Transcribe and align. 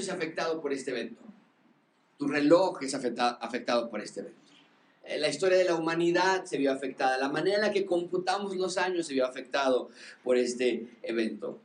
es 0.00 0.08
afectado 0.08 0.60
por 0.60 0.72
este 0.72 0.90
evento. 0.90 1.22
Tu 2.18 2.28
reloj 2.28 2.82
es 2.82 2.94
afectado 2.94 3.90
por 3.90 4.00
este 4.00 4.20
evento. 4.20 4.44
Eh, 5.04 5.18
la 5.18 5.28
historia 5.28 5.58
de 5.58 5.64
la 5.64 5.74
humanidad 5.74 6.44
se 6.44 6.56
vio 6.56 6.72
afectada. 6.72 7.18
La 7.18 7.28
manera 7.28 7.56
en 7.56 7.62
la 7.62 7.72
que 7.72 7.84
computamos 7.84 8.56
los 8.56 8.78
años 8.78 9.06
se 9.06 9.12
vio 9.12 9.26
afectado 9.26 9.90
por 10.22 10.36
este 10.36 10.88
evento. 11.02 11.60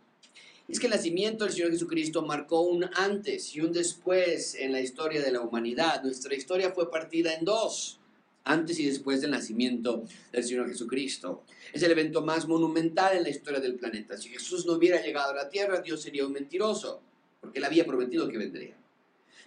Es 0.68 0.80
que 0.80 0.86
el 0.86 0.94
nacimiento 0.94 1.46
del 1.46 1.54
Señor 1.54 1.72
Jesucristo 1.72 2.22
marcó 2.22 2.62
un 2.62 2.88
antes 2.96 3.56
y 3.56 3.62
un 3.62 3.72
después 3.72 4.54
en 4.56 4.72
la 4.72 4.82
historia 4.82 5.22
de 5.22 5.32
la 5.32 5.42
humanidad. 5.42 6.04
Nuestra 6.04 6.36
historia 6.36 6.72
fue 6.72 6.92
partida 6.92 7.34
en 7.34 7.44
dos, 7.44 8.00
antes 8.44 8.80
y 8.80 8.86
después 8.86 9.22
del 9.22 9.32
nacimiento 9.32 10.04
del 10.32 10.44
Señor 10.44 10.68
Jesucristo. 10.68 11.44
Es 11.74 11.82
el 11.82 11.92
evento 11.92 12.22
más 12.22 12.48
monumental 12.48 13.18
en 13.18 13.24
la 13.24 13.30
historia 13.30 13.60
del 13.60 13.76
planeta. 13.76 14.18
Si 14.18 14.30
Jesús 14.30 14.66
no 14.66 14.74
hubiera 14.74 15.02
llegado 15.02 15.32
a 15.32 15.36
la 15.36 15.50
tierra, 15.50 15.82
Dios 15.82 16.02
sería 16.02 16.26
un 16.26 16.34
mentiroso, 16.34 17.02
porque 17.40 17.60
él 17.60 17.66
había 17.66 17.86
prometido 17.86 18.28
que 18.28 18.38
vendría. 18.38 18.79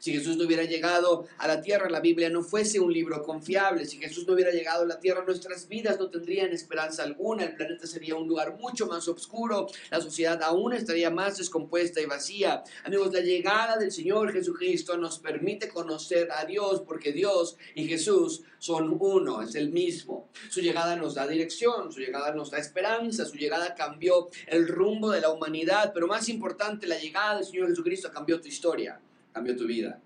Si 0.02 0.12
Jesús 0.12 0.37
no 0.37 0.47
hubiera 0.47 0.65
llegado 0.65 1.29
a 1.38 1.47
la 1.47 1.61
tierra, 1.61 1.88
la 1.88 2.01
Biblia 2.01 2.29
no 2.29 2.42
fuese 2.42 2.80
un 2.80 2.92
libro 2.92 3.23
confiable. 3.23 3.87
Si 3.87 3.98
Jesús 3.98 4.27
no 4.27 4.34
hubiera 4.34 4.51
llegado 4.51 4.83
a 4.83 4.87
la 4.87 4.98
tierra, 4.98 5.23
nuestras 5.25 5.69
vidas 5.69 5.97
no 6.01 6.11
tendrían 6.11 6.51
esperanza 6.52 7.05
alguna. 7.05 7.45
El 7.45 7.55
planeta 7.55 7.87
sería 7.87 8.16
un 8.16 8.27
lugar 8.27 8.56
mucho 8.59 8.88
más 8.88 9.06
oscuro. 9.06 9.69
La 9.92 10.01
sociedad 10.01 10.42
aún 10.42 10.73
estaría 10.73 11.09
más 11.09 11.39
descompuesta 11.39 12.00
y 12.00 12.06
vacía. 12.06 12.64
Amigos, 12.83 13.12
la 13.12 13.20
llegada 13.20 13.77
del 13.77 13.92
Señor 13.92 14.33
Jesucristo 14.33 14.97
nos 14.97 15.20
permite 15.20 15.69
conocer 15.69 16.33
a 16.33 16.47
Dios 16.47 16.83
porque 16.84 17.12
Dios 17.12 17.56
y 17.77 17.87
Jesús 17.87 18.42
son 18.59 18.97
uno, 18.98 19.41
es 19.41 19.55
el 19.55 19.70
mismo. 19.70 20.28
Su 20.50 20.62
llegada 20.62 20.97
nos 20.97 21.14
da 21.14 21.28
dirección, 21.28 21.92
su 21.92 22.00
llegada 22.00 22.34
nos 22.34 22.50
da 22.50 22.59
esperanza, 22.59 23.25
su 23.25 23.37
llegada 23.37 23.77
cambió 23.77 24.31
el 24.48 24.66
rumbo 24.66 25.12
de 25.12 25.20
la 25.20 25.31
humanidad, 25.31 25.92
pero 25.94 26.09
más 26.09 26.28
importante, 26.28 26.89
la 26.89 26.98
llegada 26.98 27.37
del 27.37 27.44
Señor 27.44 27.69
Jesucristo 27.69 28.11
cambió 28.11 28.41
tu 28.41 28.48
historia 28.48 29.00
cambió 29.33 29.56
tu 29.56 29.66
vida. 29.66 30.00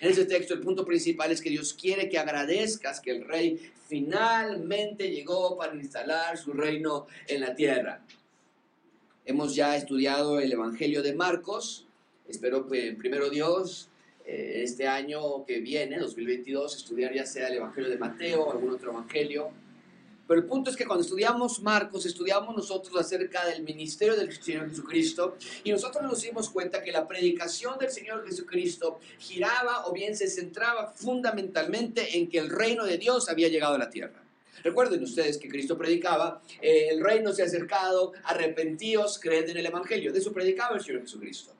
En 0.00 0.10
ese 0.10 0.24
texto 0.24 0.54
el 0.54 0.60
punto 0.60 0.84
principal 0.84 1.32
es 1.32 1.40
que 1.40 1.50
Dios 1.50 1.74
quiere 1.74 2.08
que 2.08 2.18
agradezcas 2.18 3.00
que 3.00 3.10
el 3.10 3.24
rey 3.24 3.72
finalmente 3.88 5.10
llegó 5.10 5.56
para 5.56 5.74
instalar 5.74 6.38
su 6.38 6.52
reino 6.52 7.06
en 7.26 7.40
la 7.40 7.54
tierra. 7.54 8.04
Hemos 9.24 9.54
ya 9.54 9.76
estudiado 9.76 10.40
el 10.40 10.52
Evangelio 10.52 11.02
de 11.02 11.14
Marcos. 11.14 11.86
Espero 12.28 12.68
que 12.68 12.92
primero 12.92 13.28
Dios 13.30 13.88
eh, 14.24 14.62
este 14.62 14.86
año 14.86 15.44
que 15.44 15.60
viene, 15.60 15.98
2022, 15.98 16.76
estudiar 16.76 17.12
ya 17.12 17.26
sea 17.26 17.48
el 17.48 17.56
Evangelio 17.56 17.90
de 17.90 17.98
Mateo 17.98 18.44
o 18.44 18.52
algún 18.52 18.70
otro 18.70 18.92
Evangelio 18.92 19.50
pero 20.32 20.40
el 20.40 20.48
punto 20.48 20.70
es 20.70 20.76
que 20.76 20.86
cuando 20.86 21.02
estudiamos 21.02 21.60
Marcos, 21.60 22.06
estudiamos 22.06 22.56
nosotros 22.56 22.98
acerca 22.98 23.44
del 23.44 23.62
ministerio 23.64 24.16
del 24.16 24.32
Señor 24.32 24.70
Jesucristo 24.70 25.36
y 25.62 25.70
nosotros 25.70 26.02
nos 26.04 26.22
dimos 26.22 26.48
cuenta 26.48 26.82
que 26.82 26.90
la 26.90 27.06
predicación 27.06 27.78
del 27.78 27.90
Señor 27.90 28.26
Jesucristo 28.26 28.98
giraba 29.18 29.86
o 29.86 29.92
bien 29.92 30.16
se 30.16 30.28
centraba 30.28 30.90
fundamentalmente 30.94 32.16
en 32.16 32.30
que 32.30 32.38
el 32.38 32.48
reino 32.48 32.86
de 32.86 32.96
Dios 32.96 33.28
había 33.28 33.48
llegado 33.48 33.74
a 33.74 33.78
la 33.78 33.90
tierra. 33.90 34.24
Recuerden 34.64 35.02
ustedes 35.02 35.36
que 35.36 35.50
Cristo 35.50 35.76
predicaba, 35.76 36.40
eh, 36.62 36.88
el 36.90 37.04
reino 37.04 37.34
se 37.34 37.42
ha 37.42 37.44
acercado, 37.44 38.14
arrepentíos, 38.24 39.18
creed 39.18 39.50
en 39.50 39.58
el 39.58 39.66
Evangelio. 39.66 40.14
De 40.14 40.18
eso 40.20 40.32
predicaba 40.32 40.76
el 40.76 40.82
Señor 40.82 41.02
Jesucristo. 41.02 41.52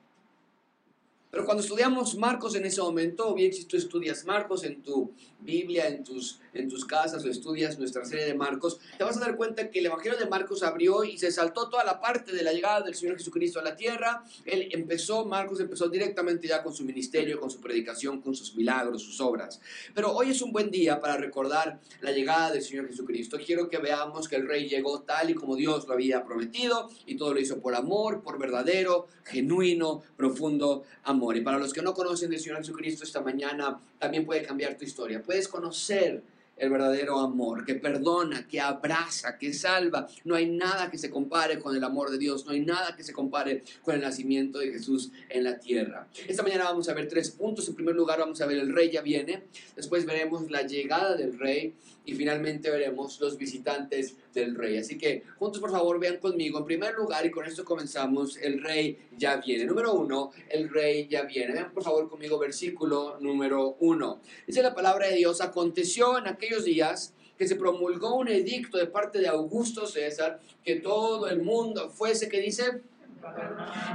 Pero 1.29 1.45
cuando 1.45 1.61
estudiamos 1.61 2.15
Marcos 2.15 2.55
en 2.55 2.65
ese 2.65 2.79
momento, 2.79 3.29
o 3.29 3.33
bien 3.33 3.51
si 3.53 3.65
tú 3.65 3.75
estudias 3.75 4.23
Marcos 4.23 4.63
en 4.63 4.81
tu 4.81 5.11
Biblia, 5.39 5.87
en 5.87 6.03
tus, 6.03 6.39
en 6.53 6.69
tus 6.69 6.85
casas 6.85 7.23
o 7.25 7.29
estudias 7.29 7.79
nuestra 7.79 8.05
serie 8.05 8.25
de 8.25 8.33
Marcos, 8.33 8.79
te 8.97 9.03
vas 9.03 9.17
a 9.17 9.19
dar 9.19 9.35
cuenta 9.35 9.69
que 9.69 9.79
el 9.79 9.87
Evangelio 9.87 10.17
de 10.17 10.25
Marcos 10.25 10.63
abrió 10.63 11.03
y 11.03 11.17
se 11.17 11.31
saltó 11.31 11.69
toda 11.69 11.83
la 11.83 11.99
parte 11.99 12.31
de 12.31 12.43
la 12.43 12.53
llegada 12.53 12.81
del 12.81 12.95
Señor 12.95 13.17
Jesucristo 13.17 13.59
a 13.59 13.63
la 13.63 13.75
tierra. 13.75 14.23
Él 14.45 14.69
empezó, 14.71 15.25
Marcos 15.25 15.59
empezó 15.59 15.89
directamente 15.89 16.47
ya 16.47 16.63
con 16.63 16.73
su 16.73 16.83
ministerio, 16.83 17.39
con 17.39 17.49
su 17.49 17.59
predicación, 17.59 18.21
con 18.21 18.35
sus 18.35 18.55
milagros, 18.55 19.01
sus 19.01 19.19
obras. 19.21 19.59
Pero 19.93 20.11
hoy 20.13 20.31
es 20.31 20.41
un 20.41 20.51
buen 20.51 20.71
día 20.71 20.99
para 20.99 21.17
recordar 21.17 21.79
la 22.01 22.11
llegada 22.11 22.51
del 22.51 22.61
Señor 22.61 22.87
Jesucristo. 22.87 23.37
Quiero 23.43 23.69
que 23.69 23.77
veamos 23.77 24.27
que 24.27 24.35
el 24.35 24.47
Rey 24.47 24.67
llegó 24.67 25.01
tal 25.01 25.29
y 25.29 25.33
como 25.33 25.55
Dios 25.55 25.87
lo 25.87 25.93
había 25.93 26.23
prometido 26.23 26.89
y 27.05 27.15
todo 27.15 27.33
lo 27.33 27.39
hizo 27.39 27.59
por 27.59 27.75
amor, 27.75 28.21
por 28.21 28.39
verdadero, 28.39 29.07
genuino, 29.23 30.03
profundo 30.17 30.83
amor. 31.03 31.37
Y 31.37 31.41
para 31.41 31.57
los 31.57 31.73
que 31.73 31.81
no 31.81 31.93
conocen 31.93 32.29
del 32.29 32.39
Señor 32.39 32.57
Jesucristo 32.59 33.03
esta 33.03 33.21
mañana, 33.21 33.79
también 33.99 34.25
puede 34.25 34.43
cambiar 34.43 34.77
tu 34.77 34.85
historia. 34.85 35.21
Puedes 35.21 35.47
conocer 35.47 36.23
el 36.57 36.69
verdadero 36.69 37.19
amor, 37.19 37.65
que 37.65 37.75
perdona, 37.75 38.47
que 38.47 38.59
abraza, 38.59 39.37
que 39.37 39.53
salva. 39.53 40.07
No 40.23 40.35
hay 40.35 40.49
nada 40.49 40.89
que 40.91 40.97
se 40.97 41.09
compare 41.09 41.59
con 41.59 41.75
el 41.75 41.83
amor 41.83 42.11
de 42.11 42.17
Dios, 42.17 42.45
no 42.45 42.51
hay 42.51 42.61
nada 42.61 42.95
que 42.95 43.03
se 43.03 43.13
compare 43.13 43.63
con 43.81 43.95
el 43.95 44.01
nacimiento 44.01 44.59
de 44.59 44.71
Jesús 44.71 45.11
en 45.29 45.43
la 45.43 45.59
tierra. 45.59 46.07
Esta 46.27 46.43
mañana 46.43 46.65
vamos 46.65 46.89
a 46.89 46.93
ver 46.93 47.07
tres 47.07 47.31
puntos. 47.31 47.67
En 47.67 47.75
primer 47.75 47.95
lugar 47.95 48.19
vamos 48.19 48.39
a 48.41 48.45
ver 48.45 48.57
el 48.57 48.73
rey 48.73 48.91
ya 48.91 49.01
viene, 49.01 49.43
después 49.75 50.05
veremos 50.05 50.49
la 50.49 50.63
llegada 50.63 51.15
del 51.15 51.37
rey 51.37 51.73
y 52.05 52.13
finalmente 52.13 52.69
veremos 52.69 53.19
los 53.19 53.37
visitantes 53.37 54.15
del 54.33 54.55
rey. 54.55 54.77
Así 54.77 54.97
que 54.97 55.23
juntos 55.37 55.61
por 55.61 55.71
favor 55.71 55.99
vean 55.99 56.17
conmigo. 56.17 56.59
En 56.59 56.65
primer 56.65 56.93
lugar, 56.95 57.25
y 57.25 57.31
con 57.31 57.45
esto 57.45 57.63
comenzamos, 57.63 58.37
el 58.37 58.61
rey 58.61 58.97
ya 59.17 59.37
viene. 59.37 59.65
Número 59.65 59.93
uno, 59.93 60.31
el 60.49 60.69
rey 60.69 61.07
ya 61.07 61.23
viene. 61.23 61.53
Vean 61.53 61.71
por 61.71 61.83
favor 61.83 62.09
conmigo 62.09 62.37
versículo 62.37 63.17
número 63.19 63.77
uno. 63.79 64.21
Dice 64.45 64.61
la 64.61 64.75
palabra 64.75 65.07
de 65.07 65.15
Dios, 65.15 65.39
aconteció 65.41 66.17
en 66.17 66.27
aquellos 66.43 66.65
días 66.65 67.13
que 67.37 67.47
se 67.47 67.55
promulgó 67.55 68.15
un 68.15 68.27
edicto 68.27 68.77
de 68.77 68.87
parte 68.87 69.19
de 69.19 69.27
Augusto 69.27 69.87
César 69.87 70.39
que 70.63 70.75
todo 70.75 71.27
el 71.27 71.41
mundo 71.41 71.89
fuese, 71.89 72.29
que 72.29 72.39
dice, 72.39 72.81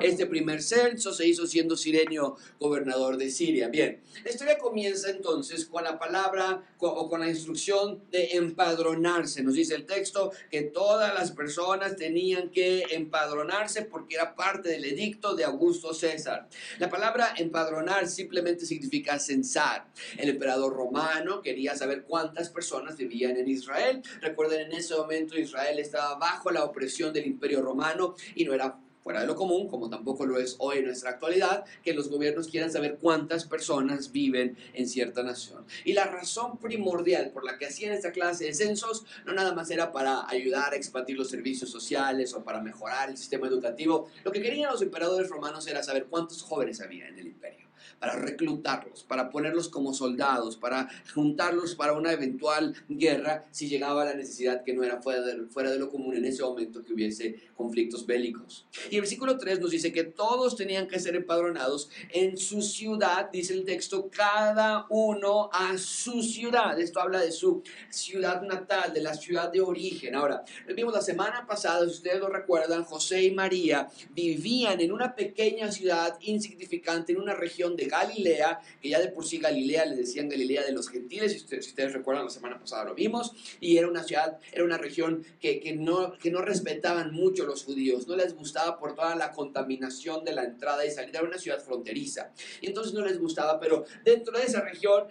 este 0.01 0.27
primer 0.27 0.63
censo 0.63 1.13
se 1.13 1.27
hizo 1.27 1.47
siendo 1.47 1.77
Sirenio 1.77 2.37
gobernador 2.59 3.17
de 3.17 3.31
Siria. 3.31 3.69
Bien, 3.69 4.01
la 4.25 4.31
historia 4.31 4.59
comienza 4.59 5.11
entonces 5.11 5.65
con 5.67 5.85
la 5.85 5.99
palabra 5.99 6.63
o 6.79 7.09
con 7.09 7.21
la 7.21 7.29
instrucción 7.29 8.03
de 8.11 8.33
empadronarse. 8.33 9.43
Nos 9.43 9.55
dice 9.55 9.75
el 9.75 9.87
texto 9.87 10.33
que 10.51 10.63
todas 10.63 11.15
las 11.15 11.33
personas 11.33 11.97
tenían 11.97 12.51
que 12.51 12.85
empadronarse 12.91 13.83
porque 13.83 14.17
era 14.17 14.35
parte 14.35 14.69
del 14.71 14.85
edicto 14.85 15.35
de 15.35 15.45
Augusto 15.45 15.95
César. 15.95 16.49
La 16.79 16.89
palabra 16.89 17.35
empadronar 17.37 18.09
simplemente 18.09 18.67
significa 18.67 19.19
censar. 19.19 19.87
El 20.17 20.31
emperador 20.31 20.73
romano 20.75 21.43
quería 21.43 21.77
saber 21.77 22.05
cuántas 22.05 22.49
personas 22.49 22.97
vivían 22.97 23.37
en 23.37 23.49
Israel. 23.49 24.03
Recuerden, 24.21 24.67
en 24.67 24.73
ese 24.73 24.95
momento 24.95 25.39
Israel 25.39 25.79
estaba 25.79 26.17
bajo 26.17 26.51
la 26.51 26.65
opresión 26.65 27.13
del 27.13 27.27
imperio 27.27 27.63
romano 27.63 28.15
y 28.35 28.45
no 28.45 28.55
era 28.55 28.79
fuera 29.09 29.23
de 29.23 29.27
lo 29.27 29.37
común, 29.37 29.69
como 29.69 29.89
tampoco 29.89 30.27
lo 30.27 30.39
es 30.39 30.57
hoy 30.59 30.81
en 30.81 30.85
nuestra 30.85 31.09
actualidad, 31.09 31.65
que 31.83 31.95
los 31.95 32.11
gobiernos 32.11 32.47
quieran 32.47 32.71
saber 32.71 32.99
cuántas 33.01 33.47
personas 33.47 34.13
viven 34.13 34.59
en 34.75 34.87
cierta 34.87 35.23
nación. 35.23 35.65
Y 35.87 35.95
la 35.95 36.05
razón 36.05 36.59
primordial 36.59 37.31
por 37.31 37.43
la 37.43 37.57
que 37.57 37.65
hacían 37.65 37.95
esta 37.95 38.13
clase 38.13 38.45
de 38.45 38.53
censos 38.53 39.07
no 39.25 39.33
nada 39.33 39.55
más 39.55 39.71
era 39.71 39.93
para 39.93 40.29
ayudar 40.29 40.75
a 40.75 40.77
expandir 40.77 41.17
los 41.17 41.31
servicios 41.31 41.71
sociales 41.71 42.35
o 42.35 42.45
para 42.45 42.61
mejorar 42.61 43.09
el 43.09 43.17
sistema 43.17 43.47
educativo. 43.47 44.11
Lo 44.25 44.31
que 44.31 44.43
querían 44.43 44.71
los 44.71 44.83
emperadores 44.83 45.31
romanos 45.31 45.67
era 45.67 45.83
saber 45.83 46.05
cuántos 46.11 46.43
jóvenes 46.43 46.83
había 46.83 47.09
en 47.09 47.19
el 47.19 47.29
imperio 47.29 47.68
para 47.99 48.17
reclutarlos, 48.17 49.05
para 49.05 49.31
ponerlos 49.31 49.69
como 49.69 49.95
soldados, 49.95 50.57
para 50.57 50.89
juntarlos 51.15 51.75
para 51.75 51.93
una 51.93 52.13
eventual 52.13 52.75
guerra 52.89 53.45
si 53.51 53.69
llegaba 53.69 54.05
la 54.05 54.15
necesidad 54.15 54.63
que 54.65 54.75
no 54.75 54.85
era 54.85 55.01
fuera 55.01 55.23
de, 55.23 55.47
fuera 55.47 55.71
de 55.71 55.79
lo 55.79 55.91
común 55.91 56.17
en 56.17 56.25
ese 56.25 56.43
momento 56.43 56.85
que 56.85 56.93
hubiese 56.93 57.49
conflictos 57.57 58.07
bélicos. 58.07 58.67
Y 58.91 58.97
el 58.97 59.01
versículo 59.03 59.37
3 59.37 59.61
nos 59.61 59.71
dice 59.71 59.93
que 59.93 60.05
todos 60.05 60.57
tenían 60.57 60.87
que 60.87 61.01
ser 61.01 61.17
empadronados 61.17 61.91
en 62.11 62.37
su 62.37 62.63
ciudad, 62.63 63.31
dice 63.33 63.53
el 63.55 63.65
texto, 63.65 64.09
cada 64.11 64.87
uno 64.91 65.51
a 65.53 65.77
su 65.77 66.23
ciudad. 66.23 66.79
Esto 66.81 67.01
habla 67.01 67.21
de 67.21 67.33
su 67.33 67.63
ciudad 67.91 68.43
natal, 68.43 68.93
de 68.93 69.03
la 69.03 69.15
ciudad 69.15 69.51
de 69.51 69.61
origen. 69.61 70.15
Ahora, 70.15 70.45
vimos 70.75 70.95
la 70.95 71.03
semana 71.03 71.47
pasada, 71.47 71.85
si 71.87 71.93
ustedes 71.93 72.21
lo 72.21 72.29
recuerdan, 72.29 72.85
José 72.85 73.25
y 73.25 73.33
María 73.33 73.89
vivían 74.11 74.81
en 74.81 74.93
una 74.93 75.15
pequeña 75.15 75.71
ciudad 75.73 76.17
insignificante, 76.21 77.13
en 77.13 77.21
una 77.21 77.35
región 77.35 77.77
de 77.79 77.87
Galilea, 77.87 78.61
que 78.83 78.89
ya 78.91 79.01
de 79.01 79.09
por 79.09 79.25
sí 79.25 79.39
Galilea 79.39 79.87
le 79.87 79.97
decían 79.97 80.29
Galilea 80.29 80.65
de 80.65 80.73
los 80.73 80.89
gentiles, 80.89 81.33
si 81.33 81.57
ustedes, 81.57 81.93
recuerdan 81.93 82.25
la 82.25 82.31
semana 82.31 82.59
pasada 82.59 82.85
lo 82.85 82.95
vimos, 82.95 83.33
y 83.61 83.79
era 83.79 83.89
una 83.89 84.03
ciudad, 84.03 84.39
era 84.53 84.65
una 84.65 84.79
región 84.79 85.25
que, 85.41 85.61
que, 85.61 85.75
no, 85.75 86.19
que 86.19 86.31
no 86.31 86.43
respetaban 86.43 87.13
mucho 87.13 87.47
los 87.47 87.65
judíos, 87.65 88.09
no 88.09 88.17
les 88.17 88.35
gustaba 88.35 88.79
por 88.79 88.95
toda 88.95 89.15
la 89.15 89.31
contaminación 89.31 90.25
de 90.25 90.33
la 90.33 90.45
entrada 90.45 90.85
y 90.85 90.91
salida, 90.91 91.21
era 91.21 91.29
una 91.29 91.39
ciudad 91.39 91.63
fronteriza, 91.63 92.33
y 92.61 92.67
entonces 92.67 92.93
no 92.93 93.05
les 93.05 93.19
gustaba, 93.19 93.61
pero 93.61 93.85
dentro 94.05 94.37
de 94.37 94.45
esa 94.45 94.61
región, 94.61 95.05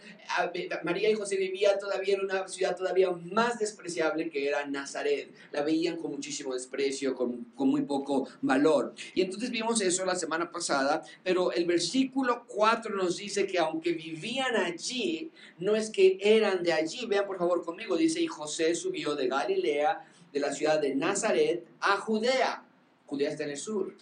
María 0.84 1.10
y 1.10 1.14
José 1.14 1.38
vivían 1.38 1.80
todavía 1.80 2.16
en 2.16 2.26
una 2.26 2.48
ciudad 2.50 2.76
todavía 2.76 3.12
más 3.12 3.60
despreciable 3.60 4.30
que 4.30 4.48
era 4.48 4.66
Nazaret, 4.68 5.32
la 5.54 5.62
veían 5.62 5.96
con 5.96 6.12
muchísimo 6.12 6.54
desprecio, 6.54 7.16
con, 7.16 7.46
con 7.56 7.70
muy 7.70 7.84
poco 7.84 8.28
valor, 8.42 8.94
y 9.16 9.22
entonces 9.22 9.50
vimos 9.52 9.80
eso 9.80 10.04
la 10.04 10.16
semana 10.16 10.52
pasada, 10.52 11.02
pero 11.24 11.54
el 11.54 11.66
versículo 11.66 12.46
4 12.48 12.57
nos 12.96 13.18
dice 13.18 13.46
que 13.46 13.60
aunque 13.60 13.94
vivían 13.94 14.56
allí, 14.56 15.32
no 15.60 15.76
es 15.76 15.90
que 15.90 16.18
eran 16.22 16.64
de 16.64 16.74
allí. 16.74 17.06
Vean 17.06 17.26
por 17.26 17.38
favor 17.38 17.64
conmigo, 17.64 17.96
dice, 17.96 18.22
y 18.22 18.28
José 18.28 18.76
subió 18.76 19.16
de 19.16 19.28
Galilea, 19.28 20.06
de 20.32 20.40
la 20.40 20.52
ciudad 20.52 20.80
de 20.80 20.96
Nazaret, 20.96 21.66
a 21.80 21.98
Judea. 21.98 22.64
Judea 23.06 23.30
está 23.30 23.44
en 23.44 23.52
el 23.52 23.58
sur. 23.58 23.96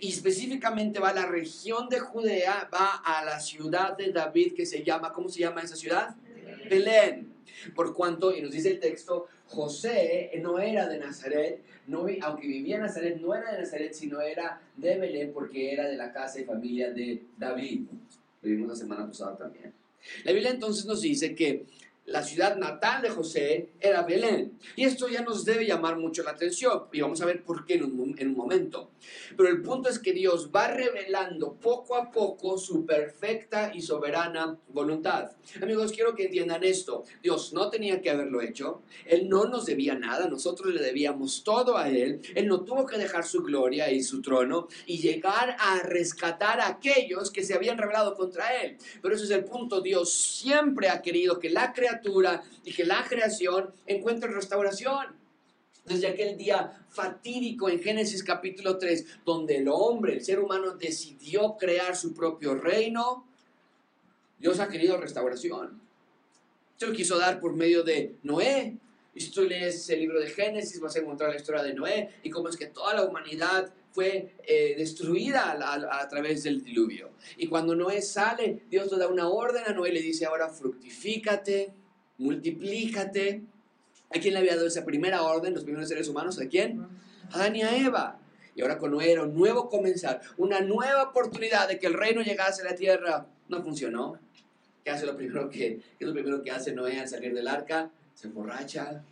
y 0.00 0.08
específicamente 0.08 0.98
va 0.98 1.10
a 1.10 1.14
la 1.14 1.26
región 1.26 1.88
de 1.90 2.00
Judea, 2.00 2.70
va 2.72 3.02
a 3.04 3.22
la 3.24 3.38
ciudad 3.38 3.96
de 3.96 4.12
David 4.12 4.54
que 4.54 4.64
se 4.64 4.82
llama, 4.82 5.12
¿cómo 5.12 5.28
se 5.28 5.40
llama 5.40 5.60
esa 5.60 5.76
ciudad? 5.76 6.16
Belén. 6.70 7.33
Por 7.74 7.94
cuanto, 7.94 8.34
y 8.34 8.42
nos 8.42 8.52
dice 8.52 8.70
el 8.70 8.80
texto, 8.80 9.26
José 9.46 10.30
no 10.42 10.58
era 10.58 10.88
de 10.88 10.98
Nazaret, 10.98 11.62
aunque 12.22 12.46
vivía 12.46 12.76
en 12.76 12.82
Nazaret, 12.82 13.20
no 13.20 13.34
era 13.34 13.52
de 13.52 13.58
Nazaret, 13.60 13.92
sino 13.92 14.20
era 14.20 14.60
de 14.76 14.98
Belén 14.98 15.32
porque 15.32 15.72
era 15.72 15.88
de 15.88 15.96
la 15.96 16.12
casa 16.12 16.40
y 16.40 16.44
familia 16.44 16.90
de 16.90 17.22
David. 17.36 17.82
Lo 18.42 18.50
vimos 18.50 18.68
la 18.68 18.76
semana 18.76 19.06
pasada 19.06 19.36
también. 19.36 19.72
La 20.24 20.32
Biblia 20.32 20.50
entonces 20.50 20.84
nos 20.84 21.00
dice 21.00 21.34
que 21.34 21.66
la 22.06 22.22
ciudad 22.22 22.56
natal 22.56 23.00
de 23.00 23.08
José 23.08 23.70
era 23.80 24.02
Belén. 24.02 24.58
Y 24.76 24.84
esto 24.84 25.08
ya 25.08 25.22
nos 25.22 25.44
debe 25.44 25.66
llamar 25.66 25.96
mucho 25.96 26.22
la 26.22 26.32
atención. 26.32 26.84
Y 26.92 27.00
vamos 27.00 27.20
a 27.22 27.26
ver 27.26 27.42
por 27.42 27.64
qué 27.64 27.74
en 27.74 27.84
un, 27.84 28.14
en 28.18 28.28
un, 28.28 28.36
momento. 28.36 28.90
Pero 29.36 29.48
el 29.48 29.62
punto 29.62 29.88
es 29.88 29.98
que 29.98 30.12
Dios 30.12 30.50
va 30.54 30.68
revelando 30.68 31.54
poco 31.54 31.96
a 31.96 32.10
poco 32.10 32.58
su 32.58 32.84
perfecta 32.84 33.72
y 33.74 33.80
soberana 33.80 34.58
voluntad. 34.68 35.30
Amigos, 35.62 35.92
quiero 35.92 36.14
que 36.14 36.24
entiendan 36.24 36.62
esto. 36.62 37.04
Dios 37.22 37.52
no 37.54 37.70
tenía 37.70 38.02
que 38.02 38.10
haberlo 38.10 38.42
hecho. 38.42 38.82
Él 39.06 39.28
no 39.28 39.46
nos 39.46 39.64
debía 39.64 39.94
nada. 39.94 40.28
Nosotros 40.28 40.74
le 40.74 40.82
debíamos 40.82 41.42
todo 41.42 41.78
a 41.78 41.88
Él. 41.88 42.20
Él 42.34 42.48
no 42.48 42.64
tuvo 42.64 42.84
que 42.84 42.98
dejar 42.98 43.24
su 43.24 43.42
gloria 43.42 43.90
y 43.90 44.02
su 44.02 44.20
trono 44.20 44.68
y 44.86 44.98
llegar 44.98 45.56
a 45.58 45.80
rescatar 45.80 46.60
a 46.60 46.68
aquellos 46.68 47.30
que 47.30 47.44
se 47.44 47.54
habían 47.54 47.78
rebelado 47.78 48.14
contra 48.14 48.62
Él. 48.62 48.76
Pero 49.00 49.14
ese 49.14 49.24
es 49.24 49.30
el 49.30 49.44
punto. 49.44 49.80
Dios 49.80 50.12
siempre 50.12 50.90
ha 50.90 51.00
querido 51.00 51.38
que 51.38 51.48
la 51.48 51.72
creación 51.72 51.93
y 52.64 52.72
que 52.72 52.84
la 52.84 53.04
creación 53.08 53.72
encuentre 53.86 54.30
restauración. 54.30 55.22
Desde 55.84 56.08
aquel 56.08 56.38
día 56.38 56.86
fatídico 56.88 57.68
en 57.68 57.78
Génesis 57.78 58.24
capítulo 58.24 58.78
3, 58.78 59.18
donde 59.24 59.58
el 59.58 59.68
hombre, 59.68 60.14
el 60.14 60.24
ser 60.24 60.40
humano, 60.40 60.76
decidió 60.76 61.56
crear 61.58 61.94
su 61.94 62.14
propio 62.14 62.54
reino, 62.54 63.26
Dios 64.38 64.60
ha 64.60 64.68
querido 64.68 64.96
restauración. 64.96 65.80
Se 66.76 66.86
lo 66.86 66.92
quiso 66.94 67.18
dar 67.18 67.38
por 67.38 67.54
medio 67.54 67.82
de 67.82 68.14
Noé. 68.22 68.78
Y 69.14 69.20
si 69.20 69.30
tú 69.30 69.42
lees 69.42 69.88
el 69.90 70.00
libro 70.00 70.18
de 70.20 70.28
Génesis, 70.28 70.80
vas 70.80 70.96
a 70.96 71.00
encontrar 71.00 71.30
la 71.30 71.36
historia 71.36 71.62
de 71.62 71.74
Noé 71.74 72.10
y 72.22 72.30
cómo 72.30 72.48
es 72.48 72.56
que 72.56 72.66
toda 72.66 72.94
la 72.94 73.04
humanidad 73.04 73.72
fue 73.92 74.34
eh, 74.42 74.74
destruida 74.76 75.52
a, 75.52 76.00
a, 76.00 76.08
través 76.08 76.42
del 76.42 76.64
diluvio. 76.64 77.10
Y 77.36 77.46
cuando 77.46 77.76
Noé 77.76 78.02
sale, 78.02 78.62
Dios 78.68 78.90
le 78.90 78.98
da 78.98 79.06
una 79.06 79.28
orden 79.28 79.62
a 79.68 79.72
Noé 79.72 79.92
le 79.92 80.02
dice, 80.02 80.26
ahora 80.26 80.48
fructifícate, 80.48 81.72
multiplícate. 82.18 83.42
¿A 84.14 84.20
quién 84.20 84.34
le 84.34 84.40
había 84.40 84.54
dado 84.54 84.66
esa 84.66 84.84
primera 84.84 85.22
orden, 85.22 85.54
los 85.54 85.64
primeros 85.64 85.88
seres 85.88 86.08
humanos? 86.08 86.40
¿A 86.40 86.46
quién? 86.48 86.86
A 87.32 87.36
Adán 87.36 87.56
y 87.56 87.62
Eva. 87.62 88.18
Y 88.54 88.62
ahora 88.62 88.78
con 88.78 88.92
Noé 88.92 89.12
era 89.12 89.24
un 89.24 89.34
nuevo 89.34 89.68
comenzar, 89.68 90.20
una 90.36 90.60
nueva 90.60 91.02
oportunidad 91.02 91.68
de 91.68 91.78
que 91.78 91.86
el 91.86 91.94
reino 91.94 92.22
llegase 92.22 92.62
a 92.62 92.66
la 92.66 92.76
tierra. 92.76 93.26
No 93.48 93.62
funcionó. 93.62 94.18
¿Qué 94.84 94.90
hace 94.90 95.06
lo 95.06 95.16
primero 95.16 95.48
que, 95.50 95.80
es 95.98 96.06
lo 96.06 96.12
primero 96.12 96.42
que 96.42 96.50
hace 96.50 96.72
Noé 96.72 97.00
al 97.00 97.08
salir 97.08 97.34
del 97.34 97.48
arca? 97.48 97.90
Se 98.14 98.28
emborracha, 98.28 99.02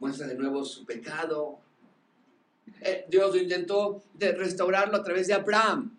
muestra 0.00 0.26
de 0.26 0.34
nuevo 0.34 0.64
su 0.64 0.84
pecado. 0.84 1.58
Eh, 2.80 3.04
Dios 3.08 3.36
intentó 3.36 4.02
de 4.14 4.32
restaurarlo 4.32 4.96
a 4.96 5.04
través 5.04 5.28
de 5.28 5.34
Abraham, 5.34 5.96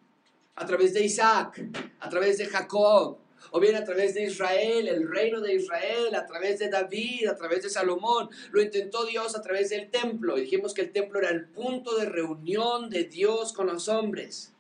a 0.56 0.66
través 0.66 0.94
de 0.94 1.06
Isaac, 1.06 1.64
a 2.00 2.10
través 2.10 2.38
de 2.38 2.46
Jacob, 2.48 3.18
o 3.52 3.60
bien 3.60 3.76
a 3.76 3.84
través 3.84 4.14
de 4.14 4.24
Israel, 4.24 4.88
el 4.88 5.10
reino 5.10 5.42
de 5.42 5.56
Israel, 5.56 6.14
a 6.16 6.26
través 6.26 6.60
de 6.60 6.70
David, 6.70 7.28
a 7.28 7.36
través 7.36 7.64
de 7.64 7.70
Salomón. 7.70 8.30
Lo 8.52 8.62
intentó 8.62 9.06
Dios 9.06 9.36
a 9.36 9.42
través 9.42 9.70
del 9.70 9.90
templo. 9.90 10.38
Y 10.38 10.42
dijimos 10.42 10.74
que 10.74 10.82
el 10.82 10.92
templo 10.92 11.20
era 11.20 11.30
el 11.30 11.46
punto 11.46 11.98
de 11.98 12.06
reunión 12.06 12.90
de 12.90 13.06
Dios 13.06 13.54
con 13.54 13.68
los 13.68 13.88
hombres. 13.88 14.54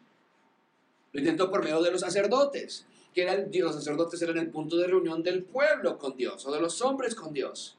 Lo 1.12 1.20
intentó 1.20 1.50
por 1.50 1.64
medio 1.64 1.82
de 1.82 1.92
los 1.92 2.02
sacerdotes, 2.02 2.86
que 3.14 3.24
eran, 3.24 3.50
los 3.52 3.76
sacerdotes 3.76 4.22
eran 4.22 4.38
el 4.38 4.50
punto 4.50 4.78
de 4.78 4.88
reunión 4.88 5.24
del 5.24 5.44
pueblo 5.44 5.98
con 5.98 6.16
Dios 6.16 6.46
o 6.46 6.52
de 6.52 6.62
los 6.62 6.82
hombres 6.82 7.16
con 7.16 7.34
Dios. 7.34 7.78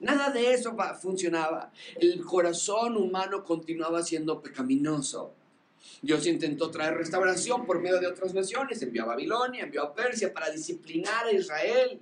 Nada 0.00 0.30
de 0.30 0.52
eso 0.52 0.76
funcionaba. 1.00 1.72
El 2.00 2.24
corazón 2.24 2.96
humano 2.96 3.44
continuaba 3.44 4.02
siendo 4.02 4.40
pecaminoso. 4.40 5.34
Dios 6.02 6.26
intentó 6.26 6.70
traer 6.70 6.94
restauración 6.94 7.66
por 7.66 7.80
medio 7.80 8.00
de 8.00 8.06
otras 8.06 8.34
naciones, 8.34 8.80
envió 8.82 9.04
a 9.04 9.06
Babilonia, 9.06 9.64
envió 9.64 9.82
a 9.82 9.94
Persia 9.94 10.32
para 10.32 10.50
disciplinar 10.50 11.26
a 11.26 11.32
Israel. 11.32 12.00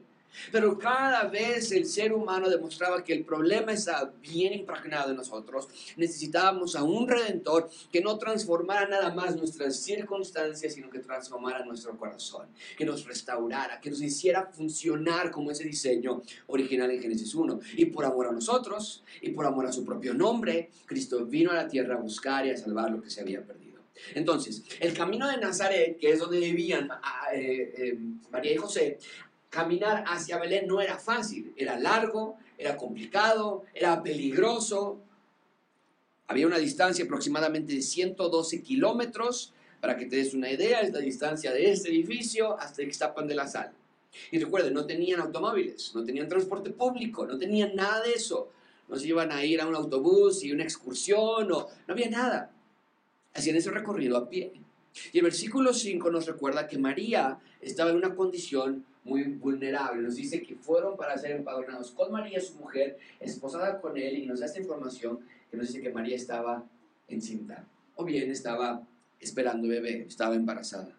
Pero 0.52 0.78
cada 0.78 1.24
vez 1.24 1.72
el 1.72 1.86
ser 1.86 2.12
humano 2.12 2.48
demostraba 2.48 3.02
que 3.02 3.12
el 3.12 3.24
problema 3.24 3.72
estaba 3.72 4.12
bien 4.20 4.52
impregnado 4.52 5.10
en 5.10 5.16
nosotros. 5.16 5.68
Necesitábamos 5.96 6.76
a 6.76 6.82
un 6.82 7.08
redentor 7.08 7.70
que 7.90 8.00
no 8.00 8.18
transformara 8.18 8.86
nada 8.88 9.14
más 9.14 9.36
nuestras 9.36 9.76
circunstancias, 9.76 10.74
sino 10.74 10.90
que 10.90 10.98
transformara 10.98 11.64
nuestro 11.64 11.96
corazón, 11.96 12.46
que 12.76 12.84
nos 12.84 13.04
restaurara, 13.06 13.80
que 13.80 13.90
nos 13.90 14.02
hiciera 14.02 14.46
funcionar 14.46 15.30
como 15.30 15.50
ese 15.50 15.64
diseño 15.64 16.22
original 16.46 16.90
en 16.90 17.00
Génesis 17.00 17.34
1. 17.34 17.60
Y 17.76 17.86
por 17.86 18.04
amor 18.04 18.28
a 18.28 18.32
nosotros 18.32 19.02
y 19.20 19.30
por 19.30 19.46
amor 19.46 19.66
a 19.66 19.72
su 19.72 19.84
propio 19.84 20.14
nombre, 20.14 20.70
Cristo 20.86 21.24
vino 21.24 21.50
a 21.50 21.54
la 21.54 21.68
tierra 21.68 21.94
a 21.94 21.98
buscar 21.98 22.46
y 22.46 22.50
a 22.50 22.56
salvar 22.56 22.90
lo 22.90 23.02
que 23.02 23.10
se 23.10 23.20
había 23.20 23.42
perdido. 23.42 23.65
Entonces, 24.14 24.62
el 24.80 24.94
camino 24.94 25.28
de 25.28 25.38
Nazaret, 25.38 25.98
que 25.98 26.10
es 26.10 26.18
donde 26.18 26.38
vivían 26.38 26.88
ah, 26.90 27.28
eh, 27.34 27.74
eh, 27.76 27.98
María 28.30 28.52
y 28.52 28.56
José, 28.56 28.98
caminar 29.48 30.04
hacia 30.06 30.38
Belén 30.38 30.66
no 30.66 30.80
era 30.80 30.98
fácil, 30.98 31.52
era 31.56 31.78
largo, 31.78 32.36
era 32.58 32.76
complicado, 32.76 33.64
era 33.74 34.02
peligroso. 34.02 35.00
Había 36.28 36.46
una 36.46 36.58
distancia 36.58 37.04
aproximadamente 37.04 37.74
de 37.74 37.82
112 37.82 38.62
kilómetros. 38.62 39.52
Para 39.80 39.96
que 39.96 40.06
te 40.06 40.16
des 40.16 40.34
una 40.34 40.50
idea, 40.50 40.80
es 40.80 40.92
la 40.92 41.00
distancia 41.00 41.52
de 41.52 41.70
este 41.70 41.90
edificio 41.90 42.58
hasta 42.58 42.82
Ixtapan 42.82 43.28
de 43.28 43.34
la 43.34 43.46
Sal. 43.46 43.72
Y 44.30 44.38
recuerden, 44.38 44.72
no 44.72 44.86
tenían 44.86 45.20
automóviles, 45.20 45.94
no 45.94 46.02
tenían 46.02 46.28
transporte 46.28 46.70
público, 46.70 47.26
no 47.26 47.38
tenían 47.38 47.76
nada 47.76 48.02
de 48.02 48.12
eso. 48.12 48.50
No 48.88 48.96
se 48.96 49.06
iban 49.08 49.30
a 49.30 49.44
ir 49.44 49.60
a 49.60 49.66
un 49.66 49.74
autobús 49.74 50.42
y 50.42 50.52
una 50.52 50.64
excursión, 50.64 51.52
o, 51.52 51.68
no 51.86 51.92
había 51.92 52.08
nada 52.08 52.55
hacían 53.36 53.56
ese 53.56 53.70
recorrido 53.70 54.16
a 54.16 54.28
pie. 54.28 54.52
Y 55.12 55.18
el 55.18 55.24
versículo 55.24 55.74
5 55.74 56.10
nos 56.10 56.26
recuerda 56.26 56.66
que 56.66 56.78
María 56.78 57.38
estaba 57.60 57.90
en 57.90 57.96
una 57.96 58.14
condición 58.14 58.84
muy 59.04 59.24
vulnerable. 59.24 60.02
Nos 60.02 60.16
dice 60.16 60.42
que 60.42 60.56
fueron 60.56 60.96
para 60.96 61.16
ser 61.18 61.32
empadronados 61.32 61.90
con 61.90 62.10
María, 62.10 62.40
su 62.40 62.54
mujer, 62.54 62.98
esposada 63.20 63.80
con 63.80 63.96
él, 63.96 64.18
y 64.18 64.26
nos 64.26 64.40
da 64.40 64.46
esta 64.46 64.60
información 64.60 65.20
que 65.50 65.56
nos 65.56 65.68
dice 65.68 65.82
que 65.82 65.90
María 65.90 66.16
estaba 66.16 66.64
encinta, 67.08 67.64
o 67.94 68.04
bien 68.04 68.30
estaba 68.30 68.82
esperando 69.20 69.68
bebé, 69.68 70.06
estaba 70.08 70.34
embarazada. 70.34 70.96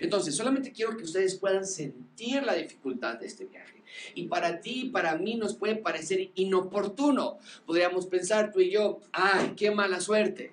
Entonces, 0.00 0.36
solamente 0.36 0.72
quiero 0.72 0.96
que 0.96 1.04
ustedes 1.04 1.34
puedan 1.36 1.66
sentir 1.66 2.42
la 2.44 2.54
dificultad 2.54 3.18
de 3.18 3.26
este 3.26 3.46
viaje. 3.46 3.82
Y 4.14 4.28
para 4.28 4.60
ti 4.60 4.90
para 4.92 5.16
mí 5.16 5.34
nos 5.34 5.56
puede 5.56 5.76
parecer 5.76 6.30
inoportuno. 6.34 7.38
Podríamos 7.66 8.06
pensar 8.06 8.52
tú 8.52 8.60
y 8.60 8.70
yo, 8.70 9.00
ay, 9.12 9.54
qué 9.56 9.70
mala 9.70 10.00
suerte 10.00 10.52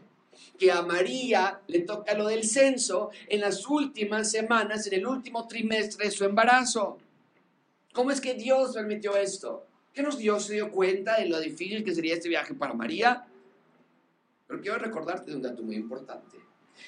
que 0.58 0.72
a 0.72 0.82
María 0.82 1.60
le 1.68 1.80
toca 1.80 2.14
lo 2.14 2.28
del 2.28 2.44
censo 2.44 3.10
en 3.28 3.42
las 3.42 3.68
últimas 3.68 4.32
semanas, 4.32 4.88
en 4.88 4.94
el 4.94 5.08
último 5.08 5.48
trimestre 5.48 6.06
de 6.06 6.12
su 6.12 6.26
embarazo. 6.26 6.98
¿Cómo 7.94 8.12
es 8.12 8.22
que 8.22 8.34
Dios 8.34 8.74
permitió 8.74 9.16
esto? 9.16 9.66
¿Qué 9.94 10.04
nos 10.04 10.18
Dios 10.18 10.46
se 10.46 10.54
dio 10.54 10.72
cuenta 10.72 11.18
de 11.18 11.28
lo 11.28 11.40
difícil 11.40 11.84
que 11.84 11.96
sería 11.96 12.14
este 12.14 12.30
viaje 12.30 12.54
para 12.54 12.74
María? 12.74 13.26
Pero 14.48 14.62
quiero 14.62 14.78
recordarte 14.78 15.32
de 15.32 15.38
un 15.38 15.42
dato 15.42 15.64
muy 15.64 15.76
importante. 15.76 16.38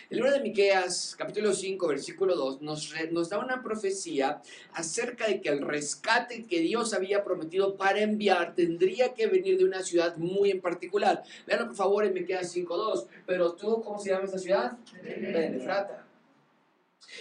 El 0.09 0.17
libro 0.17 0.31
de 0.31 0.39
Miqueas, 0.39 1.15
capítulo 1.17 1.53
5, 1.53 1.87
versículo 1.87 2.35
2, 2.35 2.61
nos, 2.61 2.93
nos 3.11 3.29
da 3.29 3.39
una 3.39 3.61
profecía 3.61 4.41
acerca 4.73 5.27
de 5.27 5.41
que 5.41 5.49
el 5.49 5.61
rescate 5.61 6.45
que 6.45 6.61
Dios 6.61 6.93
había 6.93 7.23
prometido 7.23 7.75
para 7.75 8.01
enviar 8.01 8.55
tendría 8.55 9.13
que 9.13 9.27
venir 9.27 9.57
de 9.57 9.65
una 9.65 9.83
ciudad 9.83 10.17
muy 10.17 10.51
en 10.51 10.61
particular. 10.61 11.23
Veanlo 11.45 11.67
por 11.67 11.75
favor 11.75 12.05
en 12.05 12.13
Miqueas 12.13 12.51
5, 12.51 12.77
2. 12.77 13.07
Pero 13.25 13.53
tú, 13.53 13.81
¿cómo 13.83 13.99
se 13.99 14.09
llama 14.09 14.25
esa 14.25 14.39
ciudad? 14.39 14.77
Benefrata. 15.03 16.05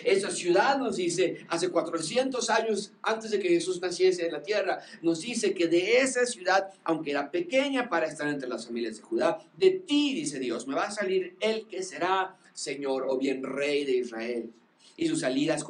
Esa 0.05 0.31
ciudad 0.31 0.79
nos 0.79 0.97
dice, 0.97 1.47
hace 1.49 1.71
400 1.71 2.51
años 2.51 2.93
antes 3.03 3.31
de 3.31 3.39
que 3.39 3.49
Jesús 3.49 3.81
naciese 3.81 4.27
en 4.27 4.33
la 4.33 4.43
tierra, 4.43 4.81
nos 5.03 5.21
dice 5.21 5.55
que 5.55 5.67
de 5.67 5.99
esa 5.99 6.25
ciudad, 6.27 6.71
aunque 6.85 7.11
era 7.11 7.31
pequeña 7.31 7.89
para 7.89 8.07
estar 8.07 8.29
entre 8.29 8.49
las 8.49 8.67
familias 8.67 8.97
de 8.97 9.03
Judá, 9.03 9.39
de 9.57 9.71
ti, 9.71 10.15
dice 10.15 10.39
Dios, 10.39 10.67
me 10.67 10.75
va 10.75 10.85
a 10.85 10.91
salir 10.91 11.37
el 11.41 11.67
que 11.67 11.83
será 11.83 12.37
Señor 12.59 13.07
o 13.09 13.17
bien 13.17 13.45
Rey 13.45 13.85
de 13.85 13.99
Israel. 13.99 14.51
Y 14.97 15.07
sus 15.07 15.21
salidas, 15.21 15.65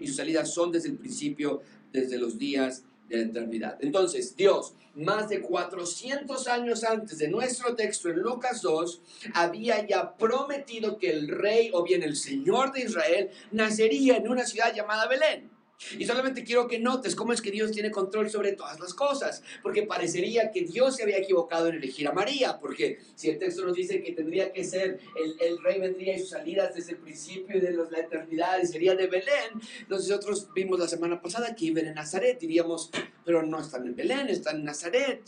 y 0.00 0.06
sus 0.08 0.16
salidas 0.16 0.52
son 0.52 0.72
desde 0.72 0.88
el 0.88 0.96
principio, 0.96 1.62
desde 1.92 2.18
los 2.18 2.36
días 2.36 2.82
de 3.08 3.18
la 3.18 3.22
eternidad. 3.22 3.78
Entonces, 3.80 4.34
Dios, 4.34 4.74
más 4.96 5.28
de 5.28 5.40
400 5.40 6.48
años 6.48 6.82
antes 6.82 7.18
de 7.18 7.28
nuestro 7.28 7.76
texto 7.76 8.08
en 8.10 8.18
Lucas 8.18 8.60
2, 8.60 9.00
había 9.34 9.86
ya 9.86 10.16
prometido 10.16 10.98
que 10.98 11.10
el 11.10 11.28
rey 11.28 11.70
o 11.72 11.84
bien 11.84 12.02
el 12.02 12.16
Señor 12.16 12.72
de 12.72 12.80
Israel 12.82 13.30
nacería 13.52 14.16
en 14.16 14.28
una 14.28 14.44
ciudad 14.44 14.74
llamada 14.74 15.06
Belén. 15.06 15.48
Y 15.98 16.04
solamente 16.04 16.44
quiero 16.44 16.68
que 16.68 16.78
notes 16.78 17.14
cómo 17.14 17.32
es 17.32 17.42
que 17.42 17.50
Dios 17.50 17.72
tiene 17.72 17.90
control 17.90 18.30
sobre 18.30 18.52
todas 18.52 18.78
las 18.80 18.94
cosas, 18.94 19.42
porque 19.62 19.82
parecería 19.82 20.50
que 20.50 20.62
Dios 20.62 20.96
se 20.96 21.02
había 21.02 21.18
equivocado 21.18 21.68
en 21.68 21.76
elegir 21.76 22.08
a 22.08 22.12
María, 22.12 22.58
porque 22.58 22.98
si 23.14 23.30
el 23.30 23.38
texto 23.38 23.64
nos 23.64 23.74
dice 23.74 24.02
que 24.02 24.12
tendría 24.12 24.52
que 24.52 24.64
ser, 24.64 25.00
el, 25.16 25.36
el 25.40 25.62
rey 25.62 25.80
vendría 25.80 26.16
y 26.16 26.20
sus 26.20 26.30
salidas 26.30 26.74
desde 26.74 26.92
el 26.92 26.98
principio 26.98 27.60
de 27.60 27.72
los, 27.72 27.90
la 27.90 28.00
eternidad 28.00 28.60
y 28.62 28.66
sería 28.66 28.94
de 28.94 29.06
Belén, 29.06 29.60
nosotros 29.88 30.48
vimos 30.54 30.78
la 30.78 30.88
semana 30.88 31.20
pasada 31.20 31.54
que 31.54 31.66
iban 31.66 31.86
en 31.86 31.94
Nazaret, 31.94 32.38
diríamos, 32.38 32.90
pero 33.24 33.42
no 33.42 33.60
están 33.60 33.86
en 33.86 33.94
Belén, 33.94 34.28
están 34.28 34.56
en 34.56 34.64
Nazaret. 34.64 35.22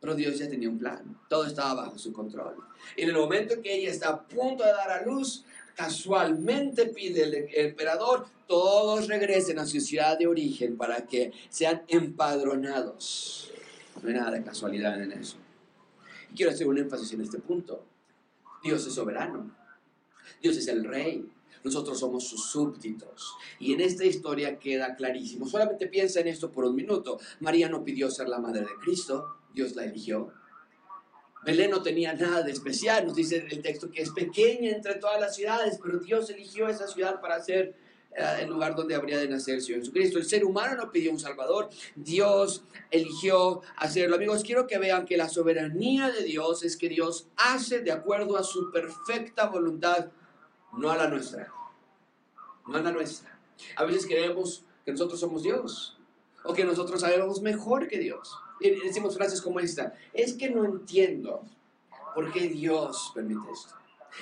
Pero 0.00 0.14
Dios 0.14 0.38
ya 0.38 0.48
tenía 0.48 0.68
un 0.68 0.78
plan, 0.78 1.18
todo 1.28 1.46
estaba 1.46 1.82
bajo 1.82 1.98
su 1.98 2.12
control. 2.12 2.56
Y 2.96 3.02
en 3.02 3.08
el 3.08 3.16
momento 3.16 3.60
que 3.62 3.74
ella 3.74 3.90
está 3.90 4.10
a 4.10 4.22
punto 4.22 4.62
de 4.62 4.70
dar 4.70 4.90
a 4.90 5.02
luz, 5.02 5.44
casualmente 5.76 6.86
pide 6.86 7.24
el 7.24 7.48
emperador, 7.54 8.26
todos 8.48 9.06
regresen 9.06 9.58
a 9.58 9.66
su 9.66 9.80
ciudad 9.80 10.18
de 10.18 10.26
origen 10.26 10.76
para 10.76 11.06
que 11.06 11.32
sean 11.50 11.82
empadronados. 11.88 13.52
No 14.02 14.08
hay 14.08 14.14
nada 14.14 14.30
de 14.30 14.42
casualidad 14.42 15.00
en 15.00 15.12
eso. 15.12 15.36
Y 16.32 16.34
quiero 16.34 16.50
hacer 16.50 16.66
un 16.66 16.78
énfasis 16.78 17.12
en 17.12 17.20
este 17.20 17.38
punto. 17.38 17.84
Dios 18.64 18.86
es 18.86 18.94
soberano. 18.94 19.54
Dios 20.42 20.56
es 20.56 20.66
el 20.68 20.84
rey. 20.84 21.28
Nosotros 21.62 21.98
somos 21.98 22.26
sus 22.26 22.46
súbditos. 22.46 23.34
Y 23.58 23.74
en 23.74 23.80
esta 23.80 24.04
historia 24.04 24.58
queda 24.58 24.94
clarísimo. 24.96 25.46
Solamente 25.46 25.88
piensa 25.88 26.20
en 26.20 26.28
esto 26.28 26.50
por 26.50 26.64
un 26.64 26.74
minuto. 26.74 27.18
María 27.40 27.68
no 27.68 27.84
pidió 27.84 28.10
ser 28.10 28.28
la 28.28 28.38
madre 28.38 28.60
de 28.60 28.74
Cristo. 28.82 29.36
Dios 29.52 29.74
la 29.74 29.84
eligió. 29.84 30.32
Belén 31.44 31.70
no 31.70 31.82
tenía 31.82 32.12
nada 32.12 32.42
de 32.42 32.50
especial, 32.50 33.06
nos 33.06 33.14
dice 33.14 33.46
el 33.48 33.62
texto 33.62 33.90
que 33.90 34.02
es 34.02 34.10
pequeña 34.10 34.70
entre 34.70 34.94
todas 34.94 35.20
las 35.20 35.36
ciudades, 35.36 35.78
pero 35.82 35.98
Dios 35.98 36.28
eligió 36.30 36.68
esa 36.68 36.88
ciudad 36.88 37.20
para 37.20 37.40
ser 37.40 37.76
eh, 38.16 38.38
el 38.40 38.48
lugar 38.48 38.74
donde 38.74 38.94
habría 38.94 39.18
de 39.18 39.28
nacer 39.28 39.56
el 39.56 39.62
Señor 39.62 39.80
Jesucristo. 39.80 40.18
El 40.18 40.24
ser 40.24 40.44
humano 40.44 40.74
no 40.74 40.90
pidió 40.90 41.12
un 41.12 41.20
Salvador, 41.20 41.68
Dios 41.94 42.64
eligió 42.90 43.60
hacerlo. 43.76 44.16
Amigos, 44.16 44.42
quiero 44.42 44.66
que 44.66 44.78
vean 44.78 45.04
que 45.04 45.16
la 45.16 45.28
soberanía 45.28 46.10
de 46.10 46.24
Dios 46.24 46.64
es 46.64 46.76
que 46.76 46.88
Dios 46.88 47.28
hace 47.36 47.80
de 47.80 47.92
acuerdo 47.92 48.36
a 48.38 48.42
su 48.42 48.72
perfecta 48.72 49.46
voluntad, 49.46 50.06
no 50.76 50.90
a 50.90 50.96
la 50.96 51.08
nuestra, 51.08 51.52
no 52.66 52.78
a 52.78 52.80
la 52.80 52.90
nuestra. 52.90 53.38
A 53.76 53.84
veces 53.84 54.06
creemos 54.06 54.64
que 54.84 54.92
nosotros 54.92 55.20
somos 55.20 55.42
Dios 55.42 55.98
o 56.44 56.54
que 56.54 56.64
nosotros 56.64 57.00
sabemos 57.00 57.42
mejor 57.42 57.86
que 57.88 57.98
Dios. 57.98 58.36
Decimos 58.60 59.16
frases 59.16 59.42
como 59.42 59.60
esta, 59.60 59.94
es 60.12 60.34
que 60.34 60.50
no 60.50 60.64
entiendo 60.64 61.42
por 62.14 62.32
qué 62.32 62.48
Dios 62.48 63.12
permite 63.14 63.50
esto. 63.52 63.74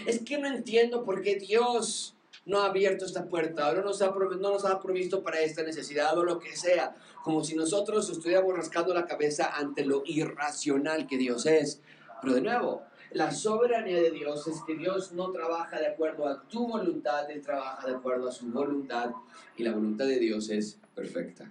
Es 0.06 0.20
que 0.20 0.38
no 0.38 0.48
entiendo 0.48 1.04
por 1.04 1.22
qué 1.22 1.36
Dios 1.36 2.14
no 2.46 2.60
ha 2.60 2.66
abierto 2.66 3.04
esta 3.04 3.26
puerta, 3.26 3.72
no 3.72 3.82
nos, 3.82 4.02
ha, 4.02 4.10
no 4.10 4.36
nos 4.36 4.64
ha 4.64 4.80
provisto 4.80 5.22
para 5.22 5.40
esta 5.40 5.62
necesidad 5.62 6.16
o 6.18 6.24
lo 6.24 6.38
que 6.38 6.56
sea, 6.56 6.94
como 7.22 7.42
si 7.42 7.54
nosotros 7.54 8.10
estuviéramos 8.10 8.56
rascando 8.56 8.92
la 8.92 9.06
cabeza 9.06 9.54
ante 9.54 9.84
lo 9.84 10.02
irracional 10.06 11.06
que 11.06 11.16
Dios 11.16 11.46
es. 11.46 11.80
Pero 12.20 12.34
de 12.34 12.42
nuevo, 12.42 12.82
la 13.12 13.30
soberanía 13.30 14.02
de 14.02 14.10
Dios 14.10 14.46
es 14.48 14.60
que 14.66 14.74
Dios 14.74 15.12
no 15.12 15.30
trabaja 15.30 15.78
de 15.78 15.86
acuerdo 15.86 16.26
a 16.26 16.42
tu 16.42 16.66
voluntad, 16.66 17.30
Él 17.30 17.40
trabaja 17.40 17.86
de 17.86 17.94
acuerdo 17.94 18.28
a 18.28 18.32
su 18.32 18.46
voluntad 18.46 19.12
y 19.56 19.62
la 19.62 19.72
voluntad 19.72 20.06
de 20.06 20.18
Dios 20.18 20.50
es 20.50 20.78
perfecta. 20.94 21.50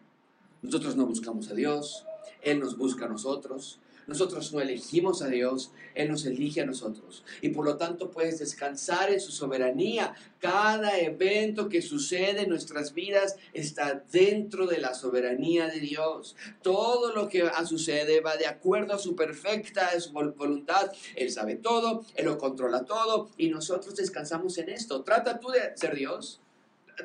Nosotros 0.62 0.96
no 0.96 1.06
buscamos 1.06 1.50
a 1.50 1.54
Dios, 1.54 2.06
él 2.42 2.60
nos 2.60 2.78
busca 2.78 3.06
a 3.06 3.10
nosotros. 3.10 3.80
Nosotros 4.08 4.52
no 4.52 4.60
elegimos 4.60 5.22
a 5.22 5.28
Dios, 5.28 5.72
Él 5.96 6.10
nos 6.10 6.26
elige 6.26 6.62
a 6.62 6.66
nosotros. 6.66 7.24
Y 7.42 7.50
por 7.50 7.66
lo 7.66 7.78
tanto 7.78 8.12
puedes 8.12 8.40
descansar 8.40 9.12
en 9.12 9.22
su 9.22 9.32
soberanía. 9.32 10.14
Cada 10.40 11.00
evento 11.00 11.70
que 11.70 11.82
sucede 11.82 12.42
en 12.42 12.50
nuestras 12.50 12.94
vidas 12.94 13.38
está 13.54 14.04
dentro 14.12 14.68
de 14.68 14.80
la 14.80 14.94
soberanía 14.94 15.68
de 15.68 15.80
Dios. 15.80 16.36
Todo 16.62 17.14
lo 17.14 17.30
que 17.30 17.50
sucede 17.66 18.20
va 18.20 18.36
de 18.36 18.48
acuerdo 18.48 18.94
a 18.94 19.00
su 19.00 19.16
perfecta 19.16 19.90
voluntad. 20.12 20.92
Él 21.16 21.32
sabe 21.32 21.56
todo, 21.56 22.06
Él 22.16 22.26
lo 22.26 22.38
controla 22.38 22.84
todo 22.84 23.30
y 23.38 23.48
nosotros 23.50 23.96
descansamos 23.96 24.58
en 24.58 24.70
esto. 24.70 25.04
Trata 25.04 25.40
tú 25.40 25.50
de 25.50 25.60
ser 25.78 25.96
Dios. 25.96 26.43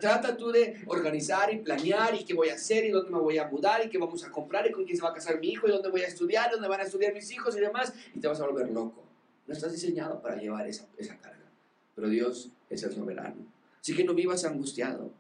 Trata 0.01 0.37
tú 0.37 0.51
de 0.51 0.83
organizar 0.87 1.53
y 1.53 1.59
planear 1.59 2.15
y 2.15 2.25
qué 2.25 2.35
voy 2.35 2.51
a 2.51 2.55
hacer 2.55 2.85
y 2.85 2.91
dónde 2.91 3.11
me 3.11 3.19
voy 3.19 3.39
a 3.39 3.49
mudar 3.49 3.85
y 3.85 3.89
qué 3.89 3.99
vamos 3.99 4.25
a 4.25 4.31
comprar 4.31 4.67
y 4.67 4.73
con 4.73 4.85
quién 4.85 4.97
se 4.97 5.03
va 5.03 5.11
a 5.11 5.15
casar 5.15 5.41
mi 5.41 5.49
hijo 5.49 5.67
y 5.67 5.71
dónde 5.71 5.89
voy 5.89 6.03
a 6.03 6.07
estudiar, 6.07 6.51
dónde 6.51 6.69
van 6.69 6.81
a 6.81 6.85
estudiar 6.85 7.15
mis 7.15 7.31
hijos 7.31 7.57
y 7.57 7.61
demás 7.61 7.93
y 8.15 8.21
te 8.21 8.29
vas 8.29 8.41
a 8.41 8.47
volver 8.47 8.71
loco. 8.71 9.03
No 9.47 9.55
estás 9.55 9.73
diseñado 9.73 10.21
para 10.21 10.37
llevar 10.37 10.67
esa, 10.69 10.87
esa 10.99 11.17
carga, 11.19 11.51
pero 11.95 12.09
Dios 12.09 12.51
es 12.69 12.83
el 12.83 12.93
soberano. 12.93 13.37
Así 13.81 13.97
que 13.97 14.05
no 14.05 14.15
vivas 14.15 14.45
angustiado, 14.45 15.11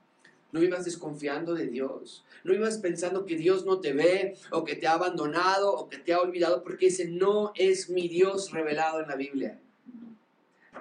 no 0.52 0.60
vivas 0.60 0.84
desconfiando 0.84 1.54
de 1.54 1.66
Dios, 1.66 2.24
no 2.44 2.52
vivas 2.52 2.78
pensando 2.78 3.24
que 3.24 3.36
Dios 3.36 3.64
no 3.64 3.80
te 3.80 3.92
ve 3.92 4.36
o 4.50 4.64
que 4.64 4.76
te 4.76 4.86
ha 4.86 4.92
abandonado 4.92 5.74
o 5.74 5.88
que 5.88 5.98
te 5.98 6.12
ha 6.12 6.20
olvidado 6.20 6.62
porque 6.62 6.88
ese 6.88 7.08
no 7.08 7.52
es 7.54 7.88
mi 7.90 8.08
Dios 8.08 8.50
revelado 8.50 9.00
en 9.00 9.08
la 9.08 9.16
Biblia. 9.16 9.58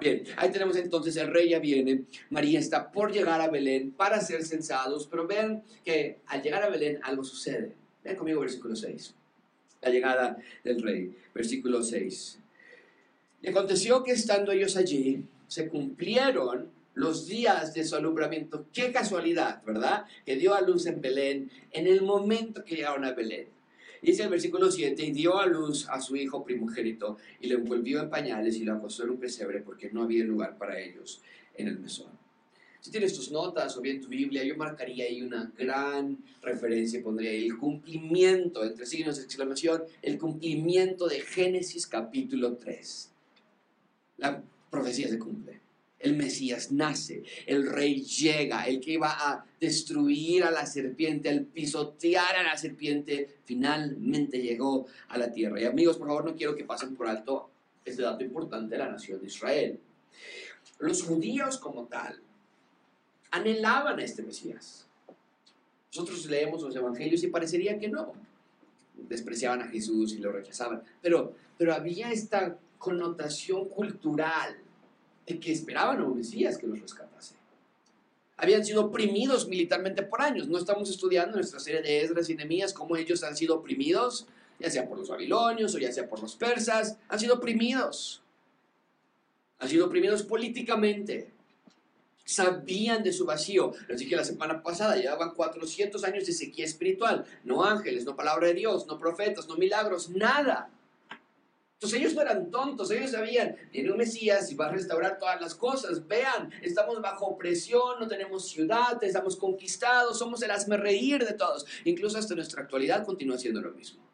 Bien, 0.00 0.22
ahí 0.36 0.52
tenemos 0.52 0.76
entonces 0.76 1.16
el 1.16 1.32
rey 1.32 1.50
ya 1.50 1.58
viene, 1.58 2.04
María 2.30 2.60
está 2.60 2.92
por 2.92 3.12
llegar 3.12 3.40
a 3.40 3.48
Belén 3.48 3.90
para 3.90 4.20
ser 4.20 4.44
censados, 4.44 5.08
pero 5.10 5.26
vean 5.26 5.62
que 5.84 6.18
al 6.26 6.42
llegar 6.42 6.62
a 6.62 6.68
Belén 6.68 7.00
algo 7.02 7.24
sucede. 7.24 7.72
Vean 8.04 8.16
conmigo 8.16 8.40
versículo 8.40 8.76
6, 8.76 9.14
la 9.82 9.90
llegada 9.90 10.38
del 10.62 10.82
rey, 10.82 11.16
versículo 11.34 11.82
6. 11.82 12.38
Y 13.42 13.48
aconteció 13.48 14.04
que 14.04 14.12
estando 14.12 14.52
ellos 14.52 14.76
allí, 14.76 15.24
se 15.48 15.68
cumplieron 15.68 16.70
los 16.94 17.26
días 17.26 17.74
de 17.74 17.84
su 17.84 17.96
alumbramiento. 17.96 18.66
Qué 18.72 18.92
casualidad, 18.92 19.62
¿verdad? 19.64 20.04
Que 20.26 20.36
dio 20.36 20.54
a 20.54 20.60
luz 20.60 20.86
en 20.86 21.00
Belén 21.00 21.50
en 21.70 21.86
el 21.86 22.02
momento 22.02 22.64
que 22.64 22.76
llegaron 22.76 23.04
a 23.04 23.12
Belén. 23.12 23.46
Dice 24.02 24.22
el 24.22 24.28
versículo 24.28 24.70
7, 24.70 25.04
y 25.04 25.12
dio 25.12 25.38
a 25.38 25.46
luz 25.46 25.88
a 25.88 26.00
su 26.00 26.16
hijo 26.16 26.44
primogénito, 26.44 27.16
y 27.40 27.48
lo 27.48 27.58
envolvió 27.58 28.00
en 28.00 28.10
pañales 28.10 28.56
y 28.56 28.64
lo 28.64 28.74
acostó 28.74 29.04
en 29.04 29.10
un 29.10 29.18
pesebre 29.18 29.60
porque 29.60 29.90
no 29.90 30.02
había 30.02 30.24
lugar 30.24 30.56
para 30.56 30.80
ellos 30.80 31.22
en 31.54 31.68
el 31.68 31.78
mesón. 31.78 32.18
Si 32.80 32.92
tienes 32.92 33.14
tus 33.14 33.32
notas 33.32 33.76
o 33.76 33.80
bien 33.80 34.00
tu 34.00 34.08
Biblia, 34.08 34.44
yo 34.44 34.56
marcaría 34.56 35.04
ahí 35.06 35.20
una 35.20 35.52
gran 35.58 36.18
referencia, 36.40 37.02
pondría 37.02 37.30
ahí 37.30 37.46
el 37.46 37.58
cumplimiento, 37.58 38.64
entre 38.64 38.86
signos 38.86 39.16
de 39.16 39.24
exclamación, 39.24 39.82
el 40.00 40.16
cumplimiento 40.16 41.08
de 41.08 41.20
Génesis 41.20 41.86
capítulo 41.86 42.56
3. 42.56 43.10
La 44.18 44.42
profecía 44.70 45.08
se 45.08 45.18
cumple 45.18 45.67
el 46.00 46.16
Mesías 46.16 46.70
nace, 46.70 47.24
el 47.46 47.68
rey 47.68 48.02
llega, 48.02 48.66
el 48.66 48.80
que 48.80 48.92
iba 48.92 49.10
a 49.10 49.44
destruir 49.60 50.44
a 50.44 50.50
la 50.50 50.64
serpiente, 50.64 51.28
al 51.28 51.42
pisotear 51.42 52.36
a 52.36 52.42
la 52.44 52.56
serpiente, 52.56 53.38
finalmente 53.44 54.40
llegó 54.40 54.86
a 55.08 55.18
la 55.18 55.32
tierra. 55.32 55.60
Y 55.60 55.64
amigos, 55.64 55.96
por 55.96 56.06
favor, 56.06 56.24
no 56.24 56.36
quiero 56.36 56.54
que 56.54 56.64
pasen 56.64 56.94
por 56.94 57.08
alto 57.08 57.50
este 57.84 58.02
dato 58.02 58.22
importante 58.22 58.76
de 58.76 58.78
la 58.78 58.90
nación 58.90 59.20
de 59.20 59.26
Israel. 59.26 59.80
Los 60.78 61.02
judíos 61.02 61.58
como 61.58 61.86
tal 61.86 62.20
anhelaban 63.30 63.98
a 63.98 64.04
este 64.04 64.22
Mesías. 64.22 64.86
Nosotros 65.92 66.26
leemos 66.26 66.62
los 66.62 66.76
evangelios 66.76 67.24
y 67.24 67.28
parecería 67.28 67.78
que 67.78 67.88
no. 67.88 68.12
Despreciaban 69.08 69.62
a 69.62 69.68
Jesús 69.68 70.12
y 70.12 70.18
lo 70.18 70.30
rechazaban. 70.30 70.82
Pero, 71.02 71.34
pero 71.56 71.74
había 71.74 72.12
esta 72.12 72.56
connotación 72.78 73.68
cultural 73.68 74.58
que 75.36 75.52
esperaban 75.52 76.00
a 76.00 76.04
un 76.04 76.16
Mesías 76.16 76.56
que 76.56 76.66
los 76.66 76.80
rescatase. 76.80 77.34
Habían 78.38 78.64
sido 78.64 78.86
oprimidos 78.86 79.48
militarmente 79.48 80.02
por 80.02 80.22
años. 80.22 80.48
No 80.48 80.58
estamos 80.58 80.88
estudiando 80.88 81.36
nuestra 81.36 81.58
serie 81.58 81.82
de 81.82 82.02
Esdras 82.02 82.30
y 82.30 82.36
Nehemías 82.36 82.72
cómo 82.72 82.96
ellos 82.96 83.22
han 83.24 83.36
sido 83.36 83.56
oprimidos, 83.56 84.26
ya 84.60 84.70
sea 84.70 84.88
por 84.88 84.96
los 84.96 85.08
babilonios 85.08 85.74
o 85.74 85.78
ya 85.78 85.92
sea 85.92 86.08
por 86.08 86.20
los 86.22 86.36
persas. 86.36 86.96
Han 87.08 87.18
sido 87.18 87.34
oprimidos. 87.34 88.22
Han 89.58 89.68
sido 89.68 89.86
oprimidos 89.86 90.22
políticamente. 90.22 91.32
Sabían 92.24 93.02
de 93.02 93.12
su 93.12 93.26
vacío. 93.26 93.72
Les 93.88 93.98
dije 93.98 94.14
la 94.14 94.24
semana 94.24 94.62
pasada, 94.62 94.94
llevaban 94.94 95.34
400 95.34 96.04
años 96.04 96.24
de 96.24 96.32
sequía 96.32 96.64
espiritual. 96.64 97.24
No 97.42 97.64
ángeles, 97.64 98.04
no 98.04 98.14
palabra 98.14 98.46
de 98.46 98.54
Dios, 98.54 98.86
no 98.86 98.98
profetas, 98.98 99.48
no 99.48 99.56
milagros, 99.56 100.10
nada. 100.10 100.70
Entonces 101.78 102.00
ellos 102.00 102.14
no 102.14 102.22
eran 102.22 102.50
tontos, 102.50 102.90
ellos 102.90 103.12
sabían, 103.12 103.54
viene 103.70 103.92
un 103.92 103.98
Mesías 103.98 104.50
y 104.50 104.56
va 104.56 104.66
a 104.66 104.72
restaurar 104.72 105.16
todas 105.16 105.40
las 105.40 105.54
cosas. 105.54 106.08
Vean, 106.08 106.50
estamos 106.60 107.00
bajo 107.00 107.38
presión, 107.38 108.00
no 108.00 108.08
tenemos 108.08 108.48
ciudad, 108.48 109.00
estamos 109.04 109.36
conquistados, 109.36 110.18
somos 110.18 110.42
el 110.42 110.50
reír 110.76 111.24
de 111.24 111.34
todos. 111.34 111.64
Incluso 111.84 112.18
hasta 112.18 112.34
nuestra 112.34 112.62
actualidad 112.62 113.06
continúa 113.06 113.38
siendo 113.38 113.60
lo 113.60 113.70
mismo. 113.70 114.04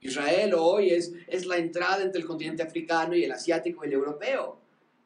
Israel 0.00 0.54
hoy 0.56 0.90
es, 0.90 1.12
es 1.26 1.44
la 1.44 1.56
entrada 1.56 2.04
entre 2.04 2.20
el 2.20 2.26
continente 2.26 2.62
africano 2.62 3.16
y 3.16 3.24
el 3.24 3.32
asiático 3.32 3.84
y 3.84 3.88
el 3.88 3.94
europeo. 3.94 4.60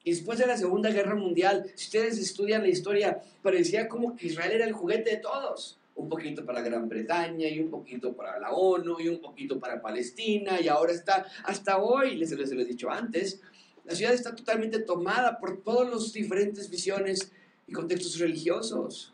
Y 0.04 0.10
después 0.10 0.38
de 0.38 0.46
la 0.46 0.58
Segunda 0.58 0.90
Guerra 0.90 1.14
Mundial, 1.14 1.72
si 1.76 1.86
ustedes 1.86 2.18
estudian 2.18 2.60
la 2.60 2.68
historia, 2.68 3.22
parecía 3.42 3.88
como 3.88 4.14
que 4.14 4.26
Israel 4.26 4.52
era 4.52 4.66
el 4.66 4.74
juguete 4.74 5.12
de 5.12 5.16
todos 5.16 5.78
un 5.96 6.08
poquito 6.08 6.44
para 6.44 6.60
Gran 6.60 6.88
Bretaña 6.88 7.48
y 7.48 7.58
un 7.58 7.70
poquito 7.70 8.14
para 8.14 8.38
la 8.38 8.52
ONU 8.52 9.00
y 9.00 9.08
un 9.08 9.20
poquito 9.20 9.58
para 9.58 9.80
Palestina 9.80 10.60
y 10.60 10.68
ahora 10.68 10.92
está, 10.92 11.26
hasta 11.44 11.78
hoy, 11.78 12.16
les, 12.16 12.30
les, 12.30 12.50
les 12.50 12.66
he 12.66 12.70
dicho 12.70 12.90
antes, 12.90 13.40
la 13.84 13.94
ciudad 13.94 14.12
está 14.12 14.34
totalmente 14.34 14.80
tomada 14.80 15.38
por 15.38 15.62
todas 15.62 15.90
las 15.90 16.12
diferentes 16.12 16.68
visiones 16.68 17.32
y 17.66 17.72
contextos 17.72 18.18
religiosos. 18.18 19.12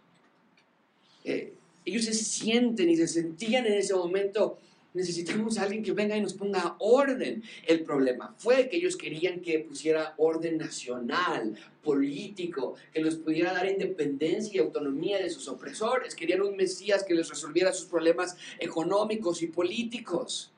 Eh, 1.24 1.54
ellos 1.84 2.04
se 2.04 2.14
sienten 2.14 2.90
y 2.90 2.96
se 2.96 3.06
sentían 3.06 3.66
en 3.66 3.74
ese 3.74 3.94
momento 3.94 4.58
necesitamos 4.94 5.58
alguien 5.58 5.82
que 5.82 5.92
venga 5.92 6.16
y 6.16 6.20
nos 6.20 6.34
ponga 6.34 6.76
orden. 6.78 7.42
El 7.66 7.82
problema 7.82 8.34
fue 8.38 8.68
que 8.68 8.76
ellos 8.76 8.96
querían 8.96 9.40
que 9.40 9.60
pusiera 9.60 10.14
orden 10.18 10.58
nacional, 10.58 11.56
político, 11.82 12.74
que 12.92 13.02
les 13.02 13.16
pudiera 13.16 13.52
dar 13.52 13.68
independencia 13.68 14.52
y 14.54 14.58
autonomía 14.58 15.18
de 15.18 15.30
sus 15.30 15.48
opresores. 15.48 16.14
Querían 16.14 16.42
un 16.42 16.56
Mesías 16.56 17.04
que 17.04 17.14
les 17.14 17.28
resolviera 17.28 17.72
sus 17.72 17.86
problemas 17.86 18.36
económicos 18.58 19.42
y 19.42 19.46
políticos. 19.46 20.50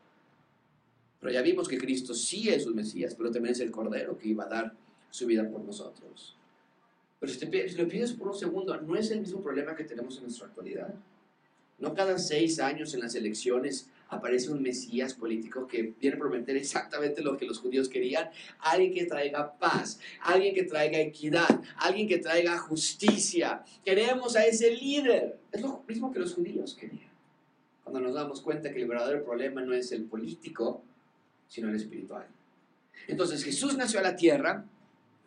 Pero 1.21 1.33
ya 1.33 1.43
vimos 1.43 1.69
que 1.69 1.79
Cristo 1.79 2.13
sí 2.13 2.49
es 2.51 2.67
un 2.67 2.75
Mesías, 2.75 3.15
pero 3.15 3.31
también 3.31 3.55
es 3.55 3.61
el 3.61 3.71
Cordero 3.71 4.19
que 4.19 4.29
iba 4.29 4.45
a 4.45 4.49
dar 4.49 4.75
su 5.11 5.27
vida 5.27 5.49
por 5.49 5.63
nosotros. 5.63 6.37
Pero 7.21 7.33
si, 7.33 7.39
te, 7.39 7.69
si 7.69 7.77
lo 7.77 7.89
pides 7.89 8.13
por 8.13 8.29
un 8.29 8.35
segundo, 8.35 8.79
no 8.79 8.97
es 8.97 9.11
el 9.11 9.21
mismo 9.21 9.41
problema 9.41 9.75
que 9.75 9.85
tenemos 9.85 10.17
en 10.17 10.25
nuestra 10.25 10.49
actualidad. 10.49 10.93
No 11.79 11.95
cada 11.95 12.19
seis 12.19 12.61
años 12.61 12.93
en 12.93 13.01
las 13.01 13.15
elecciones 13.15 13.89
aparece 14.09 14.51
un 14.51 14.63
Mesías 14.63 15.15
político 15.15 15.67
que 15.67 15.95
viene 16.01 16.17
a 16.17 16.19
prometer 16.19 16.57
exactamente 16.57 17.23
lo 17.23 17.37
que 17.37 17.47
los 17.47 17.59
judíos 17.59 17.89
querían, 17.89 18.31
alguien 18.61 18.95
que 18.95 19.07
traiga 19.07 19.57
paz, 19.59 20.01
alguien 20.23 20.55
que 20.55 20.65
traiga 20.65 20.99
equidad, 20.99 21.63
alguien 21.77 22.09
que 22.09 22.19
traiga 22.19 22.59
justicia. 22.59 23.65
Queremos 23.85 24.37
a 24.37 24.45
ese 24.45 24.71
líder. 24.71 25.39
Es 25.53 25.61
lo 25.63 25.83
mismo 25.87 26.13
que 26.13 26.21
los 26.21 26.35
judíos 26.35 26.77
querían. 26.79 27.11
Cuando 27.83 28.01
nos 28.01 28.15
damos 28.15 28.41
cuenta 28.41 28.73
que 28.73 28.81
el 28.81 28.89
verdadero 28.89 29.25
problema 29.25 29.61
no 29.61 29.75
es 29.75 29.93
el 29.93 30.05
político, 30.05 30.83
sino 31.49 31.69
el 31.69 31.77
espiritual. 31.77 32.27
Entonces 33.07 33.45
Jesús 33.45 33.77
nació 33.77 34.01
a 34.01 34.03
la 34.03 34.17
tierra 34.17 34.65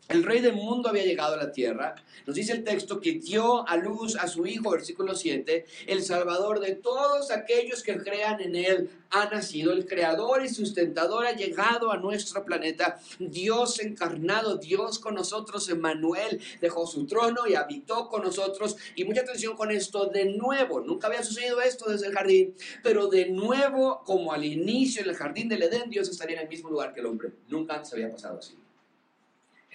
el 0.10 0.24
rey 0.24 0.40
del 0.40 0.54
mundo 0.54 0.88
había 0.88 1.04
llegado 1.04 1.34
a 1.34 1.38
la 1.38 1.52
tierra. 1.52 1.96
Nos 2.26 2.36
dice 2.36 2.54
el 2.54 2.64
texto 2.64 3.02
que 3.02 3.14
dio 3.14 3.68
a 3.68 3.76
luz 3.76 4.16
a 4.16 4.28
su 4.28 4.46
hijo, 4.46 4.72
versículo 4.72 5.16
7, 5.16 5.66
el 5.88 6.04
salvador 6.04 6.60
de 6.62 6.76
todos 6.76 7.30
aquellos 7.32 7.84
que 7.84 7.98
crean 7.98 8.40
en 8.42 8.56
él 8.56 8.90
ha 9.10 9.30
nacido. 9.30 9.74
El 9.74 9.86
creador 9.86 10.44
y 10.44 10.50
sustentador 10.50 11.26
ha 11.26 11.34
llegado 11.34 11.92
a 11.92 11.98
nuestro 11.98 12.46
planeta. 12.46 13.00
Dios 13.20 13.80
encarnado, 13.80 14.58
Dios 14.58 15.00
con 15.00 15.16
nosotros, 15.16 15.68
Emmanuel, 15.70 16.40
dejó 16.62 16.88
su 16.88 17.06
trono 17.06 17.48
y 17.48 17.56
habitó 17.56 18.08
con 18.08 18.24
nosotros. 18.24 18.78
Y 18.96 19.04
mucha 19.04 19.22
atención 19.22 19.58
con 19.58 19.72
esto 19.72 20.06
de 20.06 20.26
nuevo. 20.26 20.80
Nunca 20.80 21.08
había 21.08 21.24
sucedido 21.24 21.60
esto 21.62 21.90
desde 21.90 22.08
el 22.08 22.14
jardín, 22.14 22.56
pero 22.82 23.08
de 23.08 23.30
nuevo, 23.30 24.04
como 24.06 24.32
al 24.32 24.46
inicio 24.46 25.02
en 25.02 25.10
el 25.10 25.16
jardín 25.16 25.50
del 25.50 25.64
Edén, 25.64 25.90
Dios 25.90 26.08
estaría 26.08 26.38
en 26.38 26.44
el 26.44 26.50
mismo 26.50 26.70
lugar 26.70 26.94
que 26.94 27.02
el 27.02 27.08
hombre. 27.08 27.32
Nunca 27.50 27.76
antes 27.76 27.92
había 27.92 28.10
pasado 28.10 28.40
así 28.40 28.56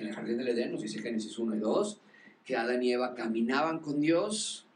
en 0.02 0.08
el 0.08 0.14
jardín 0.14 0.38
del 0.38 0.48
Edén, 0.48 0.72
nos 0.72 0.82
dice 0.82 1.00
Génesis 1.00 1.38
1 1.38 1.56
y 1.56 1.58
2, 1.58 2.00
que 2.44 2.56
Adán 2.56 2.82
y 2.82 2.92
Eva 2.92 3.14
caminaban 3.14 3.78
con 3.78 4.00
Dios, 4.00 4.66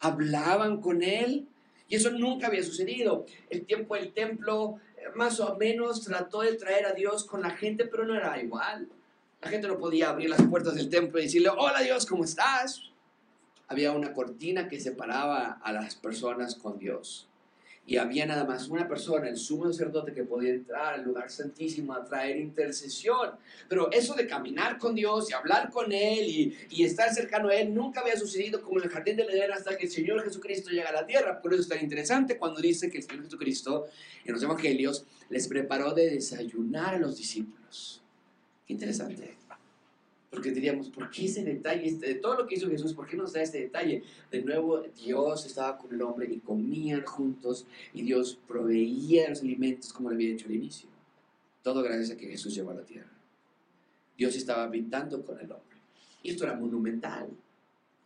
hablaban 0.00 0.80
con 0.80 1.02
Él, 1.02 1.46
y 1.88 1.96
eso 1.96 2.10
nunca 2.10 2.46
había 2.46 2.62
sucedido. 2.62 3.26
El 3.50 3.64
tiempo 3.64 3.94
del 3.94 4.12
templo 4.12 4.80
eh, 4.96 5.04
más 5.14 5.38
o 5.40 5.56
menos 5.56 6.02
trató 6.02 6.40
de 6.40 6.54
traer 6.54 6.86
a 6.86 6.92
Dios 6.92 7.24
con 7.24 7.42
la 7.42 7.50
gente, 7.50 7.86
pero 7.86 8.04
no 8.04 8.14
era 8.14 8.40
igual. 8.40 8.88
La 9.42 9.50
gente 9.50 9.68
no 9.68 9.78
podía 9.78 10.08
abrir 10.08 10.30
las 10.30 10.42
puertas 10.42 10.74
del 10.74 10.88
templo 10.88 11.18
y 11.18 11.24
decirle, 11.24 11.50
hola 11.50 11.80
Dios, 11.80 12.06
¿cómo 12.06 12.24
estás? 12.24 12.82
Había 13.68 13.92
una 13.92 14.12
cortina 14.12 14.68
que 14.68 14.80
separaba 14.80 15.60
a 15.62 15.72
las 15.72 15.94
personas 15.96 16.54
con 16.54 16.78
Dios 16.78 17.28
y 17.88 17.98
había 17.98 18.26
nada 18.26 18.44
más 18.44 18.68
una 18.68 18.88
persona, 18.88 19.28
el 19.28 19.36
sumo 19.36 19.66
sacerdote, 19.66 20.12
que 20.12 20.24
podía 20.24 20.50
entrar 20.50 20.94
al 20.94 21.04
lugar 21.04 21.30
santísimo 21.30 21.94
a 21.94 22.04
traer 22.04 22.36
intercesión. 22.36 23.30
Pero 23.68 23.92
eso 23.92 24.14
de 24.14 24.26
caminar 24.26 24.76
con 24.78 24.96
Dios 24.96 25.30
y 25.30 25.34
hablar 25.34 25.70
con 25.70 25.92
Él 25.92 26.56
y, 26.70 26.84
estar 26.84 27.14
cercano 27.14 27.48
a 27.48 27.54
Él 27.54 27.72
nunca 27.72 28.00
había 28.00 28.16
sucedido 28.16 28.60
como 28.60 28.78
en 28.78 28.86
el 28.86 28.90
jardín 28.90 29.16
del 29.16 29.30
Edén 29.30 29.52
hasta 29.52 29.76
que 29.76 29.86
el 29.86 29.92
Señor 29.92 30.22
Jesucristo 30.24 30.70
llega 30.70 30.88
a 30.88 30.92
la 30.92 31.06
tierra. 31.06 31.40
Por 31.40 31.52
eso 31.52 31.62
es 31.62 31.68
tan 31.68 31.80
interesante 31.80 32.38
cuando 32.38 32.60
dice 32.60 32.90
que 32.90 32.98
el 32.98 33.04
Señor 33.04 33.24
Jesucristo 33.24 33.86
en 34.24 34.32
los 34.32 34.42
Evangelios 34.42 35.04
les 35.30 35.46
preparó 35.46 35.92
de 35.94 36.10
desayunar 36.10 36.96
a 36.96 36.98
los 36.98 37.16
discípulos. 37.16 38.02
Qué 38.66 38.72
interesante. 38.72 39.36
Porque 40.36 40.50
diríamos, 40.50 40.90
¿por 40.90 41.08
qué 41.08 41.24
ese 41.24 41.42
detalle? 41.42 41.88
Este, 41.88 42.08
de 42.08 42.14
todo 42.16 42.36
lo 42.36 42.46
que 42.46 42.56
hizo 42.56 42.68
Jesús, 42.68 42.92
¿por 42.92 43.06
qué 43.06 43.16
nos 43.16 43.32
da 43.32 43.40
este 43.40 43.58
detalle? 43.58 44.02
De 44.30 44.42
nuevo, 44.42 44.82
Dios 45.02 45.46
estaba 45.46 45.78
con 45.78 45.94
el 45.94 46.02
hombre 46.02 46.28
y 46.30 46.40
comían 46.40 47.06
juntos 47.06 47.64
y 47.94 48.02
Dios 48.02 48.38
proveía 48.46 49.30
los 49.30 49.40
alimentos 49.40 49.94
como 49.94 50.10
le 50.10 50.16
había 50.16 50.28
dicho 50.28 50.44
al 50.44 50.54
inicio. 50.54 50.90
Todo 51.62 51.82
gracias 51.82 52.10
a 52.10 52.18
que 52.18 52.26
Jesús 52.28 52.54
llegó 52.54 52.70
a 52.70 52.74
la 52.74 52.82
tierra. 52.82 53.10
Dios 54.18 54.36
estaba 54.36 54.64
habitando 54.64 55.24
con 55.24 55.40
el 55.40 55.50
hombre. 55.50 55.78
Y 56.22 56.32
esto 56.32 56.44
era 56.44 56.52
monumental. 56.52 57.30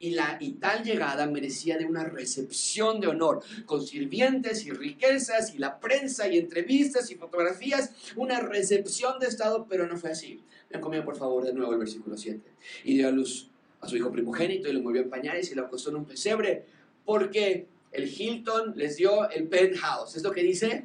Y, 0.02 0.12
la, 0.12 0.38
y 0.40 0.52
tal 0.52 0.82
llegada 0.82 1.26
merecía 1.26 1.76
de 1.76 1.84
una 1.84 2.04
recepción 2.04 3.00
de 3.00 3.08
honor, 3.08 3.42
con 3.66 3.86
sirvientes 3.86 4.64
y 4.64 4.70
riquezas 4.70 5.54
y 5.54 5.58
la 5.58 5.78
prensa 5.78 6.26
y 6.26 6.38
entrevistas 6.38 7.10
y 7.10 7.16
fotografías, 7.16 7.92
una 8.16 8.40
recepción 8.40 9.18
de 9.20 9.26
Estado, 9.26 9.66
pero 9.68 9.86
no 9.86 9.98
fue 9.98 10.10
así. 10.10 10.42
Ven 10.70 10.80
conmigo, 10.80 11.04
por 11.04 11.16
favor, 11.16 11.44
de 11.44 11.52
nuevo 11.52 11.74
el 11.74 11.78
versículo 11.78 12.16
7. 12.16 12.40
Y 12.84 12.96
dio 12.96 13.08
a 13.08 13.10
luz 13.10 13.50
a 13.80 13.88
su 13.88 13.96
hijo 13.96 14.10
primogénito 14.10 14.68
y 14.68 14.72
lo 14.72 14.80
movió 14.80 15.02
en 15.02 15.10
pañales 15.10 15.52
y 15.52 15.54
lo 15.54 15.66
acostó 15.66 15.90
en 15.90 15.96
un 15.96 16.04
pesebre, 16.06 16.64
porque 17.04 17.66
el 17.92 18.08
Hilton 18.08 18.74
les 18.76 18.96
dio 18.96 19.28
el 19.30 19.48
penthouse. 19.48 20.16
¿Es 20.16 20.22
lo 20.22 20.30
que 20.30 20.42
dice? 20.42 20.84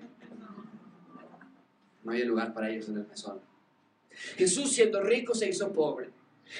No 2.03 2.11
había 2.11 2.25
lugar 2.25 2.53
para 2.53 2.69
ellos 2.69 2.89
en 2.89 2.97
el 2.97 3.07
mesón. 3.07 3.39
Jesús, 4.37 4.71
siendo 4.71 5.01
rico, 5.01 5.35
se 5.35 5.49
hizo 5.49 5.71
pobre. 5.71 6.09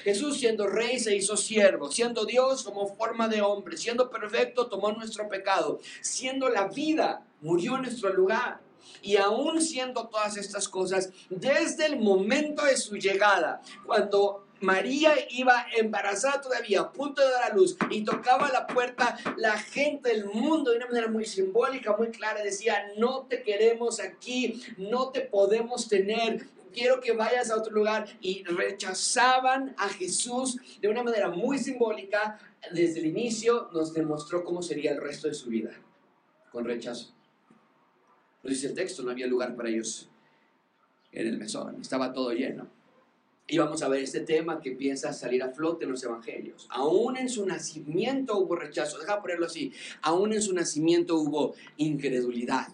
Jesús, 0.02 0.38
siendo 0.38 0.66
rey, 0.66 0.98
se 0.98 1.16
hizo 1.16 1.36
siervo. 1.36 1.90
Siendo 1.90 2.24
Dios, 2.24 2.62
como 2.62 2.94
forma 2.94 3.28
de 3.28 3.42
hombre. 3.42 3.76
Siendo 3.76 4.10
perfecto, 4.10 4.66
tomó 4.66 4.92
nuestro 4.92 5.28
pecado. 5.28 5.80
Siendo 6.00 6.48
la 6.48 6.68
vida, 6.68 7.24
murió 7.40 7.76
en 7.76 7.82
nuestro 7.82 8.12
lugar. 8.12 8.60
Y 9.02 9.16
aún 9.16 9.60
siendo 9.60 10.08
todas 10.08 10.36
estas 10.36 10.68
cosas, 10.68 11.10
desde 11.28 11.86
el 11.86 11.98
momento 11.98 12.64
de 12.64 12.76
su 12.76 12.96
llegada, 12.96 13.60
cuando 13.84 14.46
María 14.60 15.14
iba 15.30 15.66
embarazada 15.76 16.40
todavía, 16.40 16.80
a 16.80 16.92
punto 16.92 17.20
de 17.20 17.30
dar 17.30 17.52
a 17.52 17.54
luz, 17.54 17.76
y 17.90 18.04
tocaba 18.04 18.50
la 18.50 18.66
puerta, 18.66 19.18
la 19.36 19.58
gente 19.58 20.08
del 20.08 20.26
mundo 20.26 20.70
de 20.70 20.78
una 20.78 20.86
manera 20.86 21.08
muy 21.08 21.26
simbólica, 21.26 21.94
muy 21.96 22.08
clara, 22.08 22.42
decía, 22.42 22.92
no 22.96 23.26
te 23.28 23.42
queremos 23.42 24.00
aquí, 24.00 24.62
no 24.78 25.10
te 25.10 25.20
podemos 25.20 25.88
tener, 25.88 26.46
quiero 26.76 27.00
que 27.00 27.12
vayas 27.12 27.50
a 27.50 27.56
otro 27.56 27.72
lugar. 27.72 28.06
Y 28.20 28.44
rechazaban 28.44 29.74
a 29.78 29.88
Jesús 29.88 30.58
de 30.80 30.88
una 30.88 31.02
manera 31.02 31.30
muy 31.30 31.58
simbólica. 31.58 32.38
Desde 32.72 33.00
el 33.00 33.06
inicio 33.06 33.70
nos 33.72 33.92
demostró 33.94 34.44
cómo 34.44 34.62
sería 34.62 34.92
el 34.92 35.00
resto 35.00 35.28
de 35.28 35.34
su 35.34 35.48
vida, 35.48 35.72
con 36.52 36.64
rechazo 36.64 37.16
dice 38.48 38.68
el 38.68 38.74
texto, 38.74 39.02
no 39.02 39.10
había 39.10 39.26
lugar 39.26 39.54
para 39.54 39.68
ellos 39.68 40.08
en 41.12 41.26
el 41.26 41.38
mesón, 41.38 41.80
estaba 41.80 42.12
todo 42.12 42.32
lleno. 42.32 42.68
Y 43.48 43.58
vamos 43.58 43.82
a 43.82 43.88
ver 43.88 44.02
este 44.02 44.20
tema 44.20 44.60
que 44.60 44.70
empieza 44.70 45.10
a 45.10 45.12
salir 45.12 45.40
a 45.42 45.50
flote 45.50 45.84
en 45.84 45.92
los 45.92 46.02
evangelios. 46.02 46.66
Aún 46.68 47.16
en 47.16 47.28
su 47.28 47.46
nacimiento 47.46 48.36
hubo 48.38 48.56
rechazo, 48.56 48.98
deja 48.98 49.22
ponerlo 49.22 49.46
así, 49.46 49.72
aún 50.02 50.32
en 50.32 50.42
su 50.42 50.52
nacimiento 50.52 51.16
hubo 51.16 51.54
incredulidad. 51.76 52.68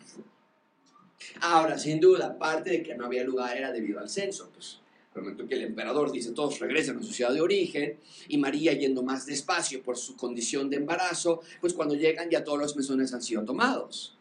Ahora, 1.41 1.79
sin 1.79 2.01
duda, 2.01 2.39
parte 2.39 2.71
de 2.71 2.83
que 2.83 2.95
no 2.95 3.07
había 3.07 3.25
lugar 3.25 3.57
era 3.57 3.73
debido 3.73 4.01
al 4.01 4.09
censo. 4.09 4.51
Pues, 4.53 4.81
momento 5.15 5.47
que 5.47 5.55
el 5.55 5.63
emperador 5.63 6.11
dice 6.11 6.33
todos 6.33 6.59
regresen 6.59 6.99
a 6.99 7.03
su 7.03 7.13
ciudad 7.13 7.33
de 7.33 7.41
origen 7.41 7.99
y 8.29 8.39
María 8.39 8.73
yendo 8.73 9.03
más 9.03 9.27
despacio 9.27 9.83
por 9.83 9.97
su 9.99 10.17
condición 10.17 10.71
de 10.71 10.77
embarazo, 10.77 11.43
pues 11.61 11.75
cuando 11.75 11.95
llegan 11.95 12.31
ya 12.31 12.45
todos 12.45 12.59
los 12.59 12.77
mesones 12.77 13.13
han 13.13 13.23
sido 13.23 13.45
tomados. 13.45 14.17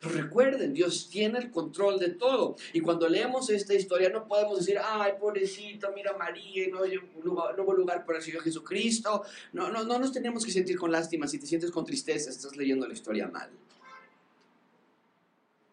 Pero 0.00 0.14
recuerden, 0.14 0.72
Dios 0.74 1.08
tiene 1.10 1.40
el 1.40 1.50
control 1.50 1.98
de 1.98 2.10
todo. 2.10 2.54
Y 2.72 2.80
cuando 2.80 3.08
leemos 3.08 3.50
esta 3.50 3.74
historia 3.74 4.10
no 4.10 4.28
podemos 4.28 4.60
decir, 4.60 4.78
ay, 4.80 5.14
pobrecito, 5.18 5.90
mira 5.92 6.16
María, 6.16 6.68
no, 6.68 6.80
no 6.84 7.62
hubo 7.64 7.72
lugar 7.74 8.06
para 8.06 8.18
el 8.18 8.24
Señor 8.24 8.42
Jesucristo. 8.42 9.24
No, 9.52 9.70
no, 9.70 9.82
no 9.82 9.98
nos 9.98 10.12
tenemos 10.12 10.44
que 10.44 10.52
sentir 10.52 10.78
con 10.78 10.92
lástima. 10.92 11.26
Si 11.26 11.40
te 11.40 11.48
sientes 11.48 11.72
con 11.72 11.84
tristeza, 11.84 12.30
estás 12.30 12.56
leyendo 12.56 12.86
la 12.86 12.94
historia 12.94 13.26
mal. 13.26 13.50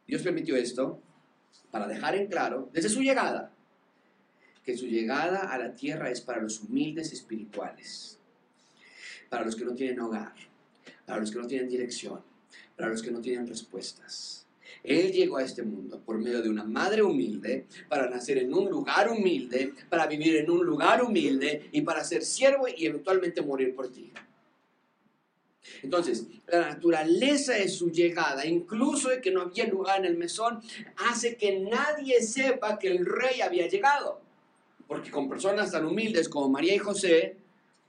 Dios 0.08 0.22
permitió 0.22 0.56
esto 0.56 1.02
para 1.72 1.88
dejar 1.88 2.16
en 2.16 2.28
claro, 2.28 2.70
desde 2.74 2.90
su 2.90 3.02
llegada, 3.02 3.52
que 4.64 4.78
su 4.78 4.88
llegada 4.88 5.52
a 5.52 5.58
la 5.58 5.76
tierra 5.76 6.10
es 6.10 6.22
para 6.22 6.42
los 6.42 6.62
humildes 6.62 7.12
espirituales, 7.12 8.20
para 9.30 9.46
los 9.46 9.56
que 9.56 9.66
no 9.66 9.74
tienen 9.74 10.00
hogar, 10.00 10.34
para 11.06 11.20
los 11.20 11.32
que 11.32 11.40
no 11.40 11.48
tienen 11.48 11.70
dirección 11.70 12.22
para 12.76 12.90
los 12.90 13.02
que 13.02 13.12
no 13.12 13.22
tienen 13.22 13.48
respuestas. 13.48 14.46
Él 14.84 15.12
llegó 15.12 15.38
a 15.38 15.44
este 15.44 15.64
mundo 15.64 16.02
por 16.06 16.20
medio 16.20 16.42
de 16.42 16.50
una 16.50 16.64
madre 16.64 17.02
humilde, 17.02 17.66
para 17.90 18.10
nacer 18.10 18.38
en 18.38 18.54
un 18.54 18.70
lugar 18.70 19.10
humilde, 19.10 19.74
para 19.90 20.06
vivir 20.06 20.36
en 20.36 20.50
un 20.50 20.66
lugar 20.66 21.04
humilde 21.04 21.70
y 21.72 21.82
para 21.82 22.04
ser 22.04 22.24
siervo 22.24 22.68
y 22.68 22.86
eventualmente 22.86 23.42
morir 23.42 23.76
por 23.76 23.92
ti. 23.92 24.12
Entonces, 25.86 26.26
la 26.48 26.70
naturaleza 26.70 27.54
de 27.54 27.70
su 27.70 27.92
llegada, 27.92 28.44
incluso 28.44 29.10
de 29.10 29.22
que 29.22 29.30
no 29.30 29.42
había 29.42 29.68
lugar 29.68 30.00
en 30.00 30.06
el 30.06 30.18
mesón, 30.18 30.60
hace 30.98 31.36
que 31.38 31.60
nadie 31.60 32.24
sepa 32.24 32.80
que 32.80 32.88
el 32.88 33.06
rey 33.06 33.42
había 33.42 33.68
llegado. 33.68 34.20
Porque 34.88 35.12
con 35.12 35.30
personas 35.30 35.72
tan 35.72 35.86
humildes 35.86 36.28
como 36.28 36.50
María 36.50 36.74
y 36.74 36.80
José, 36.80 37.38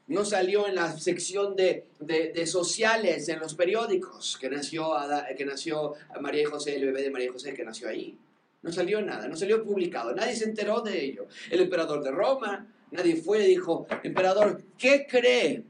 no 0.08 0.26
salió 0.26 0.68
en 0.68 0.74
la 0.74 0.96
sección 0.98 1.56
de, 1.56 1.86
de, 2.00 2.46
sociales 2.46 3.30
en 3.30 3.40
los 3.40 3.54
periódicos 3.54 4.36
que 4.38 4.50
nació, 4.50 4.92
que 5.36 5.46
nació 5.46 5.94
María 6.20 6.42
y 6.42 6.44
José, 6.44 6.76
el 6.76 6.84
bebé 6.84 7.02
de 7.02 7.10
María 7.10 7.28
y 7.28 7.32
José 7.32 7.54
que 7.54 7.64
nació 7.64 7.88
ahí. 7.88 8.16
No 8.62 8.70
salió 8.72 9.00
nada, 9.00 9.26
no 9.26 9.36
salió 9.36 9.64
publicado, 9.64 10.14
nadie 10.14 10.36
se 10.36 10.44
enteró 10.44 10.82
de 10.82 11.02
ello. 11.02 11.26
El 11.50 11.60
emperador 11.60 12.04
de 12.04 12.10
Roma, 12.10 12.66
nadie 12.90 13.16
fue 13.16 13.42
y 13.42 13.48
dijo, 13.48 13.86
emperador, 14.02 14.62
¿qué 14.76 15.06
cree? 15.08 15.64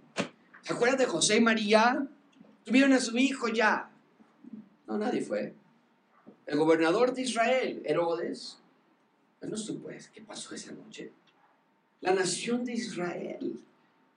¿Se 0.62 0.72
acuerdan 0.72 0.98
de 0.98 1.06
José 1.06 1.36
y 1.36 1.40
María? 1.40 2.08
Tuvieron 2.66 2.92
a 2.92 3.00
su 3.00 3.16
hijo 3.16 3.48
ya. 3.48 3.90
No, 4.86 4.98
nadie 4.98 5.22
fue. 5.22 5.54
El 6.44 6.58
gobernador 6.58 7.14
de 7.14 7.22
Israel, 7.22 7.80
Herodes, 7.86 8.58
pues 9.40 9.50
no 9.50 9.56
supo 9.56 9.88
qué 10.12 10.20
pasó 10.20 10.54
esa 10.54 10.72
noche. 10.72 11.10
La 12.02 12.12
nación 12.12 12.66
de 12.66 12.74
Israel 12.74 13.64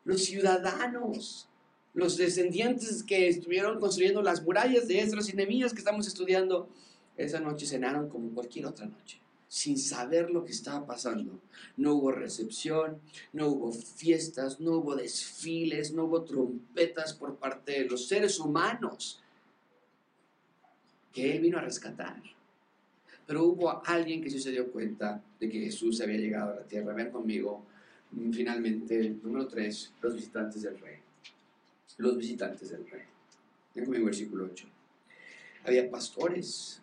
los 0.09 0.25
ciudadanos, 0.25 1.47
los 1.93 2.17
descendientes 2.17 3.03
que 3.03 3.27
estuvieron 3.27 3.79
construyendo 3.79 4.23
las 4.23 4.41
murallas 4.41 4.87
de 4.87 4.99
Esdras 4.99 5.29
y 5.29 5.33
Nehemías 5.33 5.71
que 5.71 5.79
estamos 5.79 6.07
estudiando, 6.07 6.67
esa 7.15 7.39
noche 7.39 7.67
cenaron 7.67 8.09
como 8.09 8.31
cualquier 8.31 8.65
otra 8.65 8.87
noche, 8.87 9.19
sin 9.49 9.79
saber 9.79 10.29
lo 10.29 10.45
que 10.45 10.51
estaba 10.51 10.85
pasando. 10.85 11.41
No 11.75 11.95
hubo 11.95 12.11
recepción, 12.11 13.01
no 13.33 13.47
hubo 13.47 13.73
fiestas, 13.73 14.59
no 14.59 14.77
hubo 14.77 14.95
desfiles, 14.95 15.91
no 15.91 16.05
hubo 16.05 16.23
trompetas 16.23 17.13
por 17.13 17.35
parte 17.35 17.71
de 17.71 17.85
los 17.85 18.07
seres 18.07 18.39
humanos 18.39 19.19
que 21.11 21.35
Él 21.35 21.41
vino 21.41 21.57
a 21.57 21.61
rescatar. 21.61 22.21
Pero 23.25 23.43
hubo 23.43 23.81
alguien 23.85 24.21
que 24.21 24.29
se 24.29 24.51
dio 24.51 24.71
cuenta 24.71 25.21
de 25.39 25.49
que 25.49 25.59
Jesús 25.61 25.99
había 26.01 26.17
llegado 26.17 26.53
a 26.53 26.55
la 26.57 26.63
tierra. 26.63 26.93
Ven 26.93 27.09
conmigo 27.09 27.65
finalmente, 28.31 29.17
número 29.23 29.47
3, 29.47 29.93
los 30.01 30.13
visitantes 30.13 30.61
del 30.61 30.79
rey. 30.79 30.97
Los 31.97 32.17
visitantes 32.17 32.69
del 32.69 32.87
rey. 32.87 33.03
Ven 33.73 33.85
conmigo 33.85 34.05
versículo 34.05 34.45
8. 34.45 34.67
Había 35.65 35.89
pastores 35.89 36.78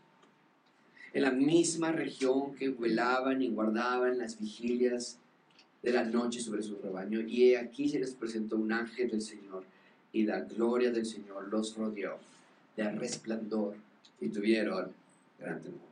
en 1.17 1.23
la 1.23 1.31
misma 1.31 1.93
región 1.93 2.55
que 2.57 2.69
velaban 2.69 3.41
y 3.41 3.49
guardaban 3.49 4.19
las 4.19 4.39
vigilias 4.39 5.17
de 5.83 5.91
la 5.91 6.05
noche 6.05 6.43
sobre 6.43 6.63
su 6.63 6.77
rebaño. 6.77 7.23
Y 7.23 7.55
aquí 7.55 7.89
se 7.89 7.99
les 7.99 8.13
presentó 8.13 8.57
un 8.57 8.71
ángel 8.71 9.11
del 9.11 9.23
Señor 9.23 9.65
y 10.13 10.25
la 10.25 10.41
gloria 10.41 10.91
del 10.91 11.07
Señor 11.07 11.49
los 11.49 11.75
rodeó 11.75 12.19
de 12.77 12.91
resplandor 12.91 13.77
y 14.21 14.29
tuvieron 14.29 14.93
gran 15.39 15.63
temor. 15.63 15.89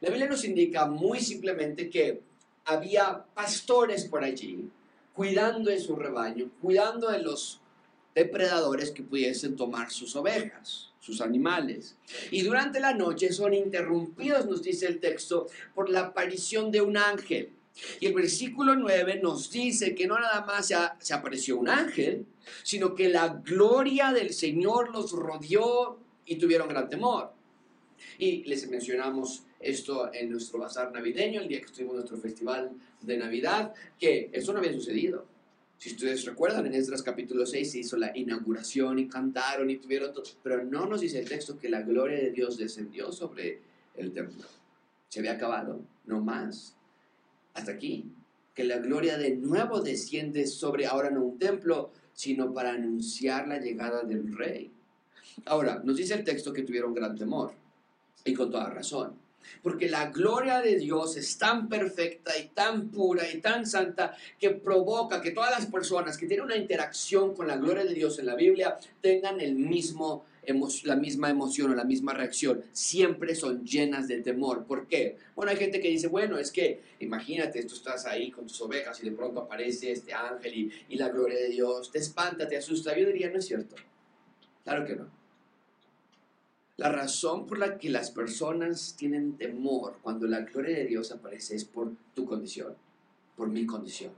La 0.00 0.08
Biblia 0.08 0.26
nos 0.26 0.46
indica 0.46 0.86
muy 0.86 1.20
simplemente 1.20 1.90
que 1.90 2.22
había 2.64 3.26
pastores 3.34 4.06
por 4.06 4.24
allí, 4.24 4.70
cuidando 5.12 5.68
de 5.68 5.80
su 5.80 5.96
rebaño, 5.96 6.50
cuidando 6.62 7.10
de 7.10 7.18
los 7.18 7.60
depredadores 8.14 8.90
que 8.90 9.02
pudiesen 9.02 9.54
tomar 9.54 9.90
sus 9.90 10.16
ovejas, 10.16 10.87
sus 11.00 11.20
animales. 11.20 11.96
Y 12.30 12.42
durante 12.42 12.80
la 12.80 12.94
noche 12.94 13.32
son 13.32 13.54
interrumpidos, 13.54 14.46
nos 14.46 14.62
dice 14.62 14.86
el 14.86 15.00
texto, 15.00 15.46
por 15.74 15.90
la 15.90 16.00
aparición 16.00 16.70
de 16.70 16.80
un 16.80 16.96
ángel. 16.96 17.50
Y 18.00 18.06
el 18.06 18.14
versículo 18.14 18.74
9 18.74 19.20
nos 19.22 19.50
dice 19.50 19.94
que 19.94 20.06
no 20.06 20.18
nada 20.18 20.44
más 20.44 20.66
se, 20.66 20.76
se 20.98 21.14
apareció 21.14 21.56
un 21.58 21.68
ángel, 21.68 22.26
sino 22.62 22.94
que 22.94 23.08
la 23.08 23.28
gloria 23.28 24.12
del 24.12 24.32
Señor 24.32 24.90
los 24.90 25.12
rodeó 25.12 25.98
y 26.26 26.36
tuvieron 26.36 26.68
gran 26.68 26.88
temor. 26.88 27.32
Y 28.18 28.44
les 28.44 28.68
mencionamos 28.68 29.44
esto 29.60 30.12
en 30.12 30.30
nuestro 30.30 30.58
bazar 30.58 30.92
navideño, 30.92 31.40
el 31.40 31.48
día 31.48 31.60
que 31.60 31.66
estuvimos 31.66 31.96
nuestro 31.96 32.18
festival 32.18 32.70
de 33.00 33.16
Navidad, 33.16 33.74
que 33.98 34.30
eso 34.32 34.52
no 34.52 34.58
había 34.58 34.72
sucedido. 34.72 35.26
Si 35.78 35.90
ustedes 35.90 36.24
recuerdan, 36.24 36.66
en 36.66 36.74
Esdras 36.74 37.02
capítulo 37.02 37.46
6 37.46 37.70
se 37.70 37.78
hizo 37.78 37.96
la 37.96 38.16
inauguración 38.16 38.98
y 38.98 39.06
cantaron 39.06 39.70
y 39.70 39.76
tuvieron 39.76 40.12
todo, 40.12 40.24
pero 40.42 40.64
no 40.64 40.86
nos 40.86 41.00
dice 41.00 41.20
el 41.20 41.28
texto 41.28 41.56
que 41.56 41.68
la 41.68 41.82
gloria 41.82 42.18
de 42.18 42.32
Dios 42.32 42.58
descendió 42.58 43.12
sobre 43.12 43.60
el 43.96 44.12
templo. 44.12 44.44
Se 45.08 45.20
había 45.20 45.34
acabado, 45.34 45.80
no 46.06 46.20
más. 46.20 46.74
Hasta 47.54 47.70
aquí, 47.70 48.10
que 48.56 48.64
la 48.64 48.78
gloria 48.78 49.16
de 49.18 49.36
nuevo 49.36 49.80
desciende 49.80 50.48
sobre 50.48 50.86
ahora 50.86 51.10
no 51.10 51.22
un 51.22 51.38
templo, 51.38 51.92
sino 52.12 52.52
para 52.52 52.72
anunciar 52.72 53.46
la 53.46 53.60
llegada 53.60 54.02
del 54.02 54.36
rey. 54.36 54.72
Ahora, 55.44 55.80
nos 55.84 55.96
dice 55.96 56.14
el 56.14 56.24
texto 56.24 56.52
que 56.52 56.64
tuvieron 56.64 56.92
gran 56.92 57.16
temor, 57.16 57.52
y 58.24 58.34
con 58.34 58.50
toda 58.50 58.68
razón. 58.68 59.27
Porque 59.62 59.88
la 59.88 60.10
gloria 60.10 60.60
de 60.60 60.76
Dios 60.76 61.16
es 61.16 61.38
tan 61.38 61.68
perfecta 61.68 62.36
y 62.38 62.48
tan 62.48 62.88
pura 62.88 63.30
y 63.30 63.40
tan 63.40 63.66
santa 63.66 64.16
que 64.38 64.50
provoca 64.50 65.20
que 65.20 65.32
todas 65.32 65.50
las 65.50 65.66
personas 65.66 66.16
que 66.16 66.26
tienen 66.26 66.46
una 66.46 66.56
interacción 66.56 67.34
con 67.34 67.46
la 67.46 67.56
gloria 67.56 67.84
de 67.84 67.94
Dios 67.94 68.18
en 68.18 68.26
la 68.26 68.34
Biblia 68.34 68.78
tengan 69.00 69.40
el 69.40 69.54
mismo 69.54 70.24
la 70.84 70.96
misma 70.96 71.28
emoción 71.28 71.72
o 71.72 71.74
la 71.74 71.84
misma 71.84 72.14
reacción, 72.14 72.64
siempre 72.72 73.34
son 73.34 73.66
llenas 73.66 74.08
de 74.08 74.22
temor. 74.22 74.64
¿Por 74.64 74.86
qué? 74.86 75.18
Bueno, 75.36 75.50
hay 75.50 75.58
gente 75.58 75.78
que 75.78 75.88
dice, 75.88 76.08
bueno, 76.08 76.38
es 76.38 76.50
que 76.50 76.80
imagínate, 77.00 77.62
tú 77.64 77.74
estás 77.74 78.06
ahí 78.06 78.30
con 78.30 78.46
tus 78.46 78.58
ovejas 78.62 78.98
y 79.02 79.10
de 79.10 79.14
pronto 79.14 79.40
aparece 79.40 79.92
este 79.92 80.14
ángel 80.14 80.54
y, 80.54 80.72
y 80.88 80.96
la 80.96 81.10
gloria 81.10 81.38
de 81.38 81.50
Dios, 81.50 81.90
te 81.90 81.98
espanta, 81.98 82.48
te 82.48 82.56
asusta. 82.56 82.96
Yo 82.96 83.06
diría, 83.06 83.28
no 83.30 83.38
es 83.38 83.46
cierto. 83.46 83.76
Claro 84.64 84.86
que 84.86 84.96
no. 84.96 85.17
La 86.78 86.92
razón 86.92 87.44
por 87.48 87.58
la 87.58 87.76
que 87.76 87.90
las 87.90 88.12
personas 88.12 88.94
tienen 88.96 89.36
temor 89.36 89.98
cuando 90.00 90.28
la 90.28 90.42
gloria 90.42 90.76
de 90.76 90.84
Dios 90.84 91.10
aparece 91.10 91.56
es 91.56 91.64
por 91.64 91.90
tu 92.14 92.24
condición, 92.24 92.72
por 93.36 93.48
mi 93.48 93.66
condición. 93.66 94.12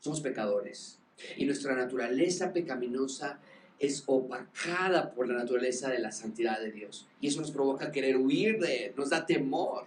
Somos 0.00 0.20
pecadores 0.20 0.98
y 1.36 1.44
nuestra 1.44 1.76
naturaleza 1.76 2.52
pecaminosa 2.52 3.38
es 3.78 4.02
opacada 4.06 5.12
por 5.12 5.28
la 5.28 5.34
naturaleza 5.34 5.90
de 5.90 6.00
la 6.00 6.10
santidad 6.10 6.60
de 6.60 6.72
Dios. 6.72 7.06
Y 7.20 7.28
eso 7.28 7.40
nos 7.40 7.52
provoca 7.52 7.92
querer 7.92 8.16
huir 8.16 8.58
de 8.58 8.86
Él, 8.86 8.92
nos 8.96 9.10
da 9.10 9.24
temor. 9.24 9.84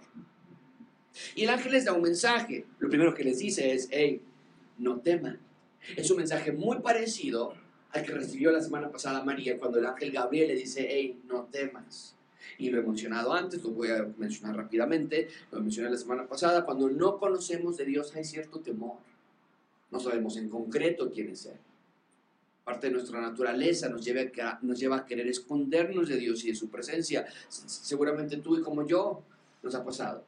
Y 1.34 1.44
el 1.44 1.50
ángel 1.50 1.72
les 1.72 1.84
da 1.84 1.92
un 1.92 2.00
mensaje. 2.00 2.64
Lo 2.78 2.88
primero 2.88 3.12
que 3.12 3.24
les 3.24 3.40
dice 3.40 3.74
es, 3.74 3.88
hey, 3.90 4.22
no 4.78 5.00
teman. 5.00 5.38
Es 5.94 6.10
un 6.10 6.16
mensaje 6.16 6.50
muy 6.52 6.78
parecido 6.78 7.54
que 8.02 8.12
recibió 8.12 8.50
la 8.50 8.60
semana 8.60 8.90
pasada 8.90 9.22
María 9.22 9.58
cuando 9.58 9.78
el 9.78 9.86
ángel 9.86 10.10
Gabriel 10.10 10.48
le 10.48 10.54
dice, 10.54 10.86
hey, 10.88 11.20
no 11.26 11.44
temas. 11.44 12.14
Y 12.58 12.70
lo 12.70 12.80
he 12.80 12.82
mencionado 12.82 13.32
antes, 13.32 13.62
lo 13.62 13.70
voy 13.70 13.88
a 13.88 14.08
mencionar 14.16 14.56
rápidamente, 14.56 15.28
lo 15.52 15.60
mencioné 15.60 15.90
la 15.90 15.96
semana 15.96 16.26
pasada, 16.26 16.64
cuando 16.64 16.88
no 16.88 17.18
conocemos 17.18 17.76
de 17.76 17.84
Dios 17.84 18.14
hay 18.14 18.24
cierto 18.24 18.60
temor. 18.60 18.96
No 19.90 20.00
sabemos 20.00 20.36
en 20.36 20.48
concreto 20.48 21.10
quién 21.12 21.30
es 21.30 21.46
Él. 21.46 21.58
Parte 22.64 22.88
de 22.88 22.94
nuestra 22.94 23.20
naturaleza 23.20 23.88
nos 23.88 24.04
lleva, 24.04 24.22
a, 24.42 24.58
nos 24.62 24.78
lleva 24.78 24.96
a 24.96 25.06
querer 25.06 25.28
escondernos 25.28 26.08
de 26.08 26.16
Dios 26.16 26.44
y 26.44 26.48
de 26.48 26.54
su 26.54 26.68
presencia. 26.68 27.26
Seguramente 27.48 28.38
tú 28.38 28.58
y 28.58 28.62
como 28.62 28.86
yo 28.86 29.22
nos 29.62 29.74
ha 29.74 29.84
pasado 29.84 30.24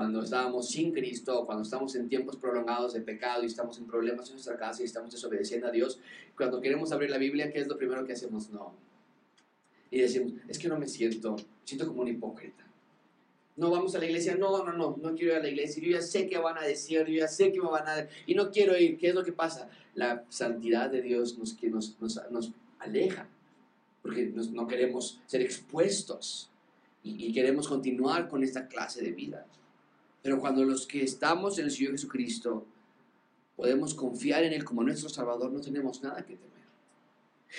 cuando 0.00 0.22
estábamos 0.22 0.70
sin 0.70 0.92
Cristo, 0.92 1.44
cuando 1.44 1.62
estamos 1.62 1.94
en 1.94 2.08
tiempos 2.08 2.34
prolongados 2.36 2.94
de 2.94 3.02
pecado 3.02 3.42
y 3.42 3.46
estamos 3.48 3.76
en 3.76 3.84
problemas 3.84 4.28
en 4.28 4.36
nuestra 4.36 4.56
casa 4.56 4.80
y 4.80 4.86
estamos 4.86 5.10
desobedeciendo 5.10 5.66
a 5.66 5.70
Dios, 5.70 6.00
cuando 6.34 6.58
queremos 6.58 6.90
abrir 6.90 7.10
la 7.10 7.18
Biblia, 7.18 7.52
¿qué 7.52 7.58
es 7.58 7.68
lo 7.68 7.76
primero 7.76 8.06
que 8.06 8.14
hacemos? 8.14 8.48
No. 8.48 8.72
Y 9.90 10.00
decimos, 10.00 10.32
es 10.48 10.58
que 10.58 10.68
no 10.68 10.78
me 10.78 10.88
siento, 10.88 11.36
siento 11.64 11.86
como 11.86 12.00
un 12.00 12.08
hipócrita. 12.08 12.64
No 13.56 13.70
vamos 13.70 13.94
a 13.94 13.98
la 13.98 14.06
iglesia, 14.06 14.36
no, 14.36 14.64
no, 14.64 14.72
no, 14.72 14.96
no 14.96 15.14
quiero 15.14 15.34
ir 15.34 15.38
a 15.38 15.42
la 15.42 15.50
iglesia, 15.50 15.82
yo 15.82 15.90
ya 15.90 16.00
sé 16.00 16.26
que 16.26 16.38
van 16.38 16.56
a 16.56 16.62
decir, 16.62 17.04
yo 17.04 17.18
ya 17.18 17.28
sé 17.28 17.52
que 17.52 17.60
me 17.60 17.68
van 17.68 17.86
a... 17.86 18.08
Y 18.24 18.34
no 18.34 18.50
quiero 18.50 18.78
ir, 18.78 18.96
¿qué 18.96 19.08
es 19.08 19.14
lo 19.14 19.22
que 19.22 19.32
pasa? 19.32 19.68
La 19.94 20.24
santidad 20.30 20.88
de 20.88 21.02
Dios 21.02 21.36
nos, 21.36 21.62
nos, 21.62 22.00
nos, 22.00 22.30
nos 22.30 22.52
aleja, 22.78 23.28
porque 24.00 24.32
no 24.34 24.66
queremos 24.66 25.20
ser 25.26 25.42
expuestos 25.42 26.48
y, 27.02 27.26
y 27.26 27.34
queremos 27.34 27.68
continuar 27.68 28.30
con 28.30 28.42
esta 28.42 28.66
clase 28.66 29.02
de 29.02 29.12
vida. 29.12 29.46
Pero 30.22 30.40
cuando 30.40 30.64
los 30.64 30.86
que 30.86 31.02
estamos 31.02 31.58
en 31.58 31.66
el 31.66 31.70
Señor 31.70 31.92
Jesucristo 31.92 32.66
podemos 33.56 33.94
confiar 33.94 34.44
en 34.44 34.52
Él 34.52 34.64
como 34.64 34.82
nuestro 34.82 35.08
Salvador, 35.08 35.52
no 35.52 35.60
tenemos 35.60 36.02
nada 36.02 36.24
que 36.24 36.36
temer. 36.36 36.50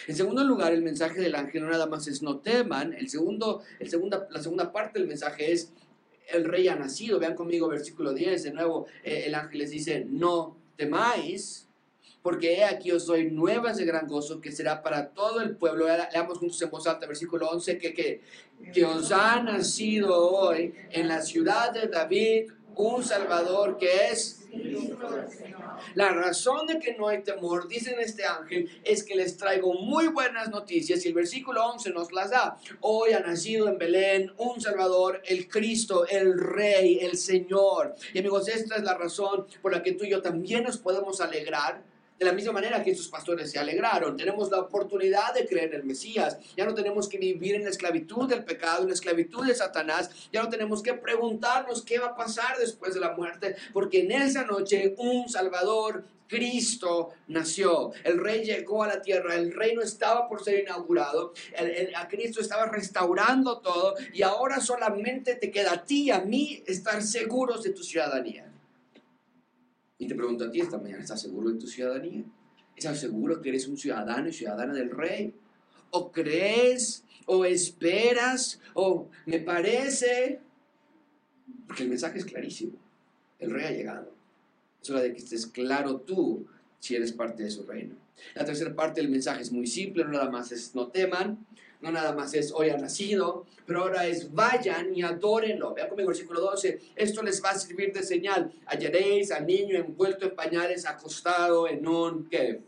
En 0.08 0.16
segundo 0.16 0.44
lugar, 0.44 0.74
el 0.74 0.82
mensaje 0.82 1.20
del 1.20 1.36
ángel 1.36 1.64
no 1.64 1.70
nada 1.70 1.86
más 1.86 2.08
es 2.08 2.22
no 2.22 2.40
teman. 2.40 2.94
El 2.94 3.10
segundo, 3.10 3.62
el 3.80 3.90
segunda, 3.90 4.28
la 4.32 4.42
segunda 4.42 4.72
parte 4.72 5.00
del 5.00 5.08
mensaje 5.08 5.52
es 5.52 5.72
el 6.30 6.46
rey 6.46 6.68
ha 6.68 6.76
nacido. 6.76 7.20
Vean 7.20 7.36
conmigo 7.36 7.68
versículo 7.68 8.14
10. 8.14 8.44
De 8.44 8.52
nuevo, 8.52 8.88
eh, 9.04 9.24
el 9.26 9.36
ángel 9.36 9.60
les 9.60 9.72
dice, 9.72 10.06
no 10.10 10.56
temáis, 10.78 11.68
porque 12.22 12.54
he 12.54 12.64
aquí 12.64 12.92
os 12.92 13.06
doy 13.06 13.32
nuevas 13.32 13.78
de 13.78 13.86
gran 13.86 14.08
gozo 14.08 14.42
que 14.42 14.52
será 14.52 14.84
para 14.84 15.10
todo 15.10 15.42
el 15.42 15.56
pueblo. 15.56 15.88
Leamos 15.88 16.38
juntos 16.38 16.62
en 16.62 16.70
voz 16.70 16.86
versículo 17.08 17.50
11, 17.50 17.78
que, 17.78 17.94
que, 17.94 18.22
que 18.74 18.86
os 18.86 19.12
ha 19.12 19.42
nacido 19.42 20.30
hoy 20.30 20.74
en 20.92 21.08
la 21.08 21.22
ciudad 21.22 21.72
de 21.72 21.88
David 21.88 22.52
un 22.76 23.04
Salvador 23.04 23.78
que 23.78 24.10
es 24.10 24.42
la 25.96 26.10
razón 26.10 26.68
de 26.68 26.80
que 26.80 26.96
no 26.96 27.08
hay 27.08 27.24
temor, 27.24 27.68
dicen 27.68 28.00
este 28.00 28.26
ángel, 28.26 28.70
es 28.84 29.04
que 29.04 29.16
les 29.16 29.38
traigo 29.38 29.74
muy 29.74 30.08
buenas 30.08 30.50
noticias 30.50 31.04
y 31.06 31.10
el 31.10 31.14
versículo 31.14 31.66
11 31.66 31.92
nos 31.92 32.12
las 32.12 32.32
da. 32.32 32.58
Hoy 32.82 33.14
ha 33.14 33.20
nacido 33.20 33.68
en 33.68 33.78
Belén 33.78 34.32
un 34.38 34.60
Salvador, 34.62 35.22
el 35.26 35.48
Cristo, 35.48 36.06
el 36.08 36.38
Rey, 36.38 37.00
el 37.02 37.18
Señor. 37.18 37.96
Y 38.14 38.20
amigos, 38.20 38.48
esta 38.48 38.76
es 38.76 38.84
la 38.84 38.98
razón 38.98 39.48
por 39.62 39.72
la 39.72 39.84
que 39.84 39.94
tú 39.94 40.06
y 40.06 40.12
yo 40.12 40.22
también 40.22 40.64
nos 40.64 40.78
podemos 40.78 41.22
alegrar 41.22 41.84
De 42.22 42.28
la 42.28 42.34
misma 42.34 42.52
manera 42.52 42.84
que 42.84 42.92
estos 42.92 43.08
pastores 43.08 43.50
se 43.50 43.58
alegraron, 43.58 44.16
tenemos 44.16 44.52
la 44.52 44.60
oportunidad 44.60 45.34
de 45.34 45.48
creer 45.48 45.70
en 45.70 45.80
el 45.80 45.84
Mesías. 45.84 46.38
Ya 46.56 46.66
no 46.66 46.76
tenemos 46.76 47.10
que 47.10 47.18
vivir 47.18 47.56
en 47.56 47.64
la 47.64 47.72
esclavitud 47.72 48.30
del 48.30 48.44
pecado, 48.44 48.84
en 48.84 48.90
la 48.90 48.94
esclavitud 48.94 49.44
de 49.44 49.56
Satanás. 49.56 50.12
Ya 50.32 50.44
no 50.44 50.50
tenemos 50.50 50.84
que 50.84 50.94
preguntarnos 50.94 51.82
qué 51.82 51.98
va 51.98 52.10
a 52.10 52.16
pasar 52.16 52.60
después 52.60 52.94
de 52.94 53.00
la 53.00 53.14
muerte, 53.14 53.56
porque 53.74 54.02
en 54.02 54.12
esa 54.12 54.46
noche 54.46 54.94
un 55.00 55.30
Salvador 55.30 56.04
Cristo 56.28 57.10
nació, 57.28 57.92
el 58.04 58.20
rey 58.20 58.46
llegó 58.46 58.84
a 58.84 58.88
la 58.88 59.02
tierra, 59.02 59.34
el 59.34 59.52
reino 59.52 59.82
estaba 59.82 60.30
por 60.30 60.44
ser 60.44 60.60
inaugurado, 60.60 61.34
a 61.96 62.08
Cristo 62.08 62.40
estaba 62.40 62.68
restaurando 62.68 63.62
todo 63.62 63.96
y 64.14 64.22
ahora 64.22 64.60
solamente 64.60 65.38
te 65.38 65.50
queda 65.50 65.74
a 65.74 65.86
ti 65.86 66.04
y 66.04 66.12
a 66.12 66.20
mí 66.20 66.62
estar 66.68 67.02
seguros 67.02 67.64
de 67.64 67.72
tu 67.72 67.82
ciudadanía. 67.82 68.51
Y 70.02 70.08
te 70.08 70.16
pregunto 70.16 70.46
a 70.46 70.50
ti 70.50 70.60
esta 70.60 70.80
mañana, 70.80 71.04
¿estás 71.04 71.22
seguro 71.22 71.52
de 71.52 71.60
tu 71.60 71.68
ciudadanía? 71.68 72.24
¿Estás 72.76 73.00
seguro 73.00 73.40
que 73.40 73.50
eres 73.50 73.68
un 73.68 73.78
ciudadano 73.78 74.30
y 74.30 74.34
ciudadana 74.34 74.74
del 74.74 74.90
rey? 74.90 75.32
¿O 75.92 76.12
crees? 76.12 77.04
¿O 77.28 77.46
esperas? 77.46 78.60
¿O 78.74 79.10
me 79.28 79.38
parece? 79.42 80.40
Porque 81.68 81.84
el 81.84 81.90
mensaje 81.90 82.18
es 82.18 82.26
clarísimo. 82.26 82.74
El 83.38 83.52
rey 83.52 83.66
ha 83.66 83.72
llegado. 83.78 84.12
Es 84.82 84.90
hora 84.90 85.02
de 85.02 85.14
que 85.14 85.20
estés 85.20 85.46
claro 85.46 85.98
tú 85.98 86.48
si 86.80 86.96
eres 86.96 87.12
parte 87.12 87.44
de 87.44 87.52
su 87.52 87.62
reino. 87.62 87.94
La 88.34 88.44
tercera 88.44 88.76
parte 88.76 89.02
del 89.02 89.12
mensaje 89.12 89.44
es 89.44 89.52
muy 89.52 89.68
simple, 89.68 90.04
no 90.04 90.14
nada 90.14 90.32
más 90.32 90.52
es 90.52 90.74
no 90.74 90.88
teman, 90.88 91.46
no 91.82 91.92
nada 91.92 92.14
más 92.14 92.34
es 92.34 92.52
hoy 92.52 92.70
ha 92.70 92.78
nacido, 92.78 93.46
pero 93.66 93.82
ahora 93.82 94.06
es 94.08 94.34
vayan 94.34 94.96
y 94.96 95.02
adórenlo. 95.02 95.74
Vean 95.74 95.90
conmigo 95.90 96.10
el 96.10 96.16
versículo 96.16 96.42
12, 96.42 96.80
esto 96.96 97.24
les 97.24 97.44
va 97.44 97.52
a 97.52 97.60
servir 97.60 97.92
de 97.92 98.04
señal. 98.04 98.52
Hallaréis 98.66 99.32
al 99.32 99.46
niño 99.46 99.78
envuelto 99.78 100.26
en 100.26 100.36
pañales, 100.36 100.86
acostado 100.86 101.68
en 101.68 101.88
un, 101.88 102.30
¿qué? 102.30 102.62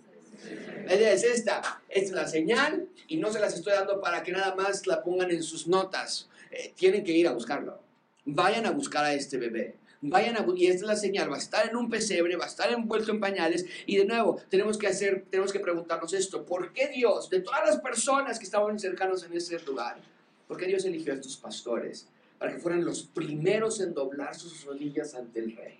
La 0.85 0.95
idea 0.95 1.13
es 1.13 1.23
esta, 1.23 1.81
es 1.87 2.11
la 2.11 2.27
señal 2.27 2.87
y 3.07 3.17
no 3.17 3.31
se 3.31 3.39
las 3.39 3.53
estoy 3.53 3.73
dando 3.73 4.01
para 4.01 4.23
que 4.23 4.31
nada 4.31 4.55
más 4.55 4.85
la 4.87 5.01
pongan 5.03 5.31
en 5.31 5.43
sus 5.43 5.67
notas. 5.67 6.29
Eh, 6.51 6.73
tienen 6.75 7.03
que 7.03 7.13
ir 7.13 7.27
a 7.27 7.31
buscarlo. 7.31 7.79
Vayan 8.25 8.65
a 8.65 8.71
buscar 8.71 9.05
a 9.05 9.13
este 9.13 9.37
bebé 9.37 9.75
vayan 10.09 10.37
a 10.37 10.45
y 10.55 10.67
esta 10.67 10.81
es 10.81 10.87
la 10.87 10.95
señal, 10.95 11.31
va 11.31 11.35
a 11.35 11.39
estar 11.39 11.67
en 11.67 11.75
un 11.75 11.89
pesebre, 11.89 12.35
va 12.35 12.45
a 12.45 12.47
estar 12.47 12.71
envuelto 12.71 13.11
en 13.11 13.19
pañales 13.19 13.65
y 13.85 13.97
de 13.97 14.05
nuevo 14.05 14.39
tenemos 14.49 14.77
que 14.77 14.87
hacer, 14.87 15.25
tenemos 15.29 15.51
que 15.53 15.59
preguntarnos 15.59 16.13
esto, 16.13 16.45
¿por 16.45 16.73
qué 16.73 16.89
Dios, 16.89 17.29
de 17.29 17.39
todas 17.39 17.65
las 17.65 17.79
personas 17.79 18.37
que 18.37 18.45
estaban 18.45 18.77
cercanos 18.79 19.23
en 19.23 19.33
ese 19.33 19.57
lugar, 19.59 20.01
por 20.47 20.57
qué 20.57 20.67
Dios 20.67 20.83
eligió 20.85 21.13
a 21.13 21.15
estos 21.15 21.37
pastores 21.37 22.07
para 22.37 22.53
que 22.53 22.59
fueran 22.59 22.83
los 22.83 23.03
primeros 23.03 23.79
en 23.79 23.93
doblar 23.93 24.35
sus 24.35 24.65
rodillas 24.65 25.15
ante 25.15 25.39
el 25.39 25.55
rey? 25.55 25.79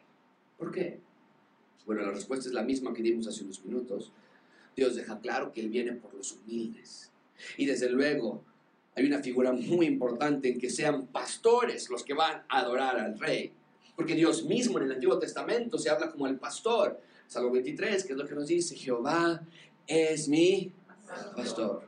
¿Por 0.58 0.72
qué? 0.72 1.00
Bueno, 1.86 2.04
la 2.04 2.12
respuesta 2.12 2.48
es 2.48 2.54
la 2.54 2.64
misma 2.64 2.94
que 2.94 3.04
dimos 3.04 3.28
hace 3.28 3.44
unos 3.44 3.64
minutos. 3.66 4.12
Dios 4.76 4.96
deja 4.96 5.20
claro 5.20 5.52
que 5.52 5.60
Él 5.60 5.70
viene 5.70 5.92
por 5.94 6.14
los 6.14 6.32
humildes. 6.32 7.12
Y 7.58 7.66
desde 7.66 7.90
luego, 7.90 8.42
hay 8.96 9.06
una 9.06 9.22
figura 9.22 9.52
muy 9.52 9.86
importante 9.86 10.50
en 10.50 10.60
que 10.60 10.70
sean 10.70 11.08
pastores 11.08 11.90
los 11.90 12.04
que 12.04 12.14
van 12.14 12.44
a 12.48 12.60
adorar 12.60 12.98
al 12.98 13.20
rey. 13.20 13.52
Porque 13.96 14.16
Dios 14.16 14.44
mismo 14.44 14.78
en 14.80 14.86
el 14.86 14.92
Antiguo 14.94 15.20
Testamento 15.20 15.78
se 15.78 15.90
habla 15.90 16.12
como 16.12 16.28
el 16.28 16.38
pastor. 16.38 17.00
Salmo 17.28 17.52
23, 17.52 18.04
que 18.04 18.14
es 18.14 18.18
lo 18.18 18.28
que 18.28 18.36
nos 18.36 18.48
dice, 18.48 18.76
Jehová 18.76 19.42
es 19.88 20.28
mi 20.28 20.72
pastor. 21.36 21.84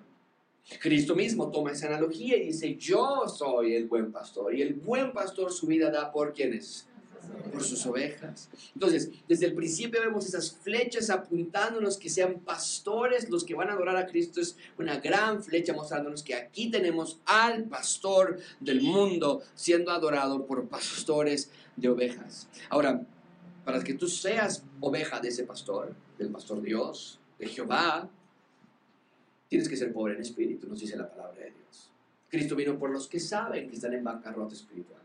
Cristo 0.80 1.16
mismo 1.16 1.52
toma 1.52 1.72
esa 1.72 1.88
analogía 1.88 2.38
y 2.38 2.48
dice, 2.48 2.76
yo 2.76 3.28
soy 3.28 3.76
el 3.76 3.86
buen 3.86 4.12
pastor. 4.12 4.54
Y 4.56 4.62
el 4.62 4.74
buen 4.74 5.14
pastor 5.14 5.52
su 5.52 5.68
vida 5.68 5.92
da 5.92 6.12
por 6.12 6.34
quienes? 6.34 6.88
Por 7.44 7.64
sus 7.64 7.86
ovejas. 7.86 8.50
Entonces, 8.74 9.12
desde 9.28 9.48
el 9.48 9.54
principio 9.54 10.02
vemos 10.02 10.26
esas 10.26 10.52
flechas 10.52 11.10
apuntándonos 11.10 11.98
que 11.98 12.10
sean 12.10 12.40
pastores 12.40 13.30
los 13.30 13.44
que 13.44 13.56
van 13.56 13.70
a 13.70 13.74
adorar 13.74 13.98
a 13.98 14.06
Cristo. 14.06 14.42
Es 14.42 14.58
una 14.78 15.00
gran 15.00 15.44
flecha 15.44 15.74
mostrándonos 15.74 16.24
que 16.24 16.36
aquí 16.36 16.70
tenemos 16.70 17.20
al 17.26 17.66
pastor 17.66 18.40
del 18.60 18.82
mundo 18.82 19.42
siendo 19.56 19.92
adorado 19.92 20.46
por 20.46 20.68
pastores 20.68 21.52
de 21.76 21.90
ovejas. 21.90 22.48
Ahora, 22.70 23.06
para 23.64 23.84
que 23.84 23.94
tú 23.94 24.08
seas 24.08 24.64
oveja 24.80 25.20
de 25.20 25.30
ese 25.30 25.44
pastor, 25.44 25.96
del 26.18 26.30
pastor 26.30 26.62
Dios, 26.62 27.20
de 27.40 27.48
Jehová, 27.48 28.10
tienes 29.50 29.68
que 29.68 29.76
ser 29.76 29.92
pobre 29.92 30.16
en 30.16 30.22
espíritu, 30.22 30.68
nos 30.68 30.80
dice 30.80 30.96
la 30.96 31.10
palabra 31.10 31.44
de 31.44 31.52
Dios. 31.52 31.90
Cristo 32.30 32.56
vino 32.56 32.78
por 32.78 32.90
los 32.90 33.08
que 33.08 33.20
saben 33.20 33.70
que 33.70 33.76
están 33.76 33.94
en 33.94 34.04
bancarrota 34.04 34.54
espiritual. 34.54 35.05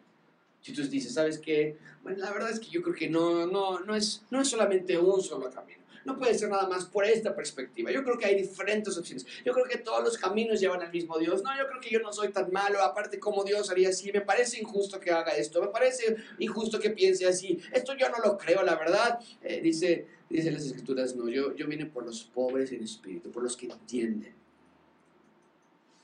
Si 0.63 0.73
tú 0.73 0.83
dices, 0.83 1.15
¿sabes 1.15 1.39
qué? 1.39 1.79
Bueno, 2.03 2.19
la 2.19 2.31
verdad 2.31 2.51
es 2.51 2.61
que 2.61 2.69
yo 2.69 2.83
creo 2.83 2.95
que 2.95 3.09
no, 3.09 3.47
no, 3.47 3.81
no, 3.81 3.95
es, 3.95 4.23
no 4.31 4.41
es 4.41 4.49
solamente 4.49 4.99
un 4.99 5.23
solo 5.23 5.51
camino. 5.51 5.81
No 6.05 6.17
puede 6.17 6.35
ser 6.35 6.49
nada 6.49 6.67
más 6.67 6.87
por 6.87 7.05
esta 7.05 7.35
perspectiva. 7.35 7.91
Yo 7.91 8.03
creo 8.03 8.17
que 8.17 8.25
hay 8.25 8.35
diferentes 8.35 8.97
opciones. 8.97 9.27
Yo 9.45 9.53
creo 9.53 9.67
que 9.67 9.79
todos 9.79 10.03
los 10.03 10.17
caminos 10.17 10.59
llevan 10.59 10.81
al 10.81 10.91
mismo 10.91 11.19
Dios. 11.19 11.43
No, 11.43 11.51
yo 11.59 11.67
creo 11.69 11.81
que 11.81 11.91
yo 11.91 12.01
no 12.01 12.13
soy 12.13 12.31
tan 12.31 12.51
malo. 12.51 12.83
Aparte, 12.83 13.19
como 13.19 13.45
Dios 13.45 13.71
haría 13.71 13.91
así. 13.91 14.11
Me 14.11 14.23
parece 14.23 14.59
injusto 14.59 14.99
que 14.99 15.11
haga 15.11 15.33
esto. 15.33 15.61
Me 15.61 15.69
parece 15.69 16.17
injusto 16.39 16.81
que 16.81 16.91
piense 16.91 17.27
así. 17.27 17.61
Esto 17.73 17.95
yo 17.95 18.09
no 18.09 18.19
lo 18.19 18.39
creo, 18.39 18.63
la 18.63 18.77
verdad. 18.77 19.19
Eh, 19.43 19.61
dice, 19.61 20.07
dice 20.31 20.51
las 20.51 20.65
escrituras, 20.65 21.15
no, 21.17 21.29
yo, 21.29 21.55
yo 21.55 21.67
vine 21.67 21.85
por 21.85 22.07
los 22.07 22.25
pobres 22.25 22.73
en 22.73 22.83
espíritu, 22.83 23.31
por 23.31 23.43
los 23.43 23.57
que 23.57 23.67
entienden, 23.67 24.35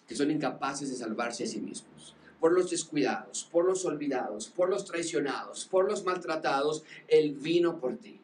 que 0.07 0.15
son 0.15 0.31
incapaces 0.31 0.91
de 0.91 0.97
salvarse 0.97 1.45
a 1.45 1.47
sí 1.47 1.59
mismos 1.59 2.15
por 2.41 2.53
los 2.53 2.71
descuidados, 2.71 3.49
por 3.51 3.65
los 3.65 3.85
olvidados, 3.85 4.49
por 4.49 4.69
los 4.69 4.85
traicionados, 4.85 5.65
por 5.67 5.89
los 5.89 6.05
maltratados, 6.05 6.83
Él 7.09 7.35
vino 7.35 7.79
por 7.79 7.97
ti. 7.97 8.21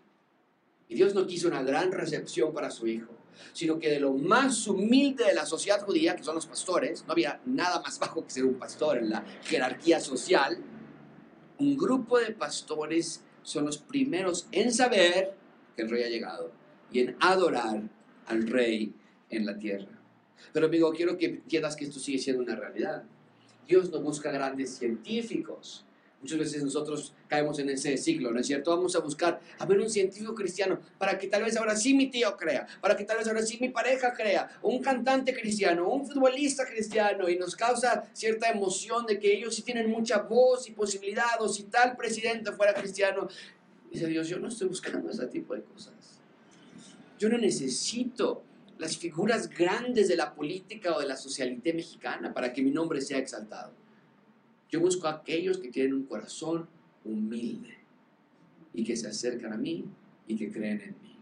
Y 0.89 0.95
Dios 0.95 1.15
no 1.15 1.27
quiso 1.27 1.49
una 1.49 1.63
gran 1.63 1.93
recepción 1.93 2.53
para 2.53 2.71
su 2.71 2.87
Hijo, 2.87 3.13
sino 3.53 3.79
que 3.79 3.89
de 3.89 4.01
lo 4.01 4.13
más 4.13 4.67
humilde 4.67 5.25
de 5.25 5.35
la 5.35 5.47
sociedad 5.47 5.81
judía, 5.81 6.17
que 6.17 6.23
son 6.23 6.35
los 6.35 6.47
pastores, 6.47 7.05
no 7.07 7.13
había 7.13 7.41
nada 7.47 7.81
más 7.81 7.99
bajo 7.99 8.25
que 8.25 8.31
ser 8.31 8.45
un 8.45 8.55
pastor 8.55 8.99
en 8.99 9.11
la 9.11 9.25
jerarquía 9.45 10.01
social, 10.01 10.59
un 11.59 11.77
grupo 11.77 12.19
de 12.19 12.33
pastores 12.33 13.23
son 13.43 13.67
los 13.67 13.79
primeros 13.79 14.47
en 14.53 14.73
saber 14.73 15.35
que 15.77 15.83
el 15.83 15.91
rey 15.91 16.05
ha 16.05 16.09
llegado 16.09 16.53
y 16.91 17.01
en 17.01 17.17
adorar 17.21 17.83
al 18.27 18.47
rey 18.47 18.95
en 19.31 19.47
la 19.47 19.57
tierra. 19.57 19.99
Pero 20.53 20.67
amigo, 20.67 20.93
quiero 20.93 21.17
que 21.17 21.27
entiendas 21.27 21.77
que 21.77 21.85
esto 21.85 21.99
sigue 21.99 22.19
siendo 22.19 22.43
una 22.43 22.57
realidad. 22.57 23.05
Dios 23.73 23.91
no 23.91 24.01
busca 24.03 24.31
grandes 24.31 24.75
científicos. 24.77 25.83
Muchas 26.21 26.39
veces 26.39 26.63
nosotros 26.63 27.15
caemos 27.27 27.59
en 27.59 27.71
ese 27.71 27.97
ciclo, 27.97 28.31
¿no 28.31 28.39
es 28.39 28.47
cierto? 28.47 28.71
Vamos 28.71 28.95
a 28.97 28.99
buscar 28.99 29.41
a 29.59 29.65
ver 29.65 29.81
un 29.81 29.89
científico 29.89 30.35
cristiano 30.35 30.79
para 30.99 31.19
que 31.19 31.27
tal 31.27 31.43
vez 31.43 31.57
ahora 31.57 31.75
sí 31.75 31.95
mi 31.95 32.09
tío 32.11 32.37
crea, 32.37 32.67
para 32.83 32.95
que 32.95 33.05
tal 33.05 33.17
vez 33.17 33.27
ahora 33.29 33.41
sí 33.41 33.57
mi 33.63 33.71
pareja 33.71 34.13
crea, 34.13 34.61
un 34.61 34.83
cantante 34.83 35.33
cristiano, 35.33 35.89
un 35.89 36.07
futbolista 36.07 36.67
cristiano, 36.67 37.31
y 37.31 37.39
nos 37.39 37.57
causa 37.57 38.05
cierta 38.13 38.51
emoción 38.51 39.07
de 39.07 39.19
que 39.19 39.33
ellos 39.33 39.55
sí 39.55 39.63
tienen 39.63 39.89
mucha 39.89 40.19
voz 40.19 40.69
y 40.69 40.73
posibilidad, 40.73 41.41
o 41.41 41.49
si 41.49 41.63
tal 41.63 41.97
presidente 41.97 42.53
fuera 42.53 42.75
cristiano. 42.75 43.27
Dice 43.91 44.07
Dios, 44.07 44.29
yo 44.29 44.39
no 44.39 44.49
estoy 44.49 44.69
buscando 44.69 45.09
ese 45.09 45.27
tipo 45.29 45.55
de 45.55 45.63
cosas. 45.63 45.95
Yo 47.19 47.31
no 47.31 47.39
necesito 47.39 48.43
las 48.83 48.97
figuras 48.97 49.49
grandes 49.49 50.09
de 50.09 50.17
la 50.17 50.35
política 50.35 50.93
o 50.97 50.99
de 50.99 51.07
la 51.07 51.17
socialité 51.17 51.73
mexicana 51.73 52.35
para 52.35 52.53
que 52.53 52.63
mi 52.63 52.73
nombre 52.73 53.01
sea 53.01 53.19
exaltado. 53.19 53.71
Yo 54.69 54.81
busco 54.81 55.07
a 55.07 55.13
aquellos 55.13 55.59
que 55.59 55.71
tienen 55.71 55.95
un 55.95 56.03
corazón 56.03 56.69
humilde 57.05 57.79
y 58.75 58.83
que 58.83 58.97
se 58.97 59.07
acercan 59.07 59.53
a 59.53 59.57
mí 59.57 59.85
y 60.27 60.35
que 60.35 60.51
creen 60.51 60.81
en 60.81 60.97
mí. 61.01 61.17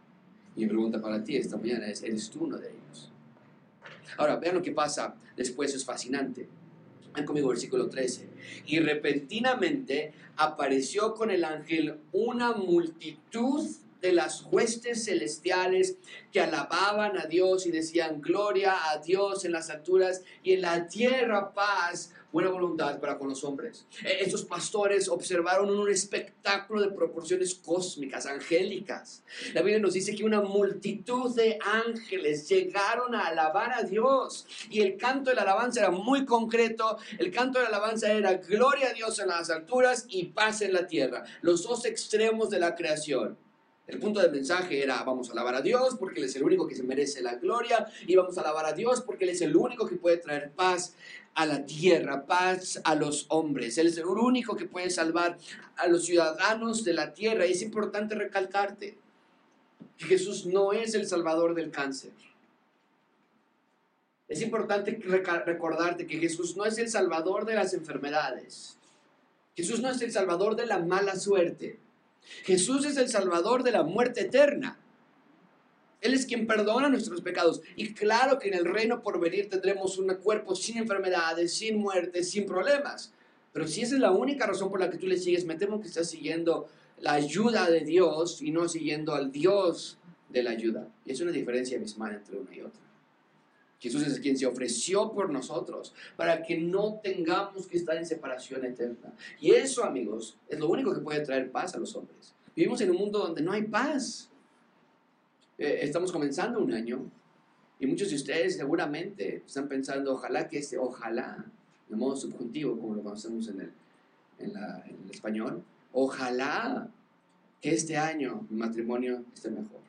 Mi 0.57 0.66
pregunta 0.66 1.03
para 1.03 1.23
ti 1.23 1.37
esta 1.37 1.59
mañana 1.59 1.87
es, 1.87 2.03
¿eres 2.03 2.31
tú 2.31 2.44
uno 2.44 2.57
de 2.57 2.70
ellos? 2.70 3.12
Ahora, 4.16 4.37
vean 4.37 4.55
lo 4.55 4.62
que 4.62 4.73
pasa 4.73 5.14
después, 5.37 5.75
es 5.75 5.85
fascinante. 5.85 6.49
Ven 7.14 7.27
conmigo 7.27 7.51
versículo 7.51 7.90
13. 7.90 8.27
Y 8.68 8.81
repentinamente 8.81 10.14
apareció 10.38 11.12
con 11.14 11.31
el 11.31 11.44
ángel 11.44 11.99
una 12.12 12.55
multitud 12.55 13.68
de 14.01 14.13
las 14.13 14.43
huestes 14.51 15.05
celestiales 15.05 15.97
que 16.33 16.41
alababan 16.41 17.19
a 17.19 17.27
Dios 17.27 17.67
y 17.67 17.71
decían 17.71 18.21
gloria 18.21 18.91
a 18.91 18.99
Dios 18.99 19.45
en 19.45 19.53
las 19.53 19.71
alturas 19.71 20.23
y 20.43 20.53
en 20.53 20.63
la 20.63 20.87
tierra 20.87 21.53
paz, 21.53 22.13
buena 22.33 22.51
voluntad 22.51 23.01
para 23.01 23.19
con 23.19 23.29
los 23.29 23.43
hombres. 23.45 23.87
E-, 24.05 24.23
estos 24.25 24.45
pastores 24.45 25.09
observaron 25.09 25.71
un 25.71 25.91
espectáculo 25.91 26.81
de 26.81 26.91
proporciones 26.91 27.55
cósmicas, 27.55 28.27
angélicas. 28.27 29.23
La 29.53 29.63
Biblia 29.63 29.81
nos 29.81 29.95
dice 29.95 30.15
que 30.15 30.25
una 30.25 30.41
multitud 30.41 31.35
de 31.35 31.59
ángeles 31.65 32.49
llegaron 32.49 33.15
a 33.15 33.27
alabar 33.27 33.73
a 33.73 33.83
Dios 33.83 34.47
y 34.71 34.81
el 34.81 34.97
canto 34.97 35.31
de 35.31 35.37
la 35.37 35.43
alabanza 35.43 35.81
era 35.81 35.91
muy 35.91 36.25
concreto. 36.25 36.99
El 37.19 37.31
canto 37.31 37.59
de 37.59 37.65
la 37.65 37.71
alabanza 37.71 38.13
era 38.13 38.35
gloria 38.35 38.91
a 38.91 38.93
Dios 38.93 39.19
en 39.19 39.29
las 39.29 39.51
alturas 39.51 40.07
y 40.09 40.27
paz 40.27 40.63
en 40.63 40.73
la 40.73 40.87
tierra, 40.87 41.25
los 41.43 41.65
dos 41.65 41.85
extremos 41.85 42.51
de 42.51 42.61
la 42.61 42.75
creación. 42.75 43.37
El 43.90 43.98
punto 43.98 44.20
del 44.20 44.31
mensaje 44.31 44.81
era, 44.81 45.03
vamos 45.03 45.29
a 45.29 45.33
alabar 45.33 45.57
a 45.57 45.62
Dios 45.62 45.96
porque 45.98 46.20
Él 46.20 46.26
es 46.26 46.37
el 46.37 46.44
único 46.44 46.68
que 46.68 46.76
se 46.76 46.85
merece 46.85 47.22
la 47.22 47.35
gloria 47.35 47.88
y 48.07 48.14
vamos 48.14 48.38
a 48.38 48.42
alabar 48.42 48.64
a 48.66 48.72
Dios 48.72 49.00
porque 49.00 49.24
Él 49.24 49.31
es 49.31 49.40
el 49.40 49.57
único 49.57 49.88
que 49.88 49.96
puede 49.96 50.18
traer 50.18 50.53
paz 50.53 50.94
a 51.35 51.44
la 51.44 51.66
tierra, 51.66 52.24
paz 52.24 52.81
a 52.85 52.94
los 52.94 53.26
hombres. 53.31 53.79
Él 53.79 53.88
es 53.88 53.96
el 53.98 54.07
único 54.07 54.55
que 54.55 54.66
puede 54.66 54.90
salvar 54.90 55.38
a 55.76 55.88
los 55.88 56.05
ciudadanos 56.05 56.85
de 56.85 56.92
la 56.92 57.14
tierra 57.14 57.46
y 57.46 57.53
es 57.53 57.62
importante 57.62 58.14
recalcarte. 58.14 58.96
que 59.98 60.07
Jesús 60.07 60.46
no 60.46 60.72
es 60.72 60.94
el 60.94 61.09
salvador 61.09 61.55
del 61.55 61.72
cáncer. 61.72 62.12
Es 64.29 64.40
importante 64.40 64.92
recordarte 65.44 66.07
que 66.07 66.18
Jesús 66.18 66.57
no 66.57 66.64
es 66.64 66.79
el 66.79 66.88
salvador 66.88 67.44
de 67.44 67.57
las 67.57 67.74
enfermedades. 67.74 68.76
Jesús 69.57 69.81
no 69.81 69.90
es 69.90 70.00
el 70.00 70.12
salvador 70.12 70.55
de 70.55 70.66
la 70.66 70.79
mala 70.79 71.16
suerte. 71.16 71.81
Jesús 72.45 72.87
es 72.87 72.97
el 72.97 73.09
salvador 73.09 73.63
de 73.63 73.73
la 73.73 73.83
muerte 73.83 74.23
eterna. 74.23 74.79
Él 76.01 76.15
es 76.15 76.25
quien 76.27 76.47
perdona 76.47 76.89
nuestros 76.89 77.21
pecados. 77.21 77.61
Y 77.77 77.93
claro 77.93 78.39
que 78.39 78.49
en 78.49 78.55
el 78.55 78.65
reino 78.65 79.03
por 79.03 79.21
venir 79.21 79.49
tendremos 79.49 79.99
un 79.99 80.15
cuerpo 80.15 80.55
sin 80.55 80.79
enfermedades, 80.79 81.55
sin 81.55 81.79
muerte, 81.79 82.25
sin 82.25 82.47
problemas. 82.47 83.13
Pero 83.53 83.67
si 83.67 83.83
esa 83.83 83.97
es 83.97 84.01
la 84.01 84.13
única 84.13 84.47
razón 84.47 84.71
por 84.71 84.81
la 84.81 84.91
que 84.91 84.99
tú 84.99 85.07
le 85.07 85.19
sigues, 85.19 85.45
me 85.45 85.57
temo 85.57 85.81
que 85.81 85.89
estás 85.89 86.09
siguiendo 86.09 86.69
la 87.01 87.15
ayuda 87.15 87.69
de 87.69 87.81
Dios 87.81 88.41
y 88.41 88.51
no 88.51 88.69
siguiendo 88.69 89.15
al 89.15 89.33
Dios 89.33 89.99
de 90.29 90.43
la 90.43 90.51
ayuda. 90.51 90.89
Y 91.05 91.13
es 91.13 91.21
una 91.21 91.33
diferencia 91.33 91.77
abismal 91.77 92.15
entre 92.15 92.39
una 92.39 92.55
y 92.55 92.61
otra. 92.61 92.81
Jesús 93.81 94.07
es 94.07 94.21
quien 94.21 94.37
se 94.37 94.47
ofreció 94.47 95.12
por 95.12 95.31
nosotros 95.31 95.95
para 96.16 96.43
que 96.43 96.59
no 96.59 97.01
tengamos 97.03 97.66
que 97.66 97.79
estar 97.79 97.97
en 97.97 98.05
separación 98.05 98.64
eterna. 98.64 99.12
Y 99.40 99.53
eso, 99.53 99.85
amigos, 99.85 100.37
es 100.49 100.61
lo 100.61 100.69
único 100.69 100.93
que 100.95 101.01
puede 101.01 101.21
traer 101.21 101.51
paz 101.51 101.75
a 101.75 101.79
los 101.79 101.97
hombres. 101.97 102.35
Vivimos 102.55 102.81
en 102.83 102.90
un 102.90 102.99
mundo 102.99 103.19
donde 103.21 103.40
no 103.40 103.53
hay 103.53 103.62
paz. 103.62 104.29
Eh, 105.57 105.81
estamos 105.83 106.12
comenzando 106.12 106.61
un 106.61 106.73
año 106.73 107.11
y 107.79 107.87
muchos 107.87 108.11
de 108.11 108.16
ustedes 108.16 108.57
seguramente 108.57 109.43
están 109.47 109.66
pensando, 109.66 110.12
ojalá 110.12 110.47
que 110.47 110.59
este, 110.59 110.77
ojalá, 110.77 111.47
de 111.88 111.97
modo 111.97 112.14
subjuntivo, 112.16 112.79
como 112.79 112.95
lo 112.95 113.03
conocemos 113.03 113.49
en 113.49 113.62
el, 113.62 113.73
en, 114.38 114.51
en 114.51 115.05
el 115.05 115.11
español, 115.11 115.64
ojalá 115.95 116.90
que 117.62 117.73
este 117.73 117.97
año 117.97 118.47
mi 118.51 118.59
matrimonio 118.59 119.25
esté 119.35 119.51
mejor, 119.51 119.81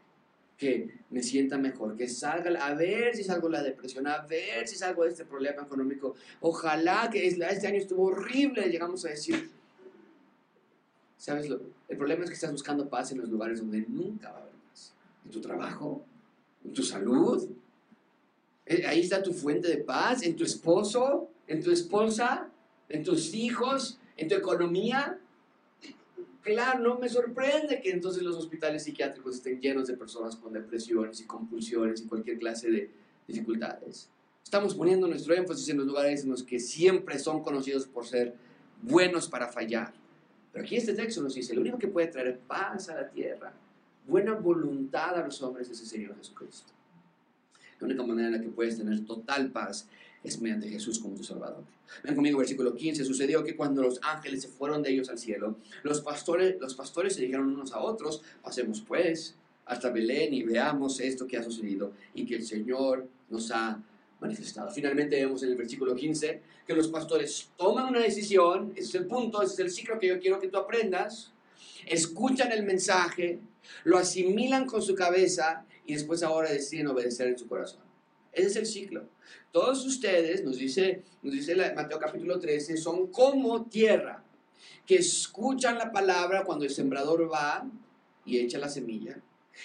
que 0.62 0.94
me 1.10 1.24
sienta 1.24 1.58
mejor, 1.58 1.98
que 1.98 2.08
salga, 2.08 2.52
a 2.64 2.76
ver 2.76 3.16
si 3.16 3.24
salgo 3.24 3.48
de 3.48 3.54
la 3.54 3.64
depresión, 3.64 4.06
a 4.06 4.20
ver 4.28 4.68
si 4.68 4.76
salgo 4.76 5.04
de 5.04 5.10
este 5.10 5.26
problema 5.26 5.64
económico, 5.64 6.14
ojalá 6.40 7.10
que 7.12 7.26
este 7.26 7.68
año 7.68 7.78
estuvo 7.78 8.04
horrible, 8.04 8.70
llegamos 8.70 9.04
a 9.06 9.10
decir, 9.10 9.50
¿sabes? 11.18 11.50
Lo, 11.50 11.60
el 11.90 11.98
problema 11.98 12.24
es 12.24 12.30
que 12.30 12.36
estás 12.36 12.52
buscando 12.52 12.88
paz 12.88 13.12
en 13.12 13.18
los 13.18 13.30
lugares 13.30 13.60
donde 13.60 13.84
nunca 13.88 14.30
va 14.30 14.38
a 14.38 14.42
haber 14.42 14.52
en 15.26 15.32
tu 15.32 15.42
trabajo, 15.42 16.06
en 16.64 16.74
tu 16.74 16.84
salud. 16.84 17.50
Eh, 18.68 18.86
ahí 18.86 19.02
está 19.02 19.24
tu 19.24 19.34
fuente 19.34 19.68
de 19.68 19.78
paz, 19.78 20.22
en 20.22 20.36
tu 20.36 20.44
esposo, 20.44 21.32
en 21.48 21.64
tu 21.64 21.72
esposa, 21.72 22.52
en 22.88 23.04
tus 23.04 23.34
hijos, 23.34 23.98
en 24.16 24.28
tu 24.28 24.36
economía. 24.36 25.20
Claro, 26.42 26.80
no 26.80 26.98
me 26.98 27.08
sorprende 27.08 27.82
que 27.82 27.92
entonces 27.92 28.24
los 28.24 28.36
hospitales 28.36 28.84
psiquiátricos 28.84 29.36
estén 29.36 29.62
llenos 29.62 29.88
de 29.88 29.96
personas 29.96 30.36
con 30.36 30.54
depresiones 30.54 31.22
y 31.22 31.26
compulsiones 31.26 32.02
y 32.02 32.08
cualquier 32.08 32.40
clase 32.40 32.72
de 32.72 32.90
dificultades. 33.28 34.10
Estamos 34.44 34.74
poniendo 34.74 35.08
nuestro 35.08 35.36
énfasis 35.36 35.70
en 35.70 35.78
los 35.78 35.86
lugares 35.86 36.24
en 36.24 36.32
los 36.32 36.44
que 36.44 36.60
siempre 36.60 37.20
son 37.20 37.44
conocidos 37.44 37.86
por 37.86 38.08
ser 38.08 38.36
buenos 38.82 39.28
para 39.28 39.48
fallar. 39.48 39.94
Pero 40.52 40.66
aquí 40.66 40.76
este 40.76 40.94
texto 40.94 41.22
nos 41.22 41.36
dice, 41.36 41.54
lo 41.54 41.62
único 41.62 41.78
que 41.78 41.88
puede 41.88 42.08
traer 42.08 42.40
paz 42.40 42.90
a 42.90 42.96
la 42.96 43.10
tierra 43.10 43.54
buena 44.08 44.34
voluntad 44.34 45.16
a 45.16 45.26
los 45.26 45.42
hombres 45.42 45.70
es 45.70 45.80
el 45.80 45.88
Señor 45.88 46.16
Jesucristo. 46.18 46.74
La 47.80 47.88
única 47.88 48.04
manera 48.04 48.28
en 48.28 48.34
la 48.34 48.42
que 48.42 48.50
puedes 48.50 48.78
tener 48.78 49.06
total 49.06 49.52
paz 49.52 49.88
es 50.24 50.40
mediante 50.40 50.70
Jesús 50.70 51.00
como 51.00 51.16
tu 51.16 51.24
Salvador. 51.24 51.64
Ven 52.04 52.16
conmigo, 52.16 52.40
versículo 52.40 52.76
15. 52.76 53.04
Sucedió 53.04 53.44
que 53.44 53.56
cuando 53.56 53.82
los 53.82 54.00
ángeles 54.04 54.44
se 54.44 54.48
fueron 54.48 54.82
de 54.84 54.92
ellos 54.92 55.10
al 55.10 55.18
cielo, 55.18 55.58
los 55.84 56.02
pastores, 56.02 56.60
los 56.60 56.76
pastores 56.76 57.16
se 57.16 57.22
dijeron 57.22 57.48
unos 57.48 57.74
a 57.74 57.80
otros, 57.80 58.22
pasemos 58.42 58.82
pues 58.82 59.36
hasta 59.66 59.90
Belén 59.90 60.34
y 60.34 60.44
veamos 60.44 61.00
esto 61.00 61.28
que 61.28 61.38
ha 61.38 61.44
sucedido 61.44 61.94
y 62.14 62.26
que 62.26 62.36
el 62.36 62.46
Señor 62.46 63.08
nos 63.30 63.52
ha 63.52 63.82
manifestado. 64.20 64.70
Finalmente 64.70 65.16
vemos 65.16 65.44
en 65.44 65.50
el 65.50 65.56
versículo 65.56 65.96
15 65.96 66.42
que 66.68 66.74
los 66.74 66.88
pastores 66.88 67.50
toman 67.58 67.86
una 67.86 68.00
decisión, 68.00 68.72
ese 68.76 68.90
es 68.90 68.96
el 68.96 69.08
punto, 69.08 69.42
ese 69.42 69.54
es 69.54 69.60
el 69.60 69.72
ciclo 69.72 70.00
que 70.00 70.08
yo 70.08 70.20
quiero 70.20 70.40
que 70.40 70.48
tú 70.48 70.58
aprendas, 70.58 71.32
escuchan 71.88 72.52
el 72.52 72.64
mensaje, 72.64 73.40
lo 73.84 73.98
asimilan 73.98 74.66
con 74.66 74.82
su 74.82 74.94
cabeza 74.94 75.66
y 75.86 75.94
después 75.96 76.22
ahora 76.22 76.52
deciden 76.52 76.88
obedecer 76.88 77.28
en 77.28 77.38
su 77.38 77.48
corazón. 77.48 77.91
Ese 78.32 78.48
es 78.48 78.56
el 78.56 78.66
ciclo. 78.66 79.08
Todos 79.52 79.86
ustedes, 79.86 80.44
nos 80.44 80.58
dice, 80.58 81.04
nos 81.22 81.34
dice 81.34 81.56
Mateo 81.76 82.00
capítulo 82.00 82.40
13, 82.40 82.78
son 82.78 83.08
como 83.08 83.66
tierra, 83.66 84.24
que 84.86 84.96
escuchan 84.96 85.78
la 85.78 85.92
palabra 85.92 86.44
cuando 86.44 86.66
el 86.66 86.72
sembrador 86.72 87.32
va 87.32 87.70
y 88.26 88.40
echa 88.40 88.58
la 88.58 88.70
semilla. 88.70 89.22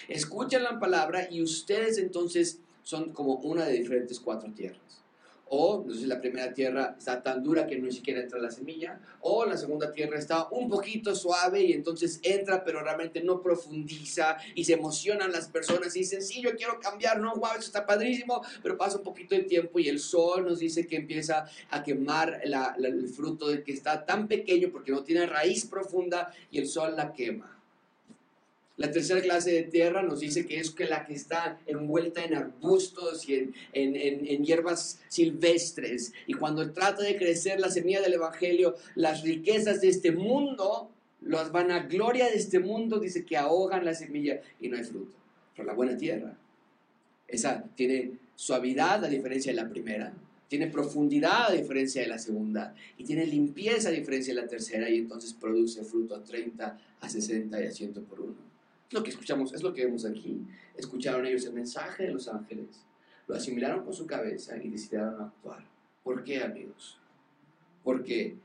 Escuchan 0.07 0.63
la 0.63 0.79
palabra 0.79 1.27
y 1.31 1.41
ustedes 1.41 1.97
entonces 1.97 2.59
son 2.83 3.11
como 3.13 3.35
una 3.35 3.65
de 3.65 3.73
diferentes 3.73 4.19
cuatro 4.19 4.51
tierras. 4.53 5.01
O 5.49 5.81
entonces 5.81 6.07
la 6.07 6.19
primera 6.19 6.53
tierra 6.53 6.95
está 6.97 7.21
tan 7.21 7.43
dura 7.43 7.65
que 7.67 7.77
no 7.77 7.91
siquiera 7.91 8.21
entra 8.21 8.39
la 8.39 8.51
semilla. 8.51 8.99
O 9.21 9.45
la 9.45 9.57
segunda 9.57 9.91
tierra 9.91 10.17
está 10.17 10.47
un 10.49 10.69
poquito 10.69 11.15
suave 11.15 11.61
y 11.61 11.73
entonces 11.73 12.19
entra, 12.23 12.63
pero 12.63 12.81
realmente 12.81 13.23
no 13.23 13.41
profundiza 13.41 14.37
y 14.55 14.65
se 14.65 14.73
emocionan 14.73 15.31
las 15.31 15.47
personas 15.47 15.95
y 15.95 15.99
dicen, 15.99 16.21
sí, 16.21 16.41
yo 16.41 16.55
quiero 16.55 16.79
cambiar, 16.79 17.19
no, 17.19 17.35
wow, 17.35 17.51
eso 17.51 17.67
está 17.67 17.85
padrísimo, 17.85 18.41
pero 18.61 18.77
pasa 18.77 18.97
un 18.97 19.03
poquito 19.03 19.35
de 19.35 19.43
tiempo 19.43 19.79
y 19.79 19.87
el 19.89 19.99
sol 19.99 20.45
nos 20.45 20.59
dice 20.59 20.87
que 20.87 20.97
empieza 20.97 21.45
a 21.69 21.83
quemar 21.83 22.41
el 22.43 23.09
fruto 23.09 23.47
de 23.47 23.63
que 23.63 23.71
está 23.71 24.05
tan 24.05 24.27
pequeño 24.27 24.69
porque 24.71 24.91
no 24.91 25.03
tiene 25.03 25.25
raíz 25.25 25.65
profunda 25.65 26.31
y 26.51 26.59
el 26.59 26.67
sol 26.67 26.95
la 26.95 27.13
quema. 27.13 27.56
La 28.77 28.91
tercera 28.91 29.21
clase 29.21 29.51
de 29.51 29.63
tierra 29.63 30.03
nos 30.03 30.19
dice 30.19 30.45
que 30.45 30.59
es 30.59 30.69
que 30.69 30.85
la 30.85 31.07
que 31.07 31.15
está 31.15 31.59
envuelta 31.65 32.23
en 32.23 32.35
arbustos 32.35 33.27
y 33.27 33.33
en, 33.33 33.55
en, 33.73 33.95
en, 33.95 34.45
hierbas 34.45 34.99
silvestres. 35.07 36.13
Y 36.27 36.33
cuando 36.33 36.71
trata 36.71 37.01
de 37.01 37.17
crecer 37.17 37.59
la 37.59 37.71
semilla 37.71 38.01
del 38.01 38.13
Evangelio, 38.13 38.75
las 38.93 39.23
riquezas 39.23 39.81
de 39.81 39.89
este 39.89 40.11
mundo, 40.11 40.91
las 41.21 41.51
vanagloria 41.51 42.29
de 42.29 42.35
este 42.35 42.59
mundo, 42.59 42.99
dice 42.99 43.25
que 43.25 43.35
ahogan 43.35 43.83
la 43.83 43.95
semilla 43.95 44.41
y 44.61 44.69
no 44.69 44.77
hay 44.77 44.83
fruto. 44.83 45.15
Pero 45.55 45.65
la 45.65 45.73
buena 45.73 45.97
tierra, 45.97 46.37
esa 47.27 47.63
tiene 47.75 48.11
suavidad 48.35 49.03
a 49.03 49.09
diferencia 49.09 49.51
de 49.51 49.55
la 49.55 49.69
primera, 49.69 50.13
tiene 50.49 50.67
profundidad 50.67 51.47
a 51.49 51.53
diferencia 51.53 52.03
de 52.03 52.09
la 52.09 52.19
segunda 52.19 52.75
y 52.95 53.03
tiene 53.05 53.25
limpieza 53.25 53.89
a 53.89 53.91
diferencia 53.91 54.35
de 54.35 54.41
la 54.41 54.47
tercera 54.47 54.87
y 54.87 54.99
entonces 54.99 55.33
produce 55.33 55.83
fruto 55.83 56.15
a 56.15 56.23
30, 56.23 56.79
a 57.01 57.09
60 57.09 57.63
y 57.63 57.65
a 57.65 57.71
100 57.71 57.93
por 58.05 58.21
uno. 58.21 58.46
Es 58.87 58.93
lo 58.93 59.03
que 59.03 59.09
escuchamos, 59.09 59.53
es 59.53 59.61
lo 59.63 59.73
que 59.73 59.85
vemos 59.85 60.05
aquí. 60.05 60.39
Escucharon 60.75 61.25
ellos 61.25 61.45
el 61.45 61.53
mensaje 61.53 62.03
de 62.03 62.13
los 62.13 62.29
ángeles, 62.29 62.67
lo 63.27 63.35
asimilaron 63.35 63.83
con 63.83 63.93
su 63.93 64.07
cabeza 64.07 64.57
y 64.57 64.69
decidieron 64.69 65.21
actuar. 65.21 65.65
¿Por 66.03 66.23
qué, 66.23 66.41
amigos? 66.41 66.97
Porque 67.83 68.37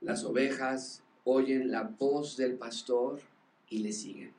las 0.00 0.24
ovejas 0.24 1.02
oyen 1.24 1.72
la 1.72 1.82
voz 1.82 2.36
del 2.36 2.54
pastor 2.54 3.20
y 3.68 3.78
le 3.78 3.92
siguen. 3.92 4.32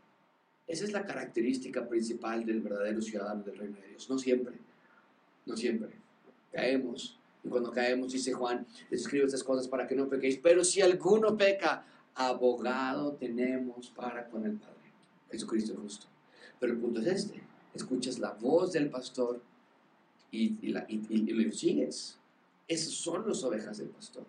Esa 0.67 0.85
es 0.85 0.93
la 0.93 1.05
característica 1.05 1.87
principal 1.87 2.45
del 2.45 2.61
verdadero 2.61 3.01
ciudadano 3.01 3.43
del 3.43 3.57
reino 3.57 3.77
de 3.81 3.89
Dios. 3.89 4.09
No 4.09 4.17
siempre, 4.17 4.55
no 5.45 5.57
siempre. 5.57 5.89
Caemos. 6.53 7.19
Y 7.43 7.49
cuando 7.49 7.71
caemos, 7.71 8.13
dice 8.13 8.31
Juan, 8.31 8.65
les 8.89 9.01
escribo 9.01 9.25
estas 9.25 9.43
cosas 9.43 9.67
para 9.67 9.85
que 9.85 9.95
no 9.95 10.07
pequéis. 10.07 10.37
Pero 10.37 10.63
si 10.63 10.81
alguno 10.81 11.35
peca, 11.35 11.85
abogado 12.15 13.13
tenemos 13.13 13.89
para 13.89 14.29
con 14.29 14.45
el 14.45 14.53
Padre 14.53 14.74
Jesucristo 15.35 15.75
justo. 15.81 16.07
Pero 16.59 16.73
el 16.73 16.79
punto 16.79 17.01
es 17.01 17.07
este, 17.07 17.41
escuchas 17.73 18.19
la 18.19 18.31
voz 18.31 18.71
del 18.73 18.89
pastor 18.89 19.41
y, 20.31 20.55
y, 20.61 20.71
la, 20.71 20.85
y, 20.87 20.97
lo 21.31 21.51
sigues. 21.51 22.17
Esas 22.67 22.93
son 22.93 23.27
las 23.27 23.43
ovejas 23.43 23.77
del 23.77 23.89
pastor. 23.89 24.25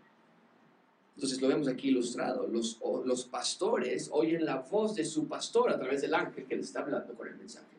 Entonces 1.14 1.40
lo 1.40 1.48
vemos 1.48 1.68
aquí 1.68 1.88
ilustrado. 1.88 2.46
Los, 2.46 2.78
los 3.04 3.24
pastores 3.24 4.11
oyen 4.12 4.44
la 4.44 4.57
voz 4.57 4.94
de 4.94 5.04
su 5.04 5.26
pastor 5.26 5.70
a 5.70 5.78
través 5.78 6.02
del 6.02 6.14
ángel 6.14 6.44
que 6.44 6.57
le 6.57 6.62
está 6.62 6.80
hablando 6.80 7.14
con 7.14 7.28
el 7.28 7.36
mensaje. 7.36 7.76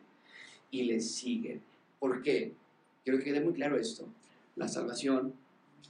Y 0.70 0.84
le 0.84 1.00
siguen. 1.00 1.62
¿Por 2.00 2.22
qué? 2.22 2.52
Quiero 3.04 3.18
que 3.18 3.24
quede 3.24 3.40
muy 3.40 3.52
claro 3.52 3.78
esto. 3.78 4.06
La 4.56 4.66
salvación 4.66 5.34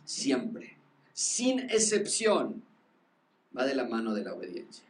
siempre, 0.04 0.76
sin 1.14 1.60
excepción, 1.60 2.62
va 3.56 3.64
de 3.64 3.74
la 3.74 3.88
mano 3.88 4.12
de 4.14 4.24
la 4.24 4.34
obediencia. 4.34 4.84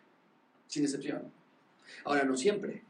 Sin 0.67 0.83
excepción. 0.85 1.38
Ahora, 2.05 2.25
no 2.25 2.37
siempre. 2.37 2.83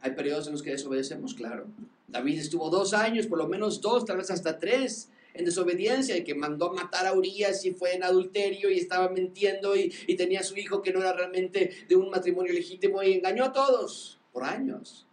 Hay 0.00 0.12
periodos 0.12 0.46
en 0.46 0.52
los 0.52 0.62
que 0.62 0.70
desobedecemos, 0.70 1.34
claro. 1.34 1.66
David 2.08 2.38
estuvo 2.38 2.70
dos 2.70 2.94
años, 2.94 3.26
por 3.26 3.38
lo 3.38 3.48
menos 3.48 3.80
dos, 3.80 4.04
tal 4.04 4.16
vez 4.16 4.30
hasta 4.30 4.58
tres, 4.58 5.10
en 5.34 5.44
desobediencia 5.44 6.16
y 6.16 6.24
que 6.24 6.34
mandó 6.34 6.72
matar 6.72 7.06
a 7.06 7.14
Urias 7.14 7.64
y 7.64 7.72
fue 7.72 7.94
en 7.94 8.02
adulterio 8.02 8.70
y 8.70 8.78
estaba 8.78 9.08
mintiendo 9.10 9.76
y, 9.76 9.90
tenía 10.16 10.40
a 10.40 10.42
su 10.42 10.56
hijo 10.56 10.82
que 10.82 10.92
no 10.92 11.00
era 11.00 11.12
realmente 11.12 11.70
de 11.88 11.96
un 11.96 12.10
matrimonio 12.10 12.52
legítimo 12.52 13.02
y 13.02 13.12
engañó 13.12 13.44
a 13.44 13.52
todos 13.52 14.18
por 14.32 14.44
años. 14.44 15.06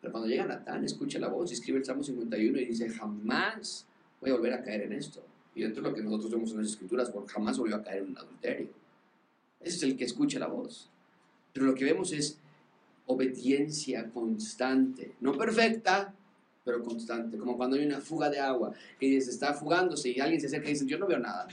Pero 0.00 0.12
cuando 0.12 0.28
llega 0.28 0.44
Natán, 0.44 0.84
escucha 0.84 1.18
la 1.18 1.28
voz 1.28 1.50
y 1.50 1.54
escribe 1.54 1.78
el 1.78 1.84
Salmo 1.84 2.02
51 2.02 2.58
y 2.58 2.64
dice, 2.66 2.90
jamás 2.90 3.86
voy 4.20 4.30
a 4.30 4.34
volver 4.34 4.52
a 4.52 4.62
caer 4.62 4.82
en 4.82 4.92
esto. 4.92 5.24
Y 5.54 5.62
dentro 5.62 5.82
de 5.82 5.90
lo 5.90 5.94
que 5.94 6.02
nosotros 6.02 6.32
vemos 6.32 6.50
en 6.50 6.58
las 6.58 6.66
escrituras, 6.66 7.12
jamás 7.28 7.58
volvió 7.58 7.76
a 7.76 7.82
caer 7.82 8.02
en 8.02 8.10
un 8.10 8.18
adulterio. 8.18 8.68
Ese 9.60 9.76
es 9.76 9.82
el 9.84 9.96
que 9.96 10.04
escucha 10.04 10.38
la 10.38 10.48
voz. 10.48 10.90
Pero 11.54 11.66
lo 11.66 11.74
que 11.74 11.84
vemos 11.84 12.12
es 12.12 12.38
obediencia 13.06 14.10
constante, 14.10 15.14
no 15.20 15.38
perfecta, 15.38 16.14
pero 16.64 16.82
constante, 16.82 17.38
como 17.38 17.56
cuando 17.56 17.76
hay 17.76 17.86
una 17.86 18.00
fuga 18.00 18.28
de 18.28 18.40
agua, 18.40 18.72
que 18.98 19.20
se 19.20 19.30
está 19.30 19.54
fugándose 19.54 20.10
y 20.10 20.20
alguien 20.20 20.40
se 20.40 20.48
acerca 20.48 20.68
y 20.68 20.72
dice, 20.72 20.86
yo 20.86 20.98
no 20.98 21.06
veo 21.06 21.18
nada. 21.18 21.46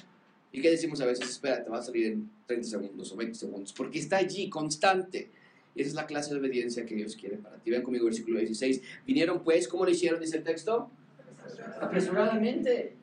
¿Y 0.52 0.62
qué 0.62 0.72
decimos 0.72 1.00
a 1.02 1.06
veces? 1.06 1.30
Espera, 1.30 1.64
te 1.64 1.70
va 1.70 1.78
a 1.78 1.84
salir 1.84 2.08
en 2.08 2.30
30 2.48 2.68
segundos 2.68 3.12
o 3.12 3.16
20 3.16 3.36
segundos, 3.36 3.74
porque 3.74 4.00
está 4.00 4.18
allí, 4.18 4.50
constante. 4.50 5.30
Y 5.76 5.82
esa 5.82 5.90
es 5.90 5.96
la 5.96 6.06
clase 6.06 6.34
de 6.34 6.40
obediencia 6.40 6.86
que 6.86 6.96
Dios 6.96 7.16
quiere 7.16 7.38
para 7.38 7.58
ti. 7.58 7.70
Ven 7.70 7.84
conmigo 7.84 8.06
versículo 8.06 8.40
16. 8.40 8.82
Vinieron 9.06 9.44
pues, 9.44 9.68
¿cómo 9.68 9.86
lo 9.86 9.92
hicieron? 9.92 10.20
Dice 10.20 10.38
el 10.38 10.44
texto. 10.44 10.90
Apresuradamente. 11.80 12.96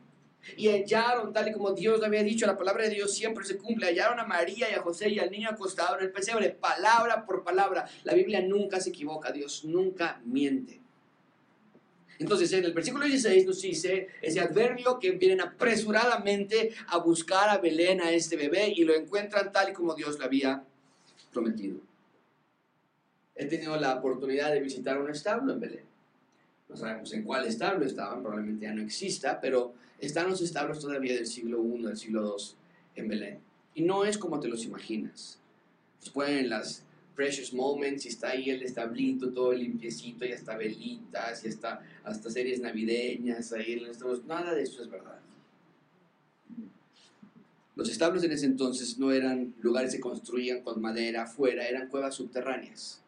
Y 0.57 0.69
hallaron, 0.69 1.33
tal 1.33 1.49
y 1.49 1.53
como 1.53 1.73
Dios 1.73 2.03
había 2.03 2.23
dicho, 2.23 2.47
la 2.47 2.57
palabra 2.57 2.85
de 2.85 2.91
Dios 2.91 3.15
siempre 3.15 3.45
se 3.45 3.59
cumple. 3.59 3.87
Hallaron 3.87 4.19
a 4.19 4.25
María 4.25 4.71
y 4.71 4.75
a 4.75 4.83
José 4.83 5.11
y 5.11 5.19
al 5.19 5.31
niño 5.31 5.51
acostado 5.51 5.99
en 5.99 6.05
el 6.05 6.13
pesebre, 6.13 6.51
palabra 6.51 7.27
por 7.27 7.45
palabra. 7.45 7.89
La 8.05 8.15
Biblia 8.15 8.41
nunca 8.41 8.81
se 8.81 8.91
equivoca, 8.91 9.31
Dios 9.31 9.65
nunca 9.65 10.21
miente. 10.25 10.81
Entonces, 12.19 12.53
en 12.53 12.65
el 12.65 12.73
versículo 12.73 13.05
16 13.05 13.47
nos 13.47 13.61
dice 13.61 14.09
ese 14.21 14.41
adverbio 14.41 14.99
que 14.99 15.13
vienen 15.13 15.41
apresuradamente 15.41 16.73
a 16.89 16.99
buscar 16.99 17.49
a 17.49 17.59
Belén, 17.59 18.01
a 18.01 18.11
este 18.11 18.37
bebé, 18.37 18.73
y 18.75 18.85
lo 18.85 18.95
encuentran 18.95 19.53
tal 19.53 19.71
y 19.71 19.73
como 19.73 19.95
Dios 19.95 20.19
lo 20.19 20.25
había 20.25 20.65
prometido. 21.33 21.79
He 23.37 23.47
tenido 23.47 23.77
la 23.77 23.95
oportunidad 23.95 24.53
de 24.53 24.61
visitar 24.61 24.99
un 24.99 25.11
establo 25.11 25.53
en 25.53 25.61
Belén. 25.61 25.88
No 26.69 26.77
sabemos 26.77 27.13
en 27.13 27.23
cuál 27.23 27.47
establo 27.47 27.85
estaban, 27.87 28.23
probablemente 28.23 28.67
ya 28.67 28.75
no 28.75 28.83
exista, 28.83 29.41
pero 29.41 29.75
están 29.99 30.29
los 30.29 30.41
establos 30.43 30.81
todavía 30.81 31.15
del 31.15 31.27
siglo 31.27 31.63
I, 31.65 31.83
del 31.83 31.97
siglo 31.97 32.37
II 32.39 32.55
en 32.97 33.09
Belén. 33.09 33.39
Y 33.75 33.83
no 33.83 34.05
es 34.05 34.19
como 34.19 34.41
te 34.41 34.49
los 34.49 34.65
imaginas. 34.65 35.39
Pues 35.99 36.11
pueden 36.11 36.49
las 36.49 36.85
precious 37.15 37.53
moments 37.53 38.07
y 38.07 38.11
está 38.11 38.31
ahí 38.31 38.49
el 38.51 38.63
establito 38.63 39.33
todo 39.33 39.53
limpiecito 39.53 40.25
y 40.25 40.33
hasta 40.33 40.57
velitas 40.57 41.45
y 41.45 41.49
hasta, 41.49 41.83
hasta 42.05 42.31
series 42.31 42.61
navideñas 42.61 43.53
ahí 43.53 43.73
en 43.73 43.85
los 43.85 44.25
Nada 44.25 44.55
de 44.55 44.63
eso 44.63 44.83
es 44.83 44.89
verdad. 44.89 45.19
Los 47.75 47.89
establos 47.89 48.23
en 48.25 48.33
ese 48.33 48.47
entonces 48.47 48.99
no 48.99 49.13
eran 49.13 49.55
lugares 49.61 49.93
que 49.93 50.01
construían 50.01 50.63
con 50.63 50.81
madera 50.81 51.23
afuera, 51.23 51.67
eran 51.67 51.89
cuevas 51.89 52.15
subterráneas. 52.15 53.01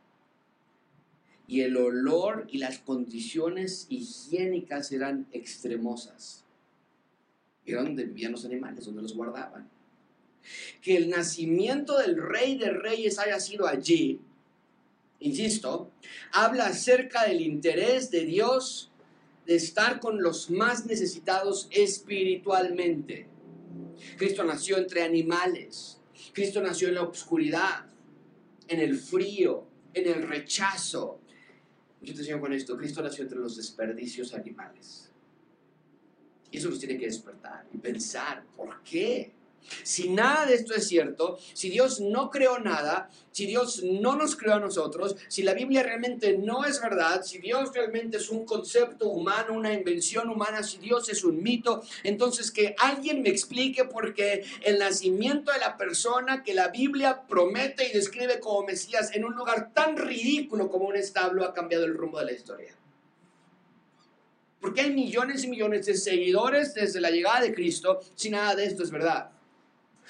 Y 1.51 1.63
el 1.63 1.77
olor 1.77 2.47
y 2.49 2.59
las 2.59 2.79
condiciones 2.79 3.87
higiénicas 3.91 4.93
eran 4.93 5.27
extremosas. 5.33 6.45
Era 7.67 7.83
donde 7.83 8.05
vivían 8.05 8.33
los 8.33 8.45
animales, 8.45 8.87
donde 8.87 9.03
los 9.03 9.15
guardaban 9.15 9.69
que 10.83 10.97
el 10.97 11.11
nacimiento 11.11 11.99
del 11.99 12.21
rey 12.21 12.57
de 12.57 12.71
reyes 12.71 13.19
haya 13.19 13.41
sido 13.41 13.67
allí, 13.67 14.21
insisto, 15.21 15.91
habla 16.33 16.67
acerca 16.67 17.27
del 17.27 17.41
interés 17.41 18.11
de 18.11 18.25
Dios 18.25 18.91
de 19.47 19.57
estar 19.57 20.01
con 20.01 20.23
los 20.23 20.51
más 20.51 20.87
necesitados 20.87 21.69
espiritualmente. 21.71 23.27
Cristo 24.17 24.45
nació 24.45 24.79
entre 24.79 25.03
animales, 25.03 25.99
Cristo 26.33 26.63
nació 26.63 26.89
en 26.89 26.95
la 26.95 27.03
oscuridad, 27.03 27.87
en 28.69 28.81
el 28.81 28.97
frío, 28.97 29.67
en 29.93 30.09
el 30.09 30.27
rechazo. 30.27 31.20
Yo 32.03 32.15
te 32.15 32.41
con 32.41 32.53
esto, 32.53 32.77
Cristo 32.77 33.03
nació 33.03 33.25
entre 33.25 33.39
los 33.39 33.57
desperdicios 33.57 34.33
animales. 34.33 35.11
Y 36.51 36.57
eso 36.57 36.71
nos 36.71 36.79
tiene 36.79 36.99
que 36.99 37.07
despertar 37.07 37.67
y 37.73 37.79
pensar, 37.79 38.43
¿por 38.57 38.83
qué? 38.83 39.33
Si 39.83 40.11
nada 40.11 40.47
de 40.47 40.55
esto 40.55 40.75
es 40.75 40.87
cierto, 40.87 41.39
si 41.55 41.71
Dios 41.71 42.01
no 42.01 42.31
creó 42.31 42.59
nada, 42.59 43.11
si 43.31 43.47
Dios 43.47 43.83
no 43.85 44.17
nos 44.17 44.37
creó 44.37 44.55
a 44.55 44.61
nosotros, 44.61 45.17
si 45.29 45.43
la 45.43 45.55
Biblia 45.55 45.83
realmente 45.83 46.37
no 46.37 46.65
es 46.65 46.81
verdad, 46.81 47.23
si 47.23 47.39
Dios 47.39 47.71
realmente 47.73 48.17
es 48.17 48.29
un 48.31 48.45
concepto 48.45 49.09
humano, 49.09 49.55
una 49.55 49.73
invención 49.73 50.29
humana, 50.29 50.63
si 50.63 50.79
Dios 50.79 51.09
es 51.09 51.25
un 51.25 51.43
mito, 51.43 51.83
entonces 52.03 52.51
que 52.51 52.75
alguien 52.79 53.23
me 53.23 53.31
explique 53.31 53.85
por 53.85 54.15
qué 54.15 54.45
el 54.63 54.79
nacimiento 54.79 55.53
de 55.53 55.59
la 55.59 55.77
persona 55.77 56.43
que 56.43 56.55
la 56.55 56.69
Biblia 56.69 57.23
promete 57.29 57.89
y 57.89 57.93
describe 57.93 58.41
como 58.41 58.67
Mesías 58.67 59.15
en 59.15 59.25
un 59.25 59.35
lugar 59.35 59.73
tan 59.73 59.97
ridículo 59.97 60.69
como 60.69 60.87
un 60.87 60.97
establo 60.97 61.45
ha 61.45 61.55
cambiado 61.55 61.85
el 61.85 61.95
rumbo 61.95 62.19
de 62.19 62.27
la 62.27 62.33
historia. 62.33 62.75
Porque 64.61 64.83
hay 64.83 64.91
millones 64.93 65.45
y 65.45 65.49
millones 65.49 65.87
de 65.87 65.95
seguidores 65.95 66.75
desde 66.75 67.01
la 67.01 67.11
llegada 67.11 67.41
de 67.41 67.55
Cristo 67.55 68.01
si 68.15 68.29
nada 68.29 68.55
de 68.55 68.67
esto 68.67 68.83
es 68.83 68.91
verdad. 68.91 69.31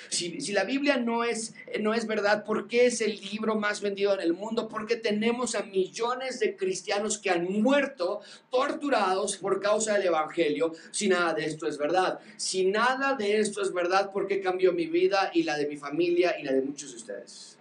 Si, 0.09 0.53
la 0.53 0.65
Biblia 0.65 0.97
no 0.97 1.25
es, 1.25 1.55
no 1.81 1.95
es 1.95 2.07
verdad, 2.07 2.45
¿por 2.45 2.69
qué 2.69 2.87
es 2.87 3.01
el 3.01 3.21
libro 3.21 3.55
más 3.55 3.81
vendido 3.81 4.15
en 4.15 4.21
el 4.21 4.33
mundo? 4.33 4.69
Porque 4.69 4.97
tenemos 4.97 5.55
a 5.55 5.63
millones 5.63 6.41
de 6.41 6.57
cristianos 6.57 7.19
que 7.19 7.31
han 7.31 7.45
muerto 7.45 8.21
torturados 8.51 9.37
por 9.37 9.61
causa 9.61 9.95
del 9.95 10.07
Evangelio. 10.07 10.73
Si 10.91 11.09
nada 11.09 11.35
de 11.35 11.45
esto 11.45 11.67
es 11.67 11.79
verdad. 11.79 12.19
Si 12.37 12.67
nada 12.67 13.15
de 13.15 13.39
esto 13.39 13.63
es 13.63 13.73
verdad, 13.73 14.13
¿por 14.13 14.27
qué 14.27 14.41
cambió 14.41 14.73
mi 14.73 14.87
vida 14.87 15.31
y 15.35 15.43
la 15.43 15.57
de 15.57 15.67
mi 15.67 15.77
familia 15.77 16.39
y 16.39 16.45
la 16.45 16.53
de 16.53 16.63
muchos 16.63 16.91
de 16.91 16.97
ustedes? 16.97 17.59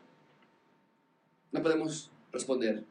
No 1.52 1.62
podemos 1.62 2.12
responder 2.32 2.84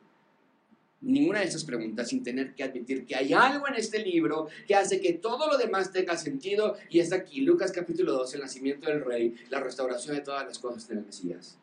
ninguna 1.01 1.41
de 1.41 1.47
esas 1.47 1.65
preguntas 1.65 2.09
sin 2.09 2.23
tener 2.23 2.55
que 2.55 2.65
admitir 2.65 3.07
que 3.07 3.15
hay 3.15 3.33
algo 3.33 3.69
en 3.69 3.77
este 3.77 4.01
libro 4.01 4.49
que 4.67 4.75
hace 4.75 5.01
que 5.01 5.15
todo 5.15 5.47
lo 5.47 5.57
demás 5.57 5.93
tenga 5.93 6.17
sentido 6.17 6.77
y 6.91 6.99
es 7.01 7.13
aquí, 7.13 7.41
Lucas 7.41 7.73
capítulo 7.73 8.13
2, 8.13 8.35
el 8.35 8.41
nacimiento 8.41 8.89
del 8.89 9.05
rey, 9.05 9.35
la 9.51 9.61
restauración 9.61 10.17
de 10.17 10.23
todas 10.23 10.45
las 10.47 10.59
cosas 10.59 10.89
del 10.89 11.05
Mesías. 11.05 11.57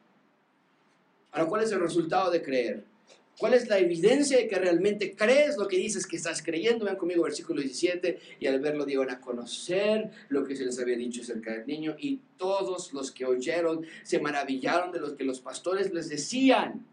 Ahora, 1.32 1.48
¿cuál 1.48 1.64
es 1.64 1.72
el 1.72 1.82
resultado 1.82 2.32
de 2.32 2.42
creer? 2.42 2.86
¿Cuál 3.38 3.54
es 3.54 3.68
la 3.68 3.78
evidencia 3.80 4.38
de 4.38 4.48
que 4.48 4.56
realmente 4.58 5.14
crees 5.14 5.58
lo 5.58 5.68
que 5.68 5.76
dices 5.76 6.08
que 6.08 6.16
estás 6.16 6.42
creyendo? 6.42 6.86
Vean 6.86 6.96
conmigo 6.96 7.24
versículo 7.24 7.60
17 7.60 8.18
y 8.40 8.48
al 8.48 8.62
verlo 8.62 8.86
digan 8.86 9.10
a 9.10 9.20
conocer 9.20 10.10
lo 10.30 10.46
que 10.46 10.56
se 10.56 10.64
les 10.64 10.80
había 10.80 10.96
dicho 10.96 11.22
acerca 11.22 11.52
del 11.52 11.68
niño 11.68 11.98
y 12.00 12.22
todos 12.38 12.94
los 12.94 13.12
que 13.12 13.26
oyeron 13.26 13.86
se 14.04 14.20
maravillaron 14.20 14.94
de 14.94 15.02
lo 15.02 15.18
que 15.18 15.26
los 15.26 15.42
pastores 15.42 15.94
les 15.94 16.08
decían. 16.08 16.86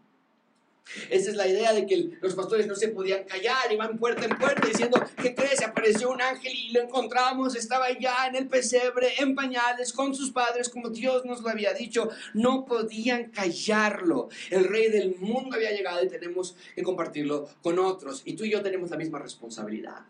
Esa 1.09 1.31
es 1.31 1.35
la 1.35 1.47
idea 1.47 1.73
de 1.73 1.85
que 1.85 2.17
los 2.21 2.35
pastores 2.35 2.67
no 2.67 2.75
se 2.75 2.89
podían 2.89 3.23
callar, 3.23 3.71
iban 3.71 3.97
puerta 3.97 4.25
en 4.25 4.37
puerta 4.37 4.67
diciendo, 4.67 5.01
¿qué 5.21 5.33
crees? 5.33 5.61
Apareció 5.63 6.11
un 6.11 6.21
ángel 6.21 6.53
y 6.53 6.71
lo 6.71 6.81
encontramos, 6.81 7.55
estaba 7.55 7.87
ya 7.97 8.27
en 8.27 8.35
el 8.35 8.47
pesebre, 8.47 9.13
en 9.19 9.33
pañales, 9.33 9.93
con 9.93 10.13
sus 10.13 10.31
padres, 10.31 10.69
como 10.69 10.89
Dios 10.89 11.25
nos 11.25 11.41
lo 11.41 11.49
había 11.49 11.73
dicho. 11.73 12.09
No 12.33 12.65
podían 12.65 13.31
callarlo. 13.31 14.29
El 14.49 14.65
rey 14.65 14.89
del 14.89 15.15
mundo 15.15 15.55
había 15.55 15.71
llegado 15.71 16.03
y 16.03 16.09
tenemos 16.09 16.55
que 16.75 16.83
compartirlo 16.83 17.49
con 17.61 17.79
otros. 17.79 18.21
Y 18.25 18.33
tú 18.33 18.43
y 18.43 18.51
yo 18.51 18.61
tenemos 18.61 18.91
la 18.91 18.97
misma 18.97 19.19
responsabilidad. 19.19 20.01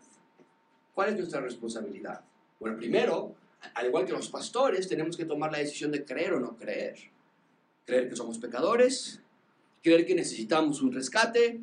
¿Cuál 0.92 1.10
es 1.10 1.16
nuestra 1.16 1.40
responsabilidad? 1.40 2.20
Bueno, 2.60 2.76
primero, 2.76 3.34
al 3.74 3.86
igual 3.86 4.04
que 4.04 4.12
los 4.12 4.28
pastores, 4.28 4.88
tenemos 4.88 5.16
que 5.16 5.24
tomar 5.24 5.50
la 5.50 5.58
decisión 5.58 5.90
de 5.90 6.04
creer 6.04 6.34
o 6.34 6.40
no 6.40 6.56
creer. 6.56 6.96
Creer 7.84 8.08
que 8.08 8.16
somos 8.16 8.38
pecadores, 8.38 9.20
creer 9.84 10.06
que 10.06 10.14
necesitamos 10.14 10.80
un 10.80 10.92
rescate, 10.92 11.60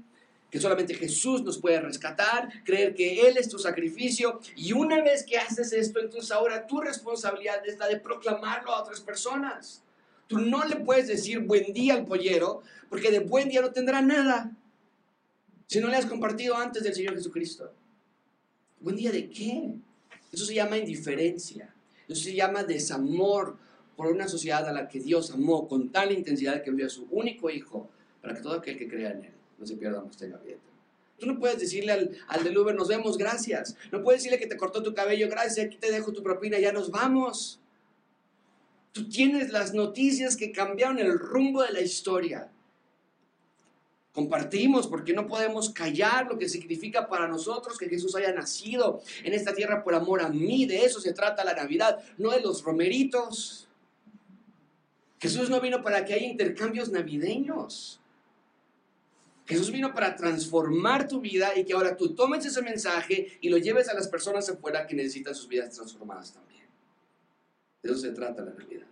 que 0.52 0.60
solamente 0.60 0.94
Jesús 0.94 1.42
nos 1.44 1.58
puede 1.58 1.82
rescatar, 1.82 2.64
creer 2.64 2.94
que 2.94 3.28
Él 3.28 3.38
es 3.38 3.50
tu 3.50 3.58
sacrificio. 3.58 4.40
Y 4.56 4.74
una 4.74 5.02
vez 5.02 5.24
que 5.24 5.40
haces 5.40 5.74
esto, 5.74 6.00
entonces 6.00 6.32
ahora 6.32 6.68
tu 6.68 6.80
responsabilidad 6.80 7.66
es 7.66 7.80
la 7.80 7.88
de 7.88 8.00
proclamarlo 8.00 8.72
a 8.72 8.82
otras 8.82 9.02
personas. 9.02 9.82
Tú 10.28 10.38
no 10.38 10.64
le 10.66 10.76
puedes 10.76 11.08
decir 11.08 11.40
buen 11.40 11.74
día 11.74 11.96
al 11.96 12.06
pollero, 12.06 12.62
porque 12.90 13.10
de 13.10 13.20
buen 13.20 13.50
día 13.50 13.62
no 13.62 13.72
tendrá 13.72 14.02
nada, 14.02 14.52
si 15.66 15.80
no 15.80 15.88
le 15.88 15.96
has 15.96 16.06
compartido 16.06 16.56
antes 16.56 16.84
del 16.84 16.94
Señor 16.94 17.16
Jesucristo. 17.16 17.74
¿Buen 18.82 18.98
día 18.98 19.12
de 19.12 19.30
qué? 19.30 19.74
Eso 20.32 20.46
se 20.46 20.54
llama 20.54 20.78
indiferencia, 20.78 21.74
eso 22.08 22.22
se 22.22 22.36
llama 22.36 22.64
desamor 22.64 23.58
por 23.96 24.08
una 24.08 24.28
sociedad 24.28 24.68
a 24.68 24.74
la 24.74 24.88
que 24.88 25.00
Dios 25.00 25.32
amó 25.32 25.68
con 25.68 25.90
tal 25.92 26.12
intensidad 26.12 26.62
que 26.62 26.70
envió 26.70 26.86
a 26.86 26.90
su 26.90 27.08
único 27.10 27.50
hijo 27.50 27.90
para 28.22 28.36
que 28.36 28.42
todo 28.42 28.54
aquel 28.54 28.78
que 28.78 28.88
crea 28.88 29.12
en 29.12 29.26
Él 29.26 29.34
no 29.58 29.66
se 29.66 29.76
pierda, 29.76 30.02
más 30.02 30.18
tenga 30.18 30.38
vida. 30.38 30.58
Tú 31.20 31.28
no 31.28 31.38
puedes 31.38 31.60
decirle 31.60 31.92
al, 31.92 32.18
al 32.28 32.44
del 32.44 32.58
Uber, 32.58 32.74
nos 32.74 32.88
vemos, 32.88 33.18
gracias. 33.18 33.76
No 33.92 34.02
puedes 34.02 34.22
decirle 34.22 34.40
que 34.40 34.48
te 34.48 34.58
cortó 34.58 34.82
tu 34.82 34.94
cabello, 34.94 35.30
gracias, 35.30 35.68
aquí 35.68 35.78
te 35.78 35.92
dejo 35.92 36.12
tu 36.12 36.24
propina, 36.24 36.58
ya 36.58 36.72
nos 36.72 36.90
vamos. 36.90 37.60
Tú 38.92 39.08
tienes 39.08 39.52
las 39.52 39.74
noticias 39.74 40.36
que 40.36 40.52
cambiaron 40.52 41.00
el 41.00 41.18
rumbo 41.18 41.62
de 41.64 41.72
la 41.72 41.82
historia. 41.82 42.50
Compartimos 44.14 44.88
porque 44.88 45.14
no 45.14 45.26
podemos 45.28 45.70
callar 45.70 46.28
lo 46.28 46.38
que 46.38 46.50
significa 46.50 47.08
para 47.08 47.30
nosotros 47.30 47.78
que 47.78 47.88
Jesús 47.88 48.14
haya 48.16 48.34
nacido 48.34 49.02
en 49.24 49.34
esta 49.34 49.54
tierra 49.54 49.84
por 49.84 49.96
amor 49.96 50.22
a 50.22 50.28
mí. 50.28 50.66
De 50.66 50.84
eso 50.84 51.00
se 51.00 51.14
trata 51.14 51.46
la 51.46 51.54
Navidad, 51.54 52.00
no 52.18 52.32
de 52.32 52.42
los 52.42 52.62
romeritos. 52.64 53.70
Jesús 55.20 55.50
no 55.50 55.62
vino 55.62 55.82
para 55.82 56.04
que 56.04 56.14
haya 56.14 56.26
intercambios 56.26 56.92
navideños. 56.92 58.01
Jesús 59.46 59.72
vino 59.72 59.94
para 59.94 60.16
transformar 60.16 61.08
tu 61.08 61.20
vida 61.20 61.58
y 61.58 61.66
que 61.66 61.74
ahora 61.74 61.98
tú 61.98 62.14
tomes 62.14 62.46
ese 62.46 62.62
mensaje 62.62 63.38
y 63.42 63.50
lo 63.50 63.58
lleves 63.58 63.90
a 63.90 63.94
las 63.94 64.08
personas 64.08 64.50
afuera 64.50 64.88
que 64.88 64.96
necesitan 64.96 65.36
sus 65.36 65.48
vidas 65.48 65.76
transformadas 65.76 66.34
también. 66.34 66.66
De 67.82 67.92
eso 67.92 68.00
se 68.00 68.12
trata 68.12 68.44
la 68.44 68.52
realidad. 68.52 68.88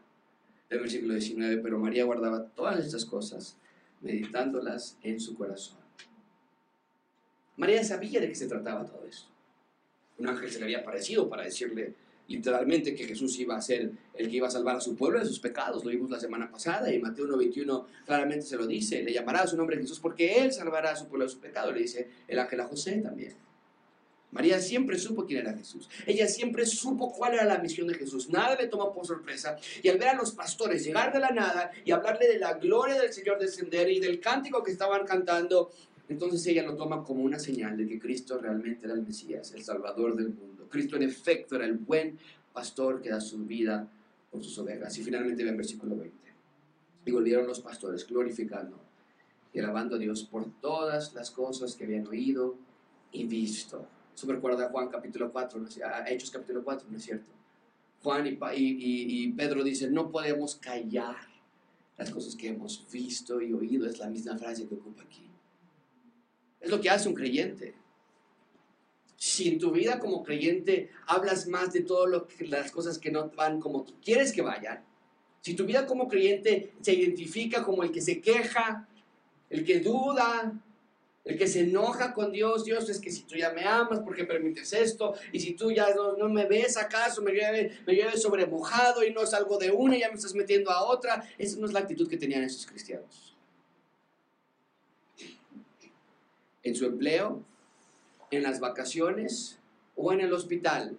El 0.70 0.80
versículo 0.80 1.14
19, 1.14 1.58
pero 1.58 1.80
María 1.80 2.04
guardaba 2.04 2.46
todas 2.48 2.84
estas 2.86 3.06
cosas, 3.06 3.58
meditándolas 4.02 4.98
en 5.02 5.20
su 5.20 5.36
corazón. 5.36 5.78
María 7.58 7.84
sabía 7.84 8.22
de 8.22 8.30
qué 8.30 8.36
se 8.36 8.48
trataba 8.48 8.86
todo 8.86 9.06
esto. 9.06 9.28
Un 10.18 10.28
ángel 10.28 10.52
se 10.52 10.60
le 10.60 10.66
había 10.66 10.80
aparecido 10.80 11.30
para 11.30 11.44
decirle 11.44 11.96
literalmente 12.30 12.96
que 12.96 13.06
Jesús 13.06 13.38
iba 13.40 13.58
a 13.58 13.62
ser 13.62 13.92
el 14.14 14.30
que 14.30 14.38
iba 14.38 14.48
a 14.48 14.52
salvar 14.52 14.78
a 14.78 14.82
su 14.82 14.96
pueblo 14.96 15.20
de 15.20 15.26
sus 15.26 15.40
pecados. 15.40 15.84
Lo 15.84 15.90
vimos 15.90 16.10
la 16.10 16.20
semana 16.20 16.50
pasada 16.50 16.94
y 16.94 17.00
Mateo 17.00 17.26
1.21 17.26 17.86
claramente 18.06 18.46
se 18.46 18.56
lo 18.56 18.68
dice. 18.68 19.04
Le 19.04 19.12
llamará 19.12 19.42
a 19.42 19.48
su 19.48 19.58
nombre 19.58 19.78
Jesús 19.78 20.00
porque 20.00 20.38
él 20.38 20.54
salvará 20.54 20.92
a 20.92 20.96
su 20.96 21.08
pueblo 21.08 21.26
de 21.26 21.32
sus 21.32 21.40
pecados. 21.40 21.74
Le 21.74 21.82
dice 21.82 22.08
el 22.28 22.40
ángel 22.40 22.62
a 22.62 22.68
José 22.68 23.00
también. 23.00 23.36
María 24.32 24.60
siempre 24.60 25.00
supo 25.00 25.26
quién 25.26 25.40
era 25.40 25.58
Jesús. 25.58 25.90
Ella 26.06 26.28
siempre 26.28 26.66
supo 26.68 27.12
cuál 27.12 27.34
era 27.34 27.46
la 27.46 27.58
misión 27.58 27.88
de 27.88 27.96
Jesús. 27.96 28.30
Nada 28.30 28.56
le 28.56 28.68
tomó 28.68 28.94
por 28.94 29.08
sorpresa. 29.08 29.58
Y 29.82 29.90
al 29.90 29.98
ver 29.98 30.10
a 30.10 30.14
los 30.14 30.32
pastores 30.32 30.86
llegar 30.86 31.12
de 31.12 31.20
la 31.20 31.32
nada 31.32 31.72
y 31.84 31.92
hablarle 31.92 32.28
de 32.28 32.38
la 32.38 32.54
gloria 32.54 33.02
del 33.02 33.12
Señor 33.12 33.40
descender 33.40 33.90
y 33.90 34.00
del 34.00 34.20
cántico 34.20 34.64
que 34.64 34.72
estaban 34.72 35.04
cantando, 35.06 35.72
entonces 36.10 36.46
ella 36.46 36.64
lo 36.64 36.76
toma 36.76 37.04
como 37.04 37.24
una 37.24 37.40
señal 37.40 37.76
de 37.76 37.88
que 37.88 38.00
Cristo 38.00 38.38
realmente 38.38 38.86
era 38.86 38.94
el 38.94 39.02
Mesías, 39.02 39.52
el 39.54 39.64
Salvador 39.64 40.16
del 40.16 40.30
mundo. 40.30 40.59
Cristo 40.70 40.96
en 40.96 41.04
efecto 41.04 41.56
era 41.56 41.66
el 41.66 41.74
buen 41.74 42.18
pastor 42.54 43.02
que 43.02 43.10
da 43.10 43.20
su 43.20 43.46
vida 43.46 43.88
por 44.32 44.44
sus 44.44 44.58
ovejas. 44.60 44.98
Y 44.98 45.04
finalmente 45.04 45.44
ve 45.44 45.52
versículo 45.52 45.96
20. 45.98 46.16
Y 47.06 47.12
volvieron 47.12 47.48
los 47.48 47.62
pastores 47.62 48.06
glorificando 48.08 48.80
y 49.54 49.60
alabando 49.60 49.96
a 49.96 50.00
Dios 50.00 50.24
por 50.24 50.52
todas 50.62 51.14
las 51.14 51.32
cosas 51.32 51.76
que 51.76 51.86
habían 51.86 52.08
oído 52.08 52.56
y 53.12 53.26
visto 53.26 53.88
eso 54.20 54.28
me 54.28 54.34
recuerda 54.34 54.66
a 54.66 54.70
Juan 54.70 54.90
capítulo 54.90 55.32
4, 55.32 55.66
a 55.86 56.10
Hechos 56.10 56.30
capítulo 56.30 56.62
4, 56.62 56.90
¿no 56.92 56.98
es 56.98 57.04
cierto? 57.06 57.32
Juan 58.04 58.28
y 58.28 59.32
Pedro 59.32 59.64
dicen, 59.64 59.94
no 59.94 60.12
podemos 60.12 60.56
callar 60.56 61.16
las 61.98 62.12
cosas 62.12 62.36
que 62.36 62.50
hemos 62.50 62.86
visto 62.92 63.42
y 63.42 63.54
oído. 63.54 63.88
Es 63.88 63.98
la 63.98 64.10
misma 64.10 64.38
frase 64.38 64.68
que 64.68 64.76
ocupa 64.76 65.04
aquí. 65.04 65.26
Es 66.60 66.70
lo 66.70 66.82
que 66.82 66.90
hace 66.90 67.08
un 67.08 67.16
creyente. 67.16 67.76
Si 69.20 69.50
en 69.50 69.60
tu 69.60 69.72
vida 69.72 70.00
como 70.00 70.24
creyente 70.24 70.92
hablas 71.06 71.46
más 71.46 71.74
de 71.74 71.82
todas 71.82 72.24
las 72.40 72.72
cosas 72.72 72.98
que 72.98 73.12
no 73.12 73.30
van 73.32 73.60
como 73.60 73.84
tú 73.84 73.94
quieres 74.02 74.32
que 74.32 74.42
vayan, 74.42 74.82
si 75.42 75.56
tu 75.56 75.66
vida 75.66 75.86
como 75.86 76.08
creyente 76.08 76.72
se 76.80 76.94
identifica 76.94 77.62
como 77.62 77.84
el 77.84 77.92
que 77.92 78.00
se 78.00 78.22
queja, 78.22 78.88
el 79.50 79.66
que 79.66 79.82
duda, 79.82 80.54
el 81.26 81.38
que 81.38 81.48
se 81.48 81.60
enoja 81.60 82.14
con 82.14 82.32
Dios, 82.32 82.64
Dios 82.64 82.90
es 82.90 82.98
que 83.00 83.12
si 83.12 83.24
tú 83.24 83.36
ya 83.36 83.52
me 83.52 83.66
amas, 83.66 84.00
¿por 84.00 84.16
qué 84.16 84.24
permites 84.24 84.72
esto? 84.72 85.14
Y 85.34 85.42
si 85.42 85.54
tú 85.54 85.70
ya 85.70 85.94
no, 85.94 86.30
me 86.30 86.46
ves 86.46 86.78
acaso, 86.78 87.22
me 87.22 87.34
llueve, 87.34 87.78
me 87.86 87.96
llueve 87.96 88.18
sobre 88.18 88.46
mojado 88.46 89.04
y 89.04 89.12
no 89.12 89.26
salgo 89.26 89.58
de 89.58 89.70
una 89.70 89.98
y 89.98 90.00
ya 90.00 90.08
me 90.08 90.16
estás 90.16 90.34
metiendo 90.34 90.72
a 90.72 90.86
otra. 90.86 91.28
Esa 91.38 91.60
no 91.60 91.66
es 91.66 91.74
la 91.74 91.82
actitud 91.82 92.08
que 92.08 92.16
tenían 92.16 92.44
esos 92.44 92.66
cristianos. 92.66 93.36
En 96.64 96.74
su 96.74 96.86
empleo, 96.86 97.44
en 98.32 98.44
las 98.44 98.60
vacaciones 98.60 99.60
o 99.96 100.14
en 100.14 100.22
el 100.22 100.34
hospital, 100.34 100.98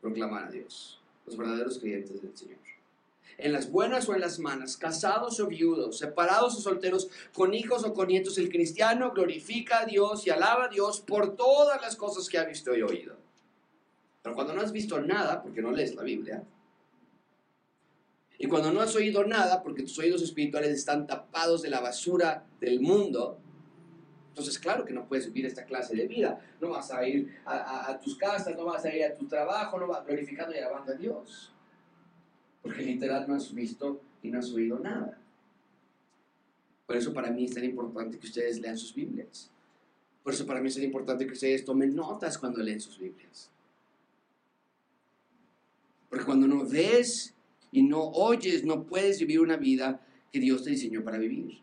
proclamar 0.00 0.44
a 0.44 0.50
Dios, 0.50 1.00
los 1.26 1.36
verdaderos 1.36 1.78
creyentes 1.78 2.22
del 2.22 2.36
Señor 2.36 2.60
en 3.42 3.52
las 3.52 3.70
buenas 3.70 4.08
o 4.08 4.14
en 4.14 4.20
las 4.20 4.38
malas, 4.38 4.76
casados 4.76 5.40
o 5.40 5.46
viudos, 5.46 5.98
separados 5.98 6.56
o 6.56 6.60
solteros, 6.60 7.08
con 7.32 7.54
hijos 7.54 7.84
o 7.84 7.94
con 7.94 8.08
nietos, 8.08 8.38
el 8.38 8.50
cristiano 8.50 9.12
glorifica 9.12 9.80
a 9.80 9.86
Dios 9.86 10.26
y 10.26 10.30
alaba 10.30 10.64
a 10.64 10.68
Dios 10.68 11.00
por 11.00 11.36
todas 11.36 11.80
las 11.80 11.96
cosas 11.96 12.28
que 12.28 12.38
ha 12.38 12.44
visto 12.44 12.74
y 12.74 12.82
oído. 12.82 13.16
Pero 14.22 14.34
cuando 14.34 14.54
no 14.54 14.60
has 14.60 14.72
visto 14.72 15.00
nada, 15.00 15.42
porque 15.42 15.62
no 15.62 15.72
lees 15.72 15.94
la 15.94 16.02
Biblia, 16.02 16.44
y 18.38 18.46
cuando 18.46 18.72
no 18.72 18.80
has 18.80 18.94
oído 18.96 19.24
nada, 19.24 19.62
porque 19.62 19.82
tus 19.82 19.98
oídos 19.98 20.22
espirituales 20.22 20.70
están 20.70 21.06
tapados 21.06 21.62
de 21.62 21.70
la 21.70 21.80
basura 21.80 22.46
del 22.58 22.80
mundo, 22.80 23.38
entonces 24.30 24.58
claro 24.58 24.84
que 24.84 24.92
no 24.92 25.06
puedes 25.06 25.26
vivir 25.26 25.46
esta 25.46 25.64
clase 25.64 25.94
de 25.94 26.06
vida. 26.06 26.40
No 26.60 26.70
vas 26.70 26.90
a 26.92 27.06
ir 27.06 27.36
a, 27.44 27.98
tus 28.02 28.16
casas, 28.16 28.56
no 28.56 28.64
vas 28.64 28.84
a 28.84 28.94
ir 28.94 29.04
a 29.04 29.14
tu 29.14 29.26
trabajo, 29.26 29.78
no 29.78 29.88
vas 29.88 30.06
glorificando 30.06 30.54
y 30.54 30.58
alabando 30.58 30.92
a 30.92 30.94
Dios. 30.94 31.52
Porque 32.62 32.82
literal 32.82 33.26
no 33.26 33.34
has 33.34 33.52
visto 33.52 34.00
y 34.22 34.30
no 34.30 34.38
has 34.38 34.50
oído 34.52 34.78
nada. 34.78 35.18
Por 36.86 36.96
eso 36.96 37.12
para 37.12 37.30
mí 37.30 37.44
es 37.44 37.54
tan 37.54 37.64
importante 37.64 38.18
que 38.18 38.26
ustedes 38.26 38.60
lean 38.60 38.78
sus 38.78 38.94
Biblias. 38.94 39.50
Por 40.22 40.32
eso 40.32 40.46
para 40.46 40.60
mí 40.60 40.68
es 40.68 40.74
tan 40.74 40.84
importante 40.84 41.26
que 41.26 41.32
ustedes 41.32 41.64
tomen 41.64 41.94
notas 41.94 42.38
cuando 42.38 42.62
leen 42.62 42.80
sus 42.80 42.98
Biblias. 42.98 43.50
Porque 46.08 46.24
cuando 46.24 46.46
no 46.46 46.64
ves 46.66 47.34
y 47.72 47.82
no 47.82 48.02
oyes, 48.10 48.64
no 48.64 48.84
puedes 48.84 49.18
vivir 49.18 49.40
una 49.40 49.56
vida 49.56 50.00
que 50.32 50.38
Dios 50.38 50.62
te 50.62 50.70
diseñó 50.70 51.02
para 51.02 51.18
vivir. 51.18 51.58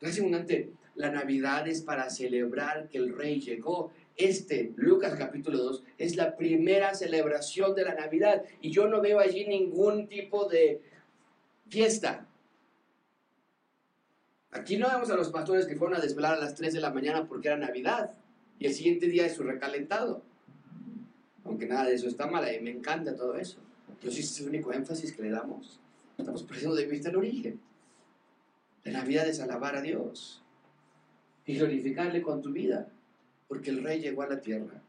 Gracias 0.00 0.20
abundante, 0.20 0.72
la 0.96 1.10
Navidad 1.10 1.68
es 1.68 1.82
para 1.82 2.10
celebrar 2.10 2.88
que 2.88 2.98
el 2.98 3.14
Rey 3.14 3.40
llegó 3.40 3.92
este, 4.16 4.72
Lucas 4.76 5.14
capítulo 5.18 5.58
2, 5.58 5.82
es 5.98 6.16
la 6.16 6.36
primera 6.36 6.94
celebración 6.94 7.74
de 7.74 7.84
la 7.84 7.94
Navidad 7.94 8.42
y 8.62 8.70
yo 8.70 8.88
no 8.88 9.02
veo 9.02 9.20
allí 9.20 9.46
ningún 9.46 10.08
tipo 10.08 10.48
de 10.48 10.80
fiesta. 11.68 12.26
Aquí 14.52 14.78
no 14.78 14.88
vemos 14.88 15.10
a 15.10 15.16
los 15.16 15.28
pastores 15.28 15.66
que 15.66 15.76
fueron 15.76 15.98
a 15.98 16.00
desvelar 16.00 16.34
a 16.34 16.40
las 16.40 16.54
3 16.54 16.72
de 16.72 16.80
la 16.80 16.90
mañana 16.90 17.26
porque 17.26 17.48
era 17.48 17.58
Navidad 17.58 18.12
y 18.58 18.66
el 18.66 18.72
siguiente 18.72 19.06
día 19.06 19.26
es 19.26 19.34
su 19.34 19.42
recalentado. 19.42 20.22
Aunque 21.44 21.66
nada 21.66 21.84
de 21.84 21.94
eso 21.94 22.08
está 22.08 22.26
mal, 22.26 22.44
y 22.52 22.60
me 22.60 22.70
encanta 22.70 23.14
todo 23.14 23.36
eso. 23.36 23.58
Pero 24.00 24.10
si 24.10 24.20
es 24.20 24.40
el 24.40 24.48
único 24.48 24.72
énfasis 24.72 25.12
que 25.12 25.22
le 25.22 25.30
damos. 25.30 25.78
Estamos 26.18 26.42
perdiendo 26.42 26.74
de 26.74 26.86
vista 26.86 27.10
el 27.10 27.16
origen. 27.16 27.60
La 28.82 28.92
Navidad 28.92 29.28
es 29.28 29.40
alabar 29.40 29.76
a 29.76 29.82
Dios 29.82 30.42
y 31.46 31.56
glorificarle 31.56 32.20
con 32.22 32.42
tu 32.42 32.52
vida 32.52 32.88
porque 33.48 33.70
el 33.70 33.82
rey 33.82 34.00
llegó 34.00 34.22
a 34.22 34.28
la 34.28 34.40
tierra 34.40 34.82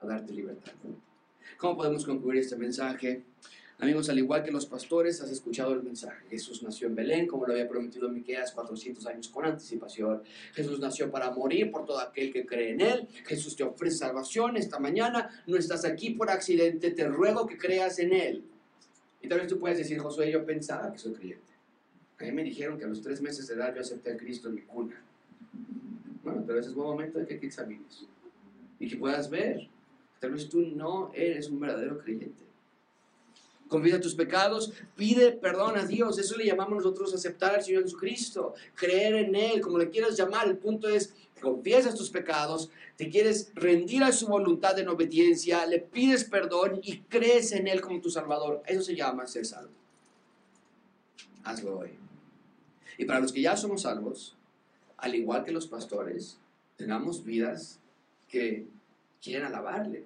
a 0.00 0.06
darte 0.06 0.32
libertad. 0.32 0.72
¿Cómo 1.56 1.76
podemos 1.76 2.04
concluir 2.04 2.40
este 2.40 2.56
mensaje? 2.56 3.22
Amigos, 3.78 4.08
al 4.08 4.18
igual 4.18 4.42
que 4.42 4.50
los 4.50 4.66
pastores, 4.66 5.20
has 5.20 5.30
escuchado 5.30 5.74
el 5.74 5.82
mensaje. 5.82 6.26
Jesús 6.30 6.62
nació 6.62 6.88
en 6.88 6.94
Belén, 6.94 7.26
como 7.26 7.46
lo 7.46 7.52
había 7.52 7.68
prometido 7.68 8.08
Miqueas 8.08 8.52
400 8.52 9.06
años 9.06 9.28
con 9.28 9.44
anticipación. 9.44 10.22
Jesús 10.54 10.80
nació 10.80 11.10
para 11.10 11.30
morir 11.30 11.70
por 11.70 11.84
todo 11.84 12.00
aquel 12.00 12.32
que 12.32 12.46
cree 12.46 12.70
en 12.70 12.80
Él. 12.80 13.08
Jesús 13.26 13.54
te 13.54 13.64
ofrece 13.64 13.98
salvación 13.98 14.56
esta 14.56 14.78
mañana. 14.78 15.42
No 15.46 15.58
estás 15.58 15.84
aquí 15.84 16.10
por 16.10 16.30
accidente. 16.30 16.90
Te 16.90 17.06
ruego 17.06 17.46
que 17.46 17.58
creas 17.58 17.98
en 17.98 18.14
Él. 18.14 18.44
Y 19.20 19.28
tal 19.28 19.40
vez 19.40 19.48
tú 19.48 19.58
puedes 19.58 19.76
decir, 19.76 19.98
Josué, 19.98 20.32
yo 20.32 20.46
pensaba 20.46 20.90
que 20.90 20.98
soy 20.98 21.12
creyente. 21.12 21.52
A 22.18 22.24
mí 22.24 22.32
me 22.32 22.44
dijeron 22.44 22.78
que 22.78 22.86
a 22.86 22.88
los 22.88 23.02
tres 23.02 23.20
meses 23.20 23.46
de 23.46 23.54
edad 23.56 23.74
yo 23.74 23.82
acepté 23.82 24.12
a 24.12 24.16
Cristo 24.16 24.48
en 24.48 24.54
mi 24.54 24.62
cuna. 24.62 25.02
Tal 26.46 26.56
vez 26.56 26.66
es 26.66 26.74
buen 26.74 26.88
momento 26.88 27.18
de 27.18 27.26
que 27.26 27.34
te 27.34 27.46
examines 27.46 28.06
y 28.78 28.88
que 28.88 28.96
puedas 28.96 29.28
ver. 29.28 29.68
Tal 30.20 30.32
vez 30.32 30.48
tú 30.48 30.60
no 30.60 31.10
eres 31.14 31.48
un 31.48 31.60
verdadero 31.60 31.98
creyente. 31.98 32.44
Confiesa 33.68 34.00
tus 34.00 34.14
pecados, 34.14 34.72
pide 34.94 35.32
perdón 35.32 35.76
a 35.76 35.84
Dios. 35.84 36.18
Eso 36.18 36.36
le 36.36 36.46
llamamos 36.46 36.76
nosotros 36.76 37.12
aceptar 37.12 37.54
al 37.54 37.64
Señor 37.64 37.82
Jesucristo, 37.82 38.54
creer 38.74 39.16
en 39.16 39.34
Él, 39.34 39.60
como 39.60 39.78
le 39.78 39.90
quieras 39.90 40.16
llamar. 40.16 40.46
El 40.46 40.56
punto 40.56 40.88
es, 40.88 41.14
confiesas 41.40 41.96
tus 41.96 42.10
pecados, 42.10 42.70
te 42.96 43.10
quieres 43.10 43.50
rendir 43.54 44.04
a 44.04 44.12
su 44.12 44.28
voluntad 44.28 44.78
en 44.78 44.88
obediencia, 44.88 45.66
le 45.66 45.80
pides 45.80 46.24
perdón 46.24 46.80
y 46.82 47.00
crees 47.00 47.50
en 47.52 47.66
Él 47.66 47.80
como 47.80 48.00
tu 48.00 48.08
Salvador. 48.08 48.62
Eso 48.66 48.82
se 48.82 48.94
llama 48.94 49.26
ser 49.26 49.44
salvo. 49.44 49.72
Hazlo 51.42 51.78
hoy. 51.78 51.90
Y 52.98 53.04
para 53.04 53.20
los 53.20 53.32
que 53.32 53.42
ya 53.42 53.56
somos 53.56 53.82
salvos, 53.82 54.35
al 54.98 55.14
igual 55.14 55.44
que 55.44 55.52
los 55.52 55.66
pastores, 55.66 56.38
tengamos 56.76 57.24
vidas 57.24 57.80
que 58.28 58.66
quieren 59.22 59.46
alabarle. 59.46 60.04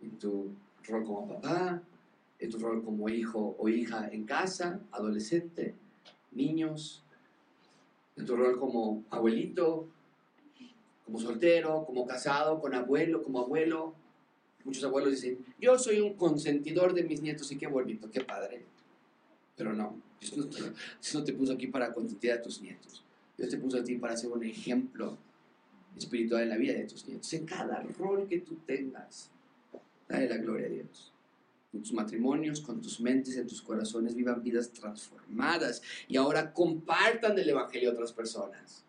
En 0.00 0.18
tu 0.18 0.52
rol 0.86 1.04
como 1.04 1.28
papá, 1.28 1.82
en 2.38 2.50
tu 2.50 2.58
rol 2.58 2.84
como 2.84 3.08
hijo 3.08 3.56
o 3.58 3.68
hija 3.68 4.08
en 4.12 4.24
casa, 4.24 4.80
adolescente, 4.92 5.74
niños, 6.32 7.02
en 8.16 8.26
tu 8.26 8.36
rol 8.36 8.58
como 8.58 9.04
abuelito, 9.10 9.86
como 11.04 11.18
soltero, 11.18 11.84
como 11.86 12.06
casado, 12.06 12.60
con 12.60 12.74
abuelo, 12.74 13.22
como 13.22 13.40
abuelo. 13.40 13.94
Muchos 14.64 14.84
abuelos 14.84 15.12
dicen, 15.12 15.38
yo 15.60 15.78
soy 15.78 16.00
un 16.00 16.14
consentidor 16.14 16.92
de 16.92 17.02
mis 17.02 17.22
nietos 17.22 17.50
y 17.50 17.56
qué 17.56 17.66
bonito, 17.66 18.10
qué 18.10 18.20
padre. 18.20 18.64
Pero 19.56 19.72
no, 19.72 19.96
Dios 20.20 21.14
no 21.14 21.24
te 21.24 21.32
puso 21.32 21.52
aquí 21.54 21.66
para 21.66 21.92
consentir 21.92 22.32
a 22.32 22.42
tus 22.42 22.60
nietos. 22.60 23.02
Dios 23.38 23.50
te 23.50 23.56
puso 23.56 23.78
a 23.78 23.84
ti 23.84 23.94
para 23.94 24.16
ser 24.16 24.30
un 24.30 24.44
ejemplo 24.44 25.16
espiritual 25.96 26.42
en 26.42 26.48
la 26.48 26.56
vida 26.56 26.74
de 26.74 26.84
tus 26.84 27.06
nietos. 27.06 27.32
En 27.32 27.46
cada 27.46 27.80
rol 27.96 28.26
que 28.28 28.40
tú 28.40 28.56
tengas, 28.66 29.30
dale 30.08 30.28
la 30.28 30.36
gloria 30.38 30.66
a 30.66 30.70
Dios. 30.70 31.12
Con 31.70 31.82
tus 31.82 31.92
matrimonios, 31.92 32.60
con 32.60 32.82
tus 32.82 33.00
mentes, 33.00 33.36
en 33.36 33.46
tus 33.46 33.62
corazones, 33.62 34.14
vivan 34.14 34.42
vidas 34.42 34.72
transformadas 34.72 35.82
y 36.08 36.16
ahora 36.16 36.52
compartan 36.52 37.38
el 37.38 37.48
Evangelio 37.48 37.90
a 37.90 37.92
otras 37.92 38.12
personas. 38.12 38.84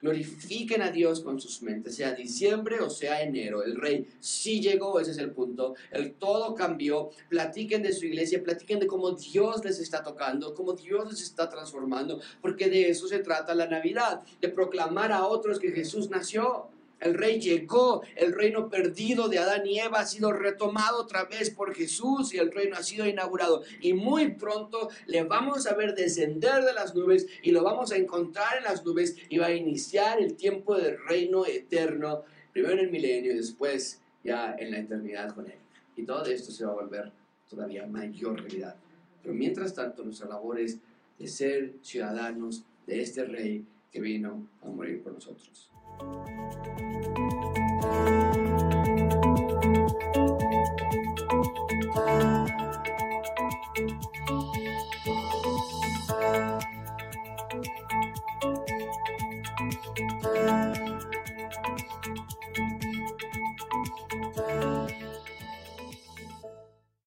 Glorifiquen 0.00 0.80
a 0.82 0.92
Dios 0.92 1.20
con 1.20 1.40
sus 1.40 1.60
mentes, 1.60 1.96
sea 1.96 2.12
diciembre 2.12 2.80
o 2.80 2.88
sea 2.88 3.20
enero. 3.22 3.64
El 3.64 3.76
rey 3.76 4.06
sí 4.20 4.60
llegó, 4.60 5.00
ese 5.00 5.10
es 5.10 5.18
el 5.18 5.32
punto. 5.32 5.74
El 5.90 6.14
todo 6.14 6.54
cambió. 6.54 7.10
Platiquen 7.28 7.82
de 7.82 7.92
su 7.92 8.06
iglesia, 8.06 8.42
platiquen 8.42 8.78
de 8.78 8.86
cómo 8.86 9.10
Dios 9.10 9.64
les 9.64 9.80
está 9.80 10.04
tocando, 10.04 10.54
cómo 10.54 10.74
Dios 10.74 11.10
les 11.10 11.22
está 11.22 11.48
transformando, 11.48 12.20
porque 12.40 12.70
de 12.70 12.90
eso 12.90 13.08
se 13.08 13.18
trata 13.18 13.54
la 13.54 13.66
Navidad, 13.66 14.22
de 14.40 14.48
proclamar 14.48 15.10
a 15.10 15.26
otros 15.26 15.58
que 15.58 15.72
Jesús 15.72 16.08
nació. 16.08 16.68
El 17.00 17.14
rey 17.14 17.40
llegó, 17.40 18.02
el 18.16 18.32
reino 18.32 18.68
perdido 18.68 19.28
de 19.28 19.38
Adán 19.38 19.66
y 19.66 19.78
Eva 19.78 20.00
ha 20.00 20.06
sido 20.06 20.32
retomado 20.32 21.00
otra 21.00 21.24
vez 21.24 21.50
por 21.50 21.74
Jesús 21.74 22.34
y 22.34 22.38
el 22.38 22.50
reino 22.50 22.76
ha 22.76 22.82
sido 22.82 23.06
inaugurado. 23.06 23.62
Y 23.80 23.92
muy 23.92 24.32
pronto 24.32 24.90
le 25.06 25.22
vamos 25.22 25.66
a 25.66 25.74
ver 25.74 25.94
descender 25.94 26.64
de 26.64 26.72
las 26.72 26.94
nubes 26.94 27.26
y 27.42 27.52
lo 27.52 27.62
vamos 27.62 27.92
a 27.92 27.96
encontrar 27.96 28.58
en 28.58 28.64
las 28.64 28.84
nubes 28.84 29.16
y 29.28 29.38
va 29.38 29.46
a 29.46 29.54
iniciar 29.54 30.20
el 30.20 30.34
tiempo 30.34 30.76
del 30.76 30.98
reino 31.06 31.46
eterno, 31.46 32.24
primero 32.52 32.74
en 32.74 32.80
el 32.80 32.90
milenio 32.90 33.32
y 33.32 33.36
después 33.36 34.00
ya 34.24 34.56
en 34.58 34.72
la 34.72 34.78
eternidad 34.78 35.34
con 35.34 35.46
él. 35.46 35.58
Y 35.96 36.02
todo 36.02 36.24
esto 36.24 36.50
se 36.50 36.64
va 36.64 36.72
a 36.72 36.74
volver 36.74 37.12
todavía 37.48 37.86
mayor 37.86 38.40
realidad. 38.40 38.76
Pero 39.22 39.34
mientras 39.34 39.74
tanto, 39.74 40.02
nuestra 40.04 40.28
labor 40.28 40.58
es 40.58 40.78
de 41.18 41.26
ser 41.26 41.74
ciudadanos 41.82 42.64
de 42.86 43.02
este 43.02 43.24
rey 43.24 43.64
que 43.92 44.00
vino 44.00 44.46
a 44.62 44.68
morir 44.68 45.02
por 45.02 45.12
nosotros. 45.12 45.70
Música 46.00 46.28